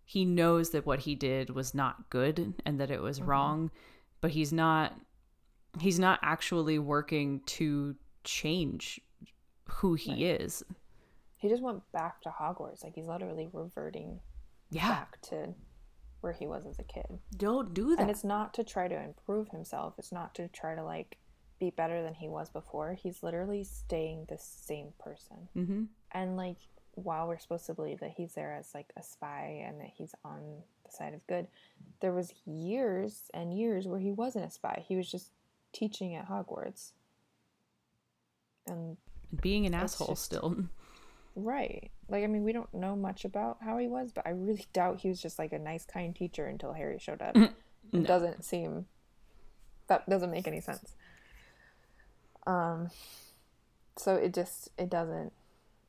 he 0.10 0.26
knows 0.26 0.72
that 0.72 0.88
what 0.88 1.00
he 1.00 1.14
did 1.14 1.52
was 1.52 1.76
not 1.76 2.10
good 2.10 2.56
and 2.66 2.80
that 2.80 2.90
it 2.90 3.00
was 3.00 3.20
mm-hmm. 3.20 3.30
wrong, 3.30 3.72
but 4.22 4.32
he's 4.32 4.52
not 4.52 4.96
he's 5.80 6.00
not 6.00 6.20
actually 6.24 6.80
working 6.80 7.42
to 7.46 7.96
change 8.24 9.00
who 9.66 9.94
he 9.94 10.26
is. 10.26 10.64
He 11.38 11.48
just 11.48 11.62
went 11.62 11.84
back 11.92 12.22
to 12.22 12.30
Hogwarts. 12.30 12.84
Like 12.84 12.96
he's 12.96 13.06
literally 13.06 13.50
reverting 13.54 14.20
Yeah. 14.72 14.90
back 14.90 15.22
to 15.30 15.54
where 16.22 16.34
he 16.34 16.48
was 16.48 16.66
as 16.66 16.80
a 16.80 16.84
kid. 16.84 17.20
Don't 17.36 17.74
do 17.74 17.96
that. 17.96 18.02
And 18.02 18.10
it's 18.10 18.24
not 18.24 18.54
to 18.56 18.64
try 18.64 18.88
to 18.88 19.02
improve 19.02 19.50
himself. 19.50 19.96
It's 19.98 20.12
not 20.12 20.36
to 20.36 20.48
try 20.50 20.76
to 20.76 20.84
like 20.84 21.18
be 21.60 21.70
better 21.70 22.02
than 22.02 22.14
he 22.14 22.28
was 22.28 22.50
before. 22.50 22.94
He's 22.94 23.24
literally 23.24 23.64
staying 23.64 24.26
the 24.30 24.38
same 24.38 24.90
person. 25.00 25.50
mm-hmm. 25.56 25.84
And 26.12 26.38
like 26.38 26.58
while 26.96 27.28
we're 27.28 27.40
supposed 27.40 27.66
to 27.68 27.74
believe 27.74 28.00
that 28.00 28.12
he's 28.12 28.34
there 28.34 28.54
as 28.54 28.74
like 28.74 28.92
a 28.98 29.04
spy 29.04 29.64
and 29.66 29.80
that 29.80 29.92
he's 29.94 30.14
on 30.26 30.42
the 30.86 30.92
side 30.92 31.14
of 31.14 31.26
good, 31.28 31.48
there 32.02 32.14
was 32.14 32.34
years 32.46 33.30
and 33.34 33.58
years 33.58 33.88
where 33.88 34.00
he 34.00 34.12
wasn't 34.12 34.46
a 34.46 34.50
spy. 34.50 34.84
He 34.88 34.96
was 34.96 35.10
just 35.10 35.32
teaching 35.72 36.16
at 36.16 36.28
Hogwarts. 36.28 36.92
And 38.68 38.98
being 39.42 39.66
an 39.66 39.74
asshole 39.74 40.08
just- 40.10 40.24
still. 40.24 40.56
right. 41.40 41.90
Like 42.08 42.24
I 42.24 42.28
mean, 42.28 42.44
we 42.44 42.54
don't 42.54 42.74
know 42.74 42.96
much 42.96 43.26
about 43.26 43.58
how 43.62 43.78
he 43.78 43.88
was, 43.88 44.12
but 44.12 44.26
I 44.28 44.32
really 44.32 44.66
doubt 44.74 45.02
he 45.02 45.10
was 45.10 45.22
just 45.22 45.40
like 45.40 45.54
a 45.54 45.60
nice 45.60 45.86
kind 45.86 46.16
teacher 46.16 46.46
until 46.46 46.74
Harry 46.74 47.00
showed 47.00 47.22
up. 47.22 47.36
It 47.92 48.06
doesn't 48.06 48.44
seem 48.46 48.86
that 49.88 50.08
doesn't 50.08 50.30
make 50.30 50.48
any 50.48 50.62
sense. 50.62 50.94
Um 52.46 52.90
so 53.98 54.16
it 54.16 54.34
just 54.34 54.70
it 54.78 54.90
doesn't 54.90 55.34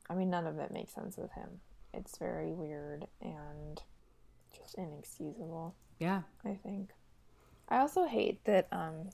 I 0.09 0.15
mean 0.15 0.29
none 0.31 0.47
of 0.47 0.57
it 0.57 0.71
makes 0.71 0.93
sense 0.93 1.15
with 1.17 1.31
him. 1.33 1.59
It's 1.93 2.17
very 2.17 2.51
weird 2.53 3.05
and 3.21 3.81
just 4.57 4.75
inexcusable, 4.75 5.75
Yeah. 5.99 6.21
I 6.43 6.55
think. 6.63 6.89
I 7.69 7.77
also 7.79 8.05
hate 8.05 8.43
that 8.45 8.67
um 8.71 9.09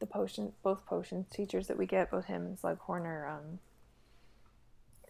the 0.00 0.06
potion 0.06 0.52
both 0.64 0.84
potions 0.86 1.26
teachers 1.30 1.68
that 1.68 1.78
we 1.78 1.86
get, 1.86 2.10
both 2.10 2.24
him 2.24 2.44
and 2.46 2.58
Slughorn 2.60 3.02
are 3.04 3.28
um 3.28 3.60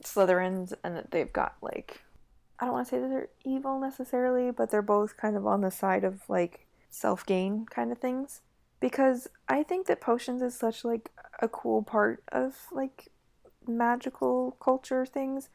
Slytherins 0.04 0.72
and 0.82 0.96
that 0.96 1.10
they've 1.10 1.32
got 1.32 1.56
like 1.60 2.00
I 2.58 2.66
don't 2.66 2.74
want 2.74 2.86
to 2.86 2.90
say 2.94 3.00
that 3.00 3.08
they're 3.08 3.28
evil 3.44 3.80
necessarily, 3.80 4.50
but 4.50 4.70
they're 4.70 4.82
both 4.82 5.16
kind 5.16 5.36
of 5.36 5.46
on 5.46 5.60
the 5.60 5.70
side 5.70 6.04
of 6.04 6.28
like 6.28 6.66
self 6.88 7.26
gain 7.26 7.66
kind 7.66 7.90
of 7.90 7.98
things. 7.98 8.40
Because 8.80 9.28
I 9.48 9.62
think 9.62 9.86
that 9.86 10.00
potions 10.00 10.42
is 10.42 10.56
such 10.56 10.84
like 10.84 11.10
a 11.40 11.48
cool 11.48 11.82
part 11.82 12.22
of 12.30 12.66
like 12.70 13.08
magical 13.66 14.56
culture 14.60 15.04
things. 15.04 15.48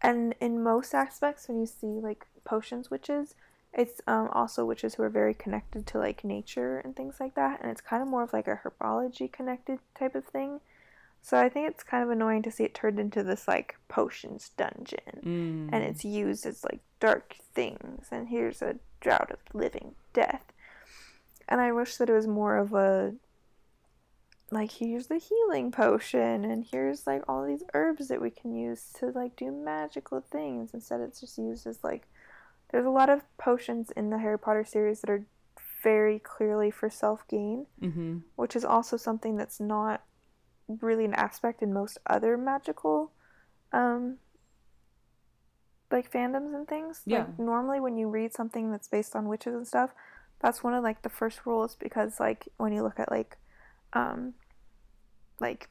And 0.00 0.34
in 0.40 0.62
most 0.62 0.94
aspects 0.94 1.48
when 1.48 1.60
you 1.60 1.66
see 1.66 1.86
like 1.86 2.26
potions 2.44 2.90
witches, 2.90 3.34
it's 3.72 4.00
um, 4.06 4.28
also 4.32 4.64
witches 4.64 4.94
who 4.94 5.02
are 5.02 5.10
very 5.10 5.34
connected 5.34 5.86
to 5.88 5.98
like 5.98 6.24
nature 6.24 6.78
and 6.78 6.96
things 6.96 7.16
like 7.20 7.34
that. 7.34 7.60
And 7.60 7.70
it's 7.70 7.80
kind 7.80 8.02
of 8.02 8.08
more 8.08 8.22
of 8.22 8.32
like 8.32 8.48
a 8.48 8.60
herbology 8.64 9.30
connected 9.30 9.78
type 9.98 10.14
of 10.14 10.24
thing. 10.24 10.60
So 11.22 11.36
I 11.38 11.48
think 11.48 11.68
it's 11.68 11.82
kind 11.82 12.04
of 12.04 12.10
annoying 12.10 12.42
to 12.42 12.50
see 12.50 12.64
it 12.64 12.74
turned 12.74 13.00
into 13.00 13.22
this 13.22 13.48
like 13.48 13.76
potions 13.88 14.50
dungeon. 14.56 15.22
Mm. 15.24 15.68
and 15.72 15.82
it's 15.82 16.04
used 16.04 16.46
as 16.46 16.62
like 16.64 16.80
dark 17.00 17.36
things. 17.54 18.06
And 18.10 18.28
here's 18.28 18.62
a 18.62 18.76
drought 19.00 19.30
of 19.30 19.38
living 19.52 19.94
death. 20.12 20.44
And 21.48 21.60
i 21.60 21.72
wish 21.72 21.96
that 21.96 22.10
it 22.10 22.12
was 22.12 22.26
more 22.26 22.56
of 22.56 22.72
a 22.74 23.14
like 24.52 24.70
here's 24.70 25.08
the 25.08 25.18
healing 25.18 25.72
potion. 25.72 26.44
And 26.44 26.64
here's 26.70 27.06
like 27.06 27.22
all 27.28 27.44
these 27.44 27.64
herbs 27.74 28.08
that 28.08 28.22
we 28.22 28.30
can 28.30 28.54
use 28.54 28.92
to 29.00 29.06
like 29.06 29.34
do 29.36 29.50
magical 29.50 30.20
things. 30.20 30.72
Instead 30.72 31.00
it's 31.00 31.20
just 31.20 31.38
used 31.38 31.66
as 31.66 31.82
like 31.82 32.06
there's 32.70 32.86
a 32.86 32.90
lot 32.90 33.08
of 33.10 33.22
potions 33.38 33.90
in 33.96 34.10
the 34.10 34.18
harry 34.18 34.38
potter 34.38 34.64
series 34.64 35.00
that 35.00 35.10
are 35.10 35.24
very 35.82 36.18
clearly 36.18 36.70
for 36.70 36.90
self-gain 36.90 37.66
hmm 37.80 38.18
which 38.34 38.56
is 38.56 38.64
also 38.64 38.96
something 38.96 39.36
that's 39.36 39.60
not 39.60 40.02
really 40.68 41.04
an 41.04 41.14
aspect 41.14 41.62
in 41.62 41.72
most 41.72 41.98
other 42.06 42.36
magical 42.36 43.12
um 43.72 44.16
like 45.90 46.10
fandoms 46.10 46.54
and 46.54 46.66
things 46.66 47.02
Yeah. 47.06 47.20
like 47.20 47.38
normally 47.38 47.78
when 47.80 47.96
you 47.96 48.08
read 48.08 48.32
something 48.32 48.70
that's 48.70 48.88
based 48.88 49.14
on 49.14 49.28
witches 49.28 49.54
and 49.54 49.66
stuff 49.66 49.90
that's 50.40 50.62
one 50.64 50.74
of 50.74 50.82
like 50.82 51.02
the 51.02 51.08
first 51.08 51.46
rules 51.46 51.76
because 51.76 52.18
like 52.18 52.48
when 52.56 52.72
you 52.72 52.82
look 52.82 52.98
at 52.98 53.10
like 53.10 53.38
um 53.92 54.34
like 55.40 55.68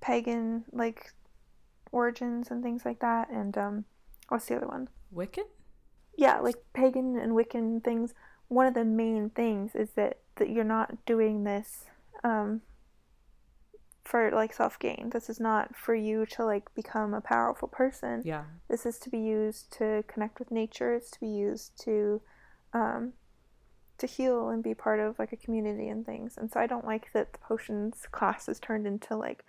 pagan 0.00 0.64
like 0.72 1.12
origins 1.90 2.50
and 2.50 2.62
things 2.62 2.84
like 2.84 3.00
that 3.00 3.28
and 3.30 3.58
um 3.58 3.84
what's 4.28 4.46
the 4.46 4.56
other 4.56 4.68
one 4.68 4.88
Wiccan? 5.14 5.44
yeah, 6.16 6.40
like 6.40 6.56
pagan 6.72 7.16
and 7.16 7.32
Wiccan 7.32 7.82
things, 7.82 8.12
one 8.48 8.66
of 8.66 8.74
the 8.74 8.84
main 8.84 9.30
things 9.30 9.74
is 9.76 9.90
that, 9.90 10.18
that 10.36 10.50
you're 10.50 10.64
not 10.64 11.06
doing 11.06 11.44
this 11.44 11.84
um, 12.24 12.60
for 14.08 14.30
like 14.30 14.54
self 14.54 14.78
gain. 14.78 15.10
This 15.12 15.28
is 15.28 15.38
not 15.38 15.76
for 15.76 15.94
you 15.94 16.24
to 16.26 16.44
like 16.44 16.74
become 16.74 17.12
a 17.12 17.20
powerful 17.20 17.68
person. 17.68 18.22
Yeah. 18.24 18.44
This 18.68 18.86
is 18.86 18.98
to 19.00 19.10
be 19.10 19.18
used 19.18 19.70
to 19.78 20.02
connect 20.08 20.38
with 20.38 20.50
nature. 20.50 20.94
It's 20.94 21.10
to 21.10 21.20
be 21.20 21.28
used 21.28 21.78
to 21.84 22.22
um, 22.72 23.12
to 23.98 24.06
heal 24.06 24.48
and 24.48 24.62
be 24.62 24.74
part 24.74 24.98
of 24.98 25.18
like 25.18 25.32
a 25.32 25.36
community 25.36 25.88
and 25.88 26.06
things. 26.06 26.38
And 26.38 26.50
so 26.50 26.58
I 26.58 26.66
don't 26.66 26.86
like 26.86 27.12
that 27.12 27.34
the 27.34 27.38
potions 27.38 28.06
class 28.10 28.48
is 28.48 28.58
turned 28.58 28.86
into 28.86 29.14
like 29.14 29.44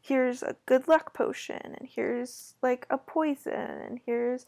here's 0.00 0.44
a 0.44 0.54
good 0.66 0.86
luck 0.86 1.12
potion 1.12 1.60
and 1.64 1.88
here's 1.88 2.54
like 2.62 2.86
a 2.90 2.98
poison 2.98 3.52
and 3.52 4.00
here's 4.06 4.46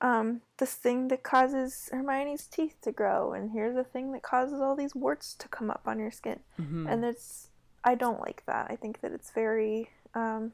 um, 0.00 0.40
this 0.58 0.74
thing 0.74 1.08
that 1.08 1.22
causes 1.22 1.90
Hermione's 1.92 2.46
teeth 2.46 2.76
to 2.82 2.92
grow, 2.92 3.32
and 3.32 3.50
here's 3.52 3.76
a 3.76 3.84
thing 3.84 4.12
that 4.12 4.22
causes 4.22 4.60
all 4.60 4.76
these 4.76 4.94
warts 4.94 5.34
to 5.34 5.48
come 5.48 5.70
up 5.70 5.82
on 5.86 5.98
your 5.98 6.10
skin. 6.10 6.40
hmm 6.56 6.86
And 6.86 7.02
it's, 7.02 7.48
I 7.86 7.94
don't 7.94 8.20
like 8.20 8.42
that. 8.46 8.66
I 8.68 8.76
think 8.76 9.00
that 9.00 9.12
it's 9.12 9.30
very 9.30 9.88
um, 10.14 10.52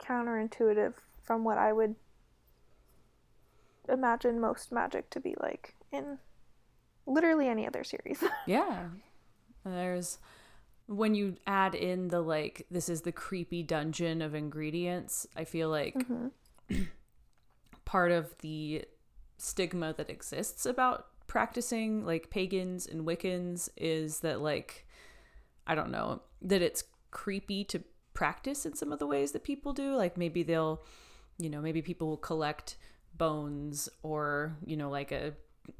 counterintuitive 0.00 0.92
from 1.22 1.42
what 1.42 1.58
I 1.58 1.72
would 1.72 1.96
imagine 3.88 4.38
most 4.38 4.70
magic 4.70 5.08
to 5.10 5.20
be 5.20 5.34
like 5.40 5.74
in 5.92 6.18
literally 7.06 7.48
any 7.48 7.66
other 7.66 7.82
series. 7.84 8.22
Yeah. 8.46 8.88
There's 9.64 10.18
when 10.86 11.14
you 11.14 11.36
add 11.46 11.74
in 11.74 12.08
the 12.08 12.20
like 12.20 12.66
this 12.70 12.88
is 12.88 13.02
the 13.02 13.12
creepy 13.12 13.62
dungeon 13.62 14.22
of 14.22 14.34
ingredients, 14.34 15.26
I 15.36 15.44
feel 15.44 15.68
like 15.70 15.94
Mhm. 15.94 16.30
part 17.84 18.12
of 18.12 18.36
the 18.38 18.84
stigma 19.38 19.94
that 19.96 20.10
exists 20.10 20.66
about 20.66 21.06
practicing 21.26 22.04
like 22.04 22.30
pagans 22.30 22.86
and 22.86 23.06
Wiccans 23.06 23.68
is 23.76 24.20
that 24.20 24.40
like 24.40 24.86
I 25.68 25.74
don't 25.74 25.90
know, 25.90 26.22
that 26.42 26.62
it's 26.62 26.82
creepy 27.10 27.62
to 27.64 27.82
practice 28.14 28.66
in 28.66 28.74
some 28.74 28.90
of 28.90 28.98
the 28.98 29.06
ways 29.06 29.32
that 29.32 29.44
people 29.44 29.72
do. 29.72 29.94
Like 29.94 30.16
maybe 30.16 30.42
they'll, 30.42 30.82
you 31.38 31.50
know, 31.50 31.60
maybe 31.60 31.82
people 31.82 32.08
will 32.08 32.16
collect 32.16 32.76
bones 33.16 33.88
or, 34.02 34.56
you 34.64 34.76
know, 34.76 34.90
like 34.90 35.12
a 35.12 35.34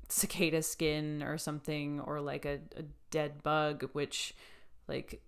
cicada 0.09 0.63
skin 0.63 1.23
or 1.23 1.39
something 1.39 2.01
or 2.01 2.21
like 2.21 2.45
a, 2.45 2.61
a 2.77 2.85
dead 3.11 3.43
bug, 3.43 3.89
which 3.93 4.35
like 4.87 5.23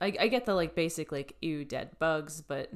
I, 0.00 0.14
I 0.18 0.28
get 0.28 0.44
the 0.44 0.54
like 0.54 0.74
basic 0.74 1.12
like 1.12 1.36
ew 1.40 1.64
dead 1.64 1.98
bugs, 1.98 2.42
but 2.42 2.70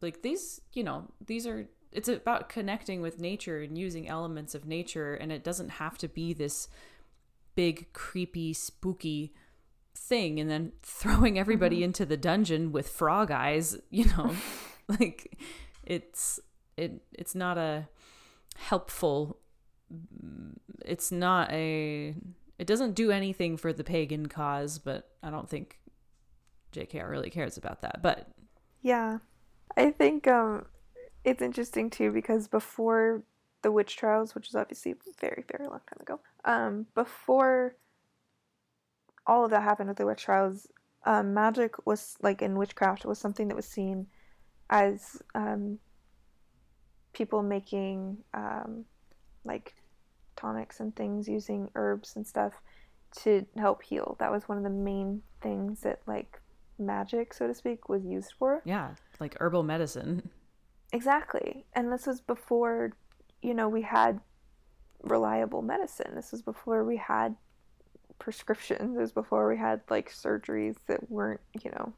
like 0.00 0.22
these, 0.22 0.60
you 0.72 0.82
know, 0.82 1.04
these 1.24 1.46
are 1.46 1.66
it's 1.92 2.08
about 2.08 2.48
connecting 2.48 3.00
with 3.00 3.20
nature 3.20 3.62
and 3.62 3.78
using 3.78 4.08
elements 4.08 4.54
of 4.54 4.66
nature 4.66 5.14
and 5.14 5.30
it 5.30 5.44
doesn't 5.44 5.68
have 5.68 5.96
to 5.98 6.08
be 6.08 6.32
this 6.32 6.68
big 7.54 7.92
creepy 7.92 8.52
spooky 8.52 9.32
thing 9.96 10.40
and 10.40 10.50
then 10.50 10.72
throwing 10.82 11.38
everybody 11.38 11.82
into 11.82 12.04
the 12.04 12.16
dungeon 12.16 12.72
with 12.72 12.88
frog 12.88 13.30
eyes 13.30 13.76
you 13.90 14.04
know 14.16 14.34
like 14.88 15.38
it's 15.84 16.40
it 16.76 17.02
it's 17.12 17.34
not 17.34 17.56
a 17.58 17.88
helpful 18.56 19.38
it's 20.84 21.10
not 21.12 21.50
a 21.52 22.14
it 22.58 22.66
doesn't 22.66 22.94
do 22.94 23.10
anything 23.10 23.56
for 23.56 23.72
the 23.72 23.84
pagan 23.84 24.26
cause 24.26 24.78
but 24.78 25.10
i 25.22 25.30
don't 25.30 25.48
think 25.48 25.78
jkr 26.72 27.08
really 27.08 27.30
cares 27.30 27.56
about 27.56 27.80
that 27.82 28.02
but 28.02 28.28
Yeah. 28.82 29.18
I 29.76 29.90
think 29.90 30.26
um 30.28 30.66
it's 31.24 31.42
interesting 31.42 31.90
too 31.90 32.12
because 32.12 32.46
before 32.48 33.22
the 33.62 33.72
witch 33.72 33.96
trials, 33.96 34.34
which 34.34 34.48
is 34.48 34.54
obviously 34.54 34.94
very, 35.20 35.42
very 35.50 35.66
long 35.66 35.80
time 35.88 35.98
ago, 36.00 36.20
um, 36.44 36.86
before 36.94 37.76
all 39.26 39.44
of 39.44 39.50
that 39.50 39.62
happened 39.62 39.88
with 39.88 39.98
the 39.98 40.06
witch 40.06 40.22
trials, 40.22 40.68
um, 41.06 41.34
magic 41.34 41.86
was 41.86 42.16
like 42.22 42.42
in 42.42 42.56
witchcraft 42.56 43.04
was 43.04 43.18
something 43.18 43.48
that 43.48 43.56
was 43.56 43.66
seen 43.66 44.06
as 44.70 45.22
um, 45.34 45.78
people 47.12 47.42
making 47.42 48.18
um, 48.32 48.84
like 49.44 49.74
tonics 50.36 50.80
and 50.80 50.94
things 50.96 51.28
using 51.28 51.70
herbs 51.74 52.16
and 52.16 52.26
stuff 52.26 52.54
to 53.22 53.46
help 53.56 53.82
heal. 53.82 54.16
That 54.18 54.32
was 54.32 54.48
one 54.48 54.58
of 54.58 54.64
the 54.64 54.70
main 54.70 55.22
things 55.40 55.80
that 55.80 56.00
like 56.06 56.40
magic, 56.78 57.34
so 57.34 57.46
to 57.46 57.54
speak, 57.54 57.88
was 57.88 58.04
used 58.04 58.32
for. 58.38 58.62
yeah 58.64 58.94
like 59.20 59.36
herbal 59.40 59.62
medicine 59.62 60.28
Exactly. 60.94 61.66
And 61.74 61.92
this 61.92 62.06
was 62.06 62.20
before, 62.20 62.92
you 63.42 63.52
know, 63.52 63.68
we 63.68 63.82
had 63.82 64.20
reliable 65.02 65.60
medicine. 65.60 66.12
This 66.14 66.30
was 66.30 66.40
before 66.40 66.84
we 66.84 66.96
had 66.96 67.34
prescriptions. 68.18 68.96
Was 68.96 69.12
before 69.12 69.48
we 69.48 69.56
had 69.56 69.80
like 69.90 70.10
surgeries 70.10 70.76
that 70.86 71.10
weren't, 71.10 71.40
you 71.62 71.70
know, 71.70 71.92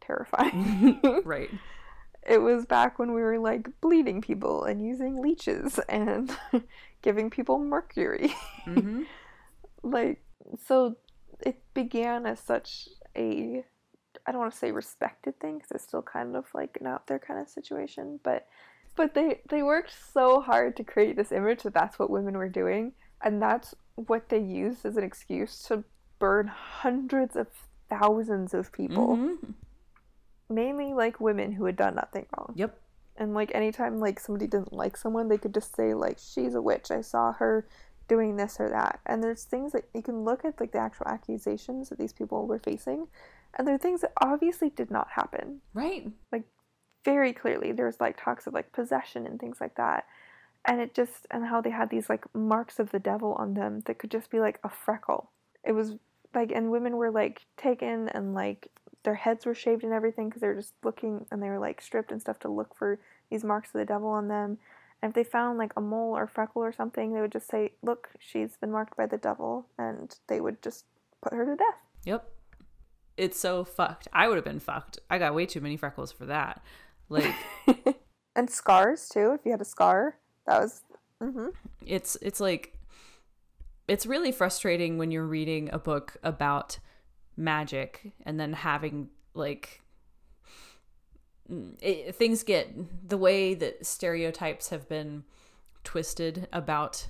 terrifying. 0.00 1.00
right 1.24 1.50
it 2.26 2.38
was 2.38 2.66
back 2.66 2.98
when 2.98 3.12
we 3.12 3.22
were 3.22 3.38
like 3.38 3.68
bleeding 3.80 4.20
people 4.20 4.64
and 4.64 4.84
using 4.84 5.20
leeches 5.20 5.78
and 5.88 6.36
giving 7.02 7.30
people 7.30 7.58
mercury. 7.58 8.34
hmm 8.64 9.02
like 9.82 10.20
so 10.66 10.96
it 11.40 11.62
began 11.74 12.26
as 12.26 12.40
such 12.40 12.88
a 13.16 13.64
I 14.26 14.32
don't 14.32 14.40
want 14.40 14.52
to 14.52 14.58
say 14.58 14.72
respected 14.72 15.38
thing 15.38 15.58
because 15.58 15.70
it's 15.70 15.84
still 15.84 16.02
kind 16.02 16.34
of 16.34 16.46
like 16.54 16.78
an 16.80 16.86
out 16.86 17.06
there 17.06 17.18
kind 17.18 17.40
of 17.40 17.48
situation, 17.48 18.18
but 18.22 18.46
but 18.96 19.14
they 19.14 19.40
they 19.48 19.62
worked 19.62 19.94
so 20.12 20.40
hard 20.40 20.76
to 20.76 20.84
create 20.84 21.16
this 21.16 21.30
image 21.30 21.62
that 21.62 21.74
that's 21.74 21.98
what 21.98 22.10
women 22.10 22.36
were 22.36 22.48
doing, 22.48 22.92
and 23.22 23.40
that's 23.40 23.74
what 23.96 24.28
they 24.28 24.38
used 24.38 24.84
as 24.86 24.96
an 24.96 25.04
excuse 25.04 25.62
to 25.64 25.84
burn 26.18 26.46
hundreds 26.46 27.34
of 27.36 27.48
thousands 27.88 28.54
of 28.54 28.72
people, 28.72 29.16
Mhm. 29.16 29.54
mainly 30.48 30.92
like 30.94 31.20
women 31.20 31.52
who 31.52 31.64
had 31.64 31.76
done 31.76 31.94
nothing 31.94 32.26
wrong. 32.36 32.52
Yep. 32.54 32.78
And 33.16 33.34
like 33.34 33.54
anytime 33.54 33.98
like 33.98 34.20
somebody 34.20 34.46
didn't 34.46 34.72
like 34.72 34.96
someone, 34.96 35.28
they 35.28 35.38
could 35.38 35.54
just 35.54 35.74
say 35.74 35.94
like 35.94 36.18
she's 36.18 36.54
a 36.54 36.62
witch. 36.62 36.90
I 36.90 37.00
saw 37.00 37.32
her 37.32 37.66
doing 38.08 38.36
this 38.36 38.60
or 38.60 38.68
that. 38.68 39.00
And 39.06 39.22
there's 39.22 39.44
things 39.44 39.72
that 39.72 39.88
you 39.94 40.02
can 40.02 40.22
look 40.24 40.44
at 40.44 40.60
like 40.60 40.72
the 40.72 40.78
actual 40.78 41.08
accusations 41.08 41.88
that 41.88 41.98
these 41.98 42.12
people 42.12 42.46
were 42.46 42.58
facing, 42.58 43.08
and 43.54 43.66
there 43.66 43.74
are 43.74 43.78
things 43.78 44.02
that 44.02 44.12
obviously 44.20 44.70
did 44.70 44.90
not 44.90 45.08
happen. 45.10 45.62
Right. 45.74 46.10
Like 46.30 46.44
very 47.04 47.32
clearly, 47.32 47.72
there's 47.72 48.00
like 48.00 48.16
talks 48.22 48.46
of 48.46 48.52
like 48.54 48.72
possession 48.72 49.26
and 49.26 49.40
things 49.40 49.60
like 49.60 49.76
that. 49.76 50.04
And 50.66 50.80
it 50.80 50.94
just 50.94 51.26
and 51.30 51.44
how 51.46 51.60
they 51.60 51.70
had 51.70 51.90
these 51.90 52.08
like 52.08 52.24
marks 52.34 52.78
of 52.78 52.90
the 52.90 52.98
devil 52.98 53.34
on 53.34 53.54
them 53.54 53.80
that 53.86 53.98
could 53.98 54.10
just 54.10 54.30
be 54.30 54.40
like 54.40 54.58
a 54.64 54.68
freckle. 54.68 55.30
It 55.64 55.72
was 55.72 55.94
like 56.34 56.50
and 56.52 56.70
women 56.70 56.96
were 56.96 57.10
like 57.10 57.46
taken 57.56 58.08
and 58.08 58.34
like 58.34 58.68
their 59.04 59.14
heads 59.14 59.46
were 59.46 59.54
shaved 59.54 59.84
and 59.84 59.92
everything 59.92 60.28
because 60.28 60.40
they 60.40 60.48
were 60.48 60.56
just 60.56 60.74
looking 60.82 61.24
and 61.30 61.40
they 61.40 61.48
were 61.48 61.60
like 61.60 61.80
stripped 61.80 62.10
and 62.10 62.20
stuff 62.20 62.40
to 62.40 62.48
look 62.48 62.76
for 62.76 62.98
these 63.30 63.44
marks 63.44 63.68
of 63.68 63.78
the 63.78 63.84
devil 63.84 64.08
on 64.08 64.28
them. 64.28 64.58
And 65.00 65.10
if 65.10 65.14
they 65.14 65.24
found 65.24 65.58
like 65.58 65.72
a 65.76 65.80
mole 65.80 66.16
or 66.16 66.26
freckle 66.26 66.62
or 66.62 66.72
something, 66.72 67.12
they 67.12 67.20
would 67.20 67.32
just 67.32 67.48
say, 67.48 67.72
"Look, 67.82 68.08
she's 68.18 68.56
been 68.56 68.72
marked 68.72 68.96
by 68.96 69.06
the 69.06 69.18
devil," 69.18 69.66
and 69.78 70.16
they 70.26 70.40
would 70.40 70.62
just 70.62 70.86
put 71.22 71.32
her 71.32 71.44
to 71.44 71.54
death. 71.54 71.76
Yep. 72.04 72.32
It's 73.16 73.38
so 73.38 73.64
fucked. 73.64 74.08
I 74.12 74.28
would 74.28 74.36
have 74.36 74.44
been 74.44 74.60
fucked. 74.60 74.98
I 75.08 75.18
got 75.18 75.34
way 75.34 75.46
too 75.46 75.60
many 75.60 75.76
freckles 75.76 76.12
for 76.12 76.26
that. 76.26 76.62
Like 77.08 77.34
and 78.36 78.50
scars 78.50 79.08
too. 79.08 79.32
If 79.32 79.40
you 79.44 79.52
had 79.52 79.60
a 79.60 79.64
scar, 79.66 80.18
that 80.46 80.60
was. 80.60 80.82
hmm 81.20 81.48
it's 81.84 82.16
it's 82.22 82.40
like 82.40 82.78
it's 83.88 84.06
really 84.06 84.32
frustrating 84.32 84.98
when 84.98 85.10
you're 85.10 85.26
reading 85.26 85.70
a 85.72 85.78
book 85.78 86.16
about 86.22 86.78
magic 87.36 88.12
and 88.24 88.40
then 88.40 88.52
having 88.52 89.08
like 89.34 89.82
mm, 91.50 91.76
it, 91.80 92.14
things 92.14 92.42
get 92.42 93.08
the 93.08 93.18
way 93.18 93.54
that 93.54 93.84
stereotypes 93.86 94.70
have 94.70 94.88
been 94.88 95.24
twisted 95.84 96.48
about 96.52 97.06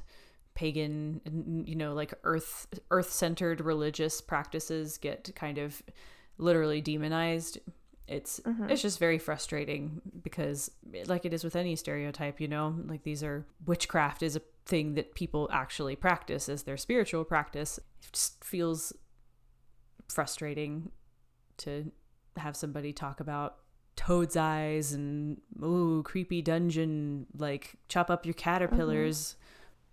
pagan 0.55 1.21
you 1.67 1.75
know 1.75 1.93
like 1.93 2.15
earth 2.25 2.67
earth 2.91 3.13
centered 3.13 3.61
religious 3.61 4.21
practices 4.21 4.97
get 4.99 5.31
kind 5.37 5.59
of 5.59 5.83
literally 6.39 6.81
demonized 6.81 7.59
it's 8.09 8.41
mm-hmm. 8.41 8.69
it's 8.71 8.83
just 8.83 8.99
very 8.99 9.19
frustrating 9.19 10.01
because 10.23 10.71
like 11.07 11.25
it 11.25 11.33
is 11.33 11.43
with 11.43 11.57
any 11.57 11.75
stereotype 11.75 12.41
you 12.41 12.47
know 12.47 12.75
like 12.87 13.03
these 13.03 13.23
are 13.23 13.47
witchcraft 13.67 14.23
is 14.23 14.37
a 14.37 14.43
thing 14.65 14.95
that 14.95 15.15
people 15.15 15.49
actually 15.53 15.97
practice 15.97 16.49
as 16.49 16.63
their 16.63 16.77
spiritual 16.77 17.25
practice 17.25 17.79
it 17.79 18.13
just 18.13 18.43
feels 18.45 18.93
frustrating 20.09 20.91
to 21.57 21.91
have 22.37 22.55
somebody 22.55 22.93
talk 22.93 23.19
about 23.19 23.57
toad's 23.97 24.37
eyes 24.37 24.93
and 24.93 25.41
ooh 25.63 26.03
creepy 26.05 26.43
dungeon 26.43 27.27
like 27.37 27.77
chop 27.89 28.11
up 28.11 28.25
your 28.25 28.35
caterpillars 28.35 29.19
mm-hmm. 29.19 29.43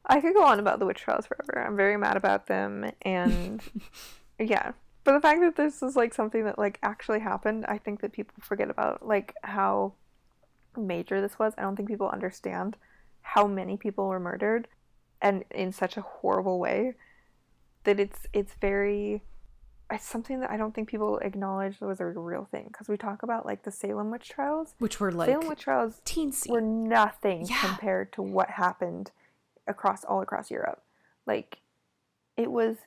I 0.06 0.20
could 0.20 0.34
go 0.34 0.44
on 0.44 0.60
about 0.60 0.80
the 0.80 0.86
witch 0.86 1.00
trials 1.00 1.26
forever. 1.26 1.66
I'm 1.66 1.78
very 1.78 1.98
mad 1.98 2.18
about 2.18 2.48
them, 2.48 2.92
and 3.04 3.62
yeah. 4.40 4.74
But 5.04 5.14
the 5.14 5.22
fact 5.22 5.42
that 5.42 5.56
this 5.56 5.84
is 5.84 5.96
like 5.96 6.14
something 6.14 6.46
that 6.46 6.58
like 6.58 6.80
actually 6.82 7.20
happened, 7.20 7.66
I 7.68 7.78
think 7.78 8.02
that 8.02 8.12
people 8.14 8.36
forget 8.42 8.70
about 8.70 9.06
like 9.06 9.34
how 9.44 9.94
major 10.78 11.22
this 11.22 11.38
was. 11.38 11.54
I 11.58 11.62
don't 11.62 11.76
think 11.76 11.90
people 11.90 12.10
understand 12.10 12.78
how 13.22 13.48
many 13.48 13.78
people 13.78 14.08
were 14.08 14.20
murdered, 14.20 14.68
and 15.22 15.44
in 15.52 15.72
such 15.72 15.98
a 15.98 16.02
horrible 16.02 16.60
way 16.60 16.94
that 17.84 18.00
it's 18.00 18.28
it's 18.34 18.54
very 18.62 19.22
it's 19.92 20.06
something 20.06 20.40
that 20.40 20.50
I 20.50 20.58
don't 20.58 20.74
think 20.74 20.88
people 20.90 21.18
acknowledge 21.20 21.80
was 21.82 22.00
a 22.00 22.06
real 22.06 22.48
thing 22.50 22.66
because 22.72 22.88
we 22.88 22.98
talk 22.98 23.22
about 23.24 23.46
like 23.46 23.64
the 23.64 23.72
Salem 23.72 24.10
witch 24.10 24.30
trials. 24.30 24.74
which 24.80 25.00
were 25.00 25.12
like 25.12 25.30
Salem 25.30 25.48
witch 25.50 25.60
trials 25.60 26.02
teensy 26.06 26.50
were 26.50 26.62
nothing 26.62 27.46
Yeah. 27.46 27.60
compared 27.62 28.14
to 28.14 28.22
what 28.22 28.50
happened 28.52 29.12
across 29.68 30.04
all 30.06 30.22
across 30.22 30.50
Europe. 30.50 30.82
Like 31.28 31.60
it 32.38 32.50
was 32.52 32.78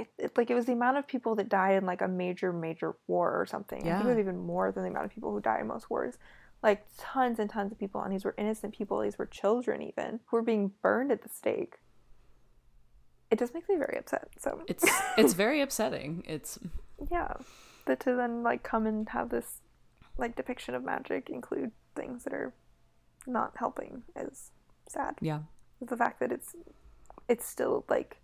it, 0.00 0.08
it 0.18 0.36
like 0.36 0.50
it 0.50 0.54
was 0.54 0.66
the 0.66 0.72
amount 0.72 0.98
of 0.98 1.06
people 1.06 1.34
that 1.36 1.48
died 1.48 1.76
in 1.76 1.86
like 1.86 2.00
a 2.00 2.08
major 2.08 2.52
major 2.52 2.96
war 3.06 3.40
or 3.40 3.46
something. 3.46 3.84
Yeah. 3.84 3.94
I 3.94 3.96
think 3.98 4.06
it 4.06 4.10
was 4.10 4.18
even 4.18 4.38
more 4.38 4.72
than 4.72 4.84
the 4.84 4.90
amount 4.90 5.06
of 5.06 5.12
people 5.12 5.32
who 5.32 5.40
die 5.40 5.60
in 5.60 5.66
most 5.66 5.90
wars. 5.90 6.14
Like 6.62 6.86
tons 6.98 7.38
and 7.38 7.50
tons 7.50 7.72
of 7.72 7.78
people 7.78 8.00
and 8.02 8.12
these 8.12 8.24
were 8.24 8.34
innocent 8.38 8.76
people, 8.76 9.00
these 9.00 9.18
were 9.18 9.26
children 9.26 9.82
even 9.82 10.20
who 10.26 10.36
were 10.36 10.42
being 10.42 10.72
burned 10.82 11.12
at 11.12 11.22
the 11.22 11.28
stake. 11.28 11.76
It 13.30 13.38
just 13.38 13.54
makes 13.54 13.68
me 13.68 13.76
very 13.76 13.98
upset. 13.98 14.28
So 14.38 14.62
it's 14.66 14.84
it's 15.16 15.34
very 15.34 15.60
upsetting 15.60 16.22
it's 16.26 16.58
yeah. 17.10 17.34
That 17.86 18.00
to 18.00 18.14
then 18.16 18.42
like 18.42 18.62
come 18.62 18.86
and 18.86 19.08
have 19.10 19.30
this 19.30 19.60
like 20.18 20.34
depiction 20.34 20.74
of 20.74 20.82
magic 20.82 21.30
include 21.30 21.70
things 21.94 22.24
that 22.24 22.32
are 22.32 22.52
not 23.26 23.52
helping 23.56 24.02
is 24.16 24.50
sad. 24.88 25.16
yeah 25.20 25.40
the 25.80 25.96
fact 25.96 26.20
that 26.20 26.32
it's 26.32 26.54
it's 27.28 27.46
still 27.46 27.84
like 27.88 28.16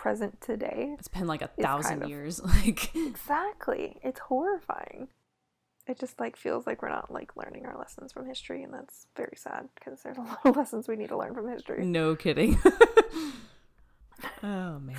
present 0.00 0.40
today. 0.40 0.96
it's 0.98 1.08
been 1.08 1.26
like 1.26 1.42
a 1.42 1.50
thousand 1.60 1.90
kind 1.90 2.02
of- 2.04 2.08
years 2.08 2.42
like 2.64 2.94
Exactly. 2.96 3.98
It's 4.02 4.18
horrifying. 4.18 5.08
It 5.86 5.98
just 5.98 6.18
like 6.18 6.36
feels 6.36 6.66
like 6.66 6.80
we're 6.80 6.88
not 6.88 7.12
like 7.12 7.36
learning 7.36 7.66
our 7.66 7.76
lessons 7.76 8.10
from 8.10 8.26
history 8.26 8.62
and 8.62 8.72
that's 8.72 9.08
very 9.14 9.34
sad 9.36 9.68
because 9.74 10.00
there's 10.02 10.16
a 10.16 10.20
lot 10.30 10.38
of 10.46 10.56
lessons 10.56 10.88
we 10.88 10.96
need 10.96 11.10
to 11.10 11.18
learn 11.18 11.34
from 11.34 11.48
history. 11.50 11.84
No 11.84 12.16
kidding. 12.16 12.58
oh 14.42 14.78
man. 14.78 14.96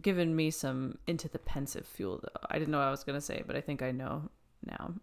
Giving 0.00 0.34
me 0.34 0.50
some 0.50 0.96
into 1.06 1.28
the 1.28 1.38
Pensieve 1.38 1.86
fuel 1.86 2.20
though. 2.22 2.40
I 2.50 2.58
didn't 2.58 2.70
know 2.70 2.78
what 2.78 2.86
I 2.86 2.90
was 2.90 3.04
gonna 3.04 3.20
say, 3.20 3.42
but 3.46 3.56
I 3.56 3.60
think 3.60 3.82
I 3.82 3.90
know 3.90 4.30
now. 4.64 4.94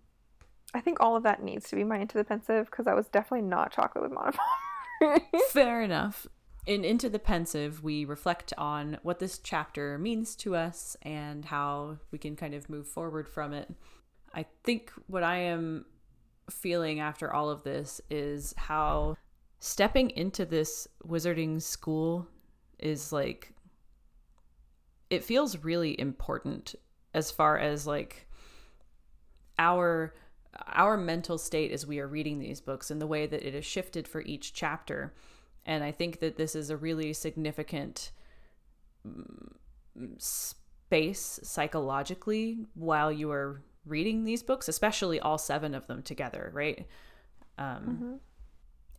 I 0.74 0.82
think 0.82 0.99
all 0.99 1.16
of 1.16 1.22
that 1.24 1.43
needs 1.43 1.70
to 1.70 1.76
be 1.76 1.84
my 1.84 1.99
into 1.99 2.18
the 2.18 2.24
Pensieve 2.24 2.66
because 2.66 2.88
I 2.88 2.95
was 2.95 3.08
definitely 3.08 3.47
not 3.47 3.72
chocolate 3.72 4.03
with 4.03 4.12
monofilament. 4.18 5.22
Fair 5.51 5.84
enough. 5.84 6.26
In 6.66 6.84
Into 6.84 7.09
the 7.09 7.20
Pensieve, 7.20 7.84
we 7.84 8.05
reflect 8.05 8.51
on 8.57 8.97
what 9.03 9.20
this 9.20 9.38
chapter 9.38 9.99
means 9.99 10.36
to 10.38 10.55
us 10.55 10.97
and 11.03 11.45
how 11.45 11.97
we 12.09 12.18
can 12.18 12.36
kind 12.36 12.55
of 12.55 12.70
move 12.70 12.88
forward 12.88 13.30
from 13.30 13.53
it. 13.53 13.72
I 14.34 14.45
think 14.63 14.91
what 15.05 15.22
I 15.22 15.38
am 15.38 15.86
feeling 16.49 16.99
after 16.99 17.32
all 17.32 17.51
of 17.51 17.63
this 17.63 18.01
is 18.09 18.55
how 18.57 19.16
stepping 19.59 20.09
into 20.11 20.43
this 20.43 20.88
wizarding 21.07 21.61
school 21.61 22.28
is 22.80 23.11
like 23.11 23.53
it 25.09 25.24
feels 25.24 25.57
really 25.63 25.99
important 25.99 26.76
as 27.13 27.32
far 27.32 27.57
as 27.57 27.88
like 27.88 28.28
our 29.57 30.13
our 30.68 30.97
mental 30.97 31.38
state 31.38 31.72
as 31.72 31.88
we 31.88 31.99
are 31.99 32.07
reading 32.07 32.39
these 32.39 32.61
books 32.61 32.91
and 32.91 33.01
the 33.01 33.07
way 33.07 33.26
that 33.26 33.47
it 33.47 33.55
is 33.55 33.66
shifted 33.66 34.07
for 34.07 34.22
each 34.22 34.53
chapter 34.53 35.13
and 35.66 35.84
i 35.84 35.91
think 35.91 36.20
that 36.20 36.38
this 36.38 36.55
is 36.55 36.70
a 36.70 36.78
really 36.78 37.13
significant 37.13 38.11
mm, 39.07 39.51
space 40.18 41.39
psychologically 41.43 42.59
while 42.74 43.11
you 43.11 43.32
are 43.32 43.61
reading 43.86 44.24
these 44.24 44.43
books 44.43 44.68
especially 44.68 45.20
all 45.20 45.38
seven 45.38 45.76
of 45.76 45.88
them 45.88 46.01
together 46.01 46.49
right? 46.53 46.88
Um 47.57 48.20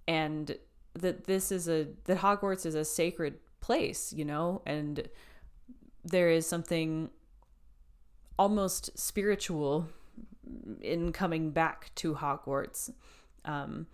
and 0.09 0.57
that 0.95 1.25
this 1.25 1.53
is 1.53 1.69
a 1.69 1.89
that 2.05 2.19
hogwarts 2.19 2.65
is 2.65 2.75
a 2.75 2.85
sacred 2.85 3.35
place 3.61 4.13
you 4.13 4.25
know? 4.25 4.63
And 4.65 5.09
there 6.05 6.31
is 6.31 6.47
something 6.47 7.11
almost 8.39 8.97
spiritual 8.99 9.89
in 10.81 11.13
coming 11.13 11.51
back 11.51 11.91
to 11.97 12.15
Hogwarts. 12.15 12.93
Um, 13.45 13.87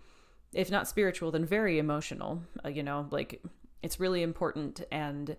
if 0.53 0.69
not 0.71 0.87
spiritual, 0.87 1.31
then 1.31 1.45
very 1.45 1.79
emotional. 1.79 2.41
Uh, 2.63 2.69
you 2.69 2.83
know, 2.83 3.07
like 3.11 3.41
it's 3.81 3.99
really 3.99 4.23
important 4.23 4.83
and 4.91 5.35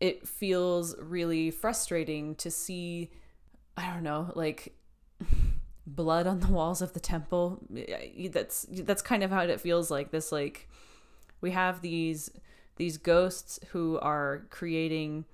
it 0.00 0.26
feels 0.26 0.94
really 1.00 1.50
frustrating 1.50 2.34
to 2.36 2.50
see, 2.50 3.10
I 3.76 3.92
don't 3.92 4.02
know, 4.02 4.32
like 4.34 4.74
blood 5.86 6.26
on 6.26 6.40
the 6.40 6.48
walls 6.48 6.82
of 6.82 6.92
the 6.92 7.00
temple. 7.00 7.60
That's 8.30 8.66
that's 8.70 9.02
kind 9.02 9.22
of 9.22 9.30
how 9.30 9.40
it 9.42 9.60
feels 9.60 9.90
like. 9.90 10.10
This 10.10 10.32
like 10.32 10.68
we 11.40 11.52
have 11.52 11.80
these 11.80 12.30
these 12.76 12.98
ghosts 12.98 13.60
who 13.68 13.98
are 14.00 14.46
creating 14.50 15.24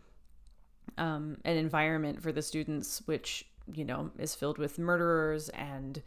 um, 0.99 1.39
an 1.45 1.57
environment 1.57 2.23
for 2.23 2.33
the 2.33 2.43
students 2.43 3.03
which 3.07 3.47
you 3.73 3.85
know 3.85 4.11
is 4.19 4.35
filled 4.35 4.59
with 4.59 4.79
murderers 4.79 5.49
and 5.51 6.03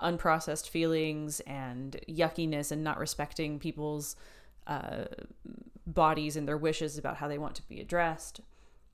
unprocessed 0.00 0.68
feelings 0.68 1.40
and 1.40 2.00
yuckiness 2.08 2.70
and 2.70 2.84
not 2.84 2.98
respecting 2.98 3.58
people's 3.58 4.16
uh, 4.66 5.04
bodies 5.86 6.36
and 6.36 6.46
their 6.46 6.56
wishes 6.56 6.98
about 6.98 7.16
how 7.16 7.28
they 7.28 7.38
want 7.38 7.54
to 7.56 7.68
be 7.68 7.80
addressed. 7.80 8.40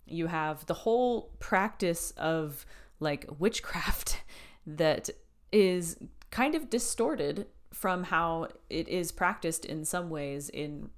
You 0.07 0.28
have 0.28 0.66
the 0.66 0.74
whole 0.74 1.32
practice 1.38 2.12
of 2.12 2.64
like 3.00 3.26
witchcraft 3.38 4.22
that 4.66 5.11
is 5.52 5.98
kind 6.30 6.55
of 6.55 6.70
distorted 6.70 7.46
from 7.72 8.05
how 8.05 8.48
it 8.70 8.88
is 8.88 9.12
practiced 9.12 9.64
in 9.64 9.84
some 9.84 10.09
ways 10.09 10.48
in 10.48 10.90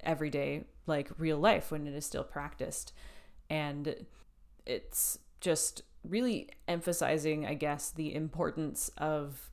everyday 0.00 0.64
like 0.86 1.10
real 1.18 1.38
life 1.38 1.70
when 1.70 1.86
it 1.86 1.94
is 1.94 2.04
still 2.04 2.24
practiced. 2.24 2.92
And 3.48 4.06
it's 4.66 5.18
just 5.40 5.82
really 6.04 6.48
emphasizing 6.66 7.46
i 7.46 7.54
guess 7.54 7.90
the 7.90 8.14
importance 8.14 8.90
of 8.98 9.50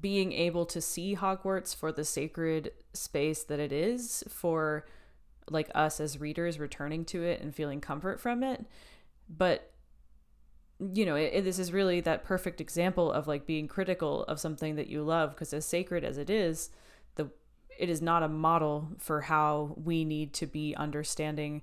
being 0.00 0.32
able 0.32 0.64
to 0.66 0.80
see 0.80 1.16
hogwarts 1.16 1.74
for 1.74 1.92
the 1.92 2.04
sacred 2.04 2.72
space 2.92 3.42
that 3.44 3.58
it 3.58 3.72
is 3.72 4.24
for 4.28 4.86
like 5.50 5.70
us 5.74 6.00
as 6.00 6.20
readers 6.20 6.58
returning 6.58 7.04
to 7.04 7.22
it 7.22 7.40
and 7.40 7.54
feeling 7.54 7.80
comfort 7.80 8.20
from 8.20 8.42
it. 8.42 8.64
But 9.28 9.70
you 10.78 11.04
know 11.06 11.14
it, 11.14 11.30
it, 11.32 11.44
this 11.44 11.58
is 11.58 11.72
really 11.72 12.00
that 12.00 12.24
perfect 12.24 12.60
example 12.60 13.12
of 13.12 13.28
like 13.28 13.46
being 13.46 13.68
critical 13.68 14.24
of 14.24 14.40
something 14.40 14.74
that 14.76 14.88
you 14.88 15.02
love 15.02 15.30
because 15.30 15.52
as 15.52 15.64
sacred 15.64 16.02
as 16.02 16.18
it 16.18 16.28
is 16.28 16.70
the 17.14 17.30
it 17.78 17.88
is 17.88 18.02
not 18.02 18.22
a 18.22 18.28
model 18.28 18.88
for 18.98 19.22
how 19.22 19.74
we 19.76 20.04
need 20.04 20.32
to 20.32 20.46
be 20.46 20.74
understanding 20.76 21.62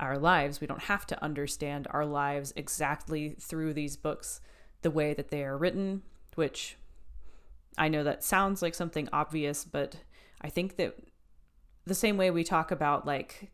our 0.00 0.18
lives. 0.18 0.60
We 0.60 0.66
don't 0.66 0.82
have 0.82 1.06
to 1.06 1.22
understand 1.22 1.86
our 1.90 2.04
lives 2.04 2.52
exactly 2.56 3.36
through 3.38 3.74
these 3.74 3.96
books 3.96 4.40
the 4.82 4.90
way 4.90 5.14
that 5.14 5.30
they 5.30 5.44
are 5.44 5.56
written 5.56 6.02
which 6.34 6.76
i 7.78 7.88
know 7.88 8.04
that 8.04 8.24
sounds 8.24 8.62
like 8.62 8.74
something 8.74 9.08
obvious 9.12 9.64
but 9.64 9.96
i 10.40 10.48
think 10.48 10.76
that 10.76 10.96
the 11.86 11.94
same 11.94 12.16
way 12.16 12.30
we 12.30 12.44
talk 12.44 12.70
about 12.70 13.06
like 13.06 13.50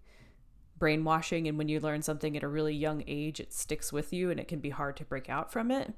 brainwashing 0.81 1.47
and 1.47 1.59
when 1.59 1.68
you 1.68 1.79
learn 1.79 2.03
something 2.03 2.37
at 2.37 2.43
a 2.43 2.49
really 2.49 2.75
young 2.75 3.05
age 3.07 3.39
it 3.39 3.53
sticks 3.53 3.93
with 3.93 4.12
you 4.12 4.31
and 4.31 4.41
it 4.41 4.49
can 4.49 4.59
be 4.59 4.71
hard 4.71 4.97
to 4.97 5.05
break 5.05 5.29
out 5.29 5.53
from 5.53 5.71
it. 5.71 5.93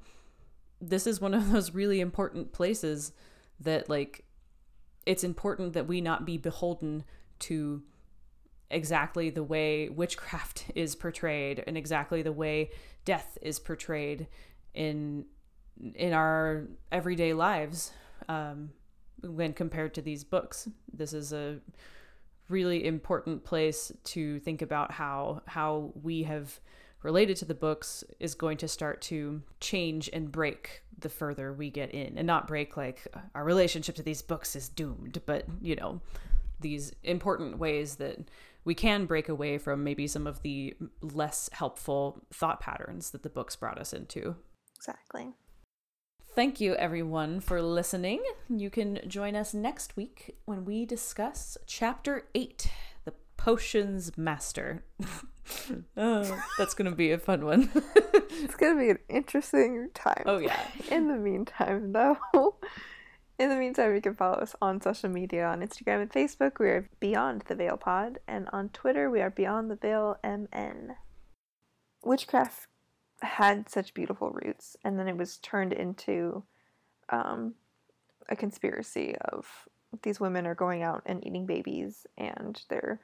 This 0.79 1.07
is 1.07 1.21
one 1.21 1.33
of 1.33 1.51
those 1.51 1.73
really 1.73 2.01
important 2.01 2.51
places 2.51 3.13
that 3.59 3.89
like 3.89 4.25
it's 5.05 5.23
important 5.23 5.73
that 5.73 5.87
we 5.87 6.01
not 6.01 6.25
be 6.25 6.37
beholden 6.37 7.05
to 7.39 7.81
exactly 8.69 9.29
the 9.29 9.43
way 9.43 9.87
witchcraft 9.89 10.65
is 10.75 10.95
portrayed 10.95 11.63
and 11.65 11.77
exactly 11.77 12.21
the 12.21 12.31
way 12.31 12.69
death 13.05 13.37
is 13.41 13.59
portrayed 13.59 14.27
in 14.73 15.25
in 15.95 16.13
our 16.13 16.67
everyday 16.91 17.33
lives 17.33 17.93
um, 18.29 18.69
when 19.21 19.53
compared 19.53 19.93
to 19.93 20.01
these 20.01 20.23
books 20.23 20.67
this 20.93 21.13
is 21.13 21.33
a 21.33 21.59
really 22.49 22.85
important 22.85 23.43
place 23.43 23.91
to 24.03 24.39
think 24.41 24.61
about 24.61 24.91
how 24.91 25.41
how 25.47 25.91
we 26.01 26.23
have 26.23 26.59
related 27.01 27.35
to 27.37 27.45
the 27.45 27.53
books 27.53 28.03
is 28.19 28.33
going 28.35 28.57
to 28.57 28.67
start 28.67 29.01
to 29.01 29.41
change 29.59 30.09
and 30.13 30.31
break 30.31 30.83
the 30.99 31.09
further 31.09 31.51
we 31.51 31.69
get 31.69 31.91
in. 31.91 32.17
And 32.17 32.25
not 32.25 32.47
break 32.47 32.77
like 32.77 33.07
our 33.35 33.43
relationship 33.43 33.95
to 33.95 34.03
these 34.03 34.21
books 34.21 34.55
is 34.55 34.69
doomed 34.69 35.21
but 35.25 35.45
you 35.61 35.75
know 35.75 36.01
these 36.59 36.93
important 37.03 37.57
ways 37.57 37.95
that 37.97 38.19
we 38.65 38.73
can 38.73 39.05
break 39.05 39.27
away 39.27 39.57
from 39.57 39.83
maybe 39.83 40.07
some 40.07 40.25
of 40.25 40.41
the 40.43 40.73
less 41.01 41.49
helpful 41.51 42.23
thought 42.31 42.61
patterns 42.61 43.11
that 43.11 43.21
the 43.21 43.29
books 43.29 43.57
brought 43.57 43.77
us 43.77 43.91
into. 43.91 44.35
Exactly 44.77 45.33
Thank 46.35 46.59
you, 46.59 46.73
everyone, 46.75 47.41
for 47.41 47.61
listening. 47.61 48.23
You 48.49 48.71
can 48.71 49.01
join 49.07 49.35
us 49.35 49.53
next 49.53 49.95
week 49.95 50.35
when 50.45 50.65
we 50.65 50.83
discuss 50.83 51.59
Chapter 51.67 52.23
8 52.33 52.71
The 53.05 53.13
Potions 53.37 54.17
Master. 54.17 54.83
oh, 55.95 56.43
that's 56.57 56.73
going 56.73 56.89
to 56.89 56.95
be 56.97 57.11
a 57.11 57.19
fun 57.19 57.45
one. 57.45 57.69
it's 57.75 58.55
going 58.55 58.75
to 58.75 58.79
be 58.79 58.89
an 58.89 58.97
interesting 59.09 59.89
time. 59.93 60.23
Oh, 60.25 60.39
yeah. 60.39 60.59
In 60.89 61.07
the 61.07 61.17
meantime, 61.17 61.91
though, 61.93 62.17
in 63.37 63.49
the 63.49 63.55
meantime, 63.55 63.93
you 63.93 64.01
can 64.01 64.15
follow 64.15 64.37
us 64.37 64.55
on 64.59 64.81
social 64.81 65.11
media 65.11 65.45
on 65.45 65.61
Instagram 65.61 66.01
and 66.01 66.11
Facebook. 66.11 66.53
We 66.59 66.69
are 66.69 66.89
Beyond 66.99 67.43
the 67.47 67.53
Veil 67.53 67.77
Pod, 67.77 68.17
and 68.27 68.49
on 68.51 68.69
Twitter, 68.69 69.07
we 69.07 69.21
are 69.21 69.29
Beyond 69.29 69.69
the 69.69 69.75
Veil 69.75 70.17
MN. 70.23 70.95
Witchcraft 72.03 72.67
had 73.23 73.69
such 73.69 73.93
beautiful 73.93 74.31
roots, 74.31 74.75
and 74.83 74.99
then 74.99 75.07
it 75.07 75.17
was 75.17 75.37
turned 75.37 75.73
into 75.73 76.43
um, 77.09 77.55
a 78.29 78.35
conspiracy 78.35 79.15
of 79.31 79.47
these 80.01 80.19
women 80.19 80.45
are 80.45 80.55
going 80.55 80.83
out 80.83 81.03
and 81.05 81.25
eating 81.25 81.45
babies, 81.45 82.05
and 82.17 82.61
they're 82.69 82.99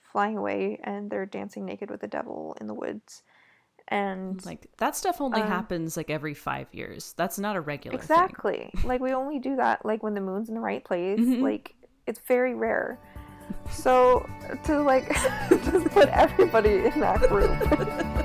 flying 0.00 0.36
away, 0.36 0.78
and 0.84 1.10
they're 1.10 1.26
dancing 1.26 1.64
naked 1.64 1.90
with 1.90 2.00
the 2.00 2.08
devil 2.08 2.56
in 2.60 2.66
the 2.66 2.74
woods. 2.74 3.22
And 3.88 4.44
like 4.46 4.68
that 4.78 4.96
stuff 4.96 5.20
only 5.20 5.40
um, 5.40 5.48
happens 5.48 5.96
like 5.96 6.08
every 6.08 6.34
five 6.34 6.68
years. 6.72 7.14
That's 7.16 7.38
not 7.38 7.56
a 7.56 7.60
regular 7.60 7.98
exactly. 7.98 8.70
Thing. 8.74 8.88
Like 8.88 9.00
we 9.00 9.12
only 9.12 9.38
do 9.38 9.56
that 9.56 9.84
like 9.84 10.02
when 10.02 10.14
the 10.14 10.20
moon's 10.20 10.48
in 10.48 10.54
the 10.54 10.60
right 10.60 10.84
place. 10.84 11.18
Mm-hmm. 11.18 11.42
Like 11.42 11.74
it's 12.06 12.20
very 12.20 12.54
rare. 12.54 12.98
So 13.70 14.28
to 14.64 14.80
like 14.80 15.08
just 15.50 15.86
put 15.88 16.08
everybody 16.08 16.86
in 16.86 17.00
that 17.00 17.20
group 17.28 17.50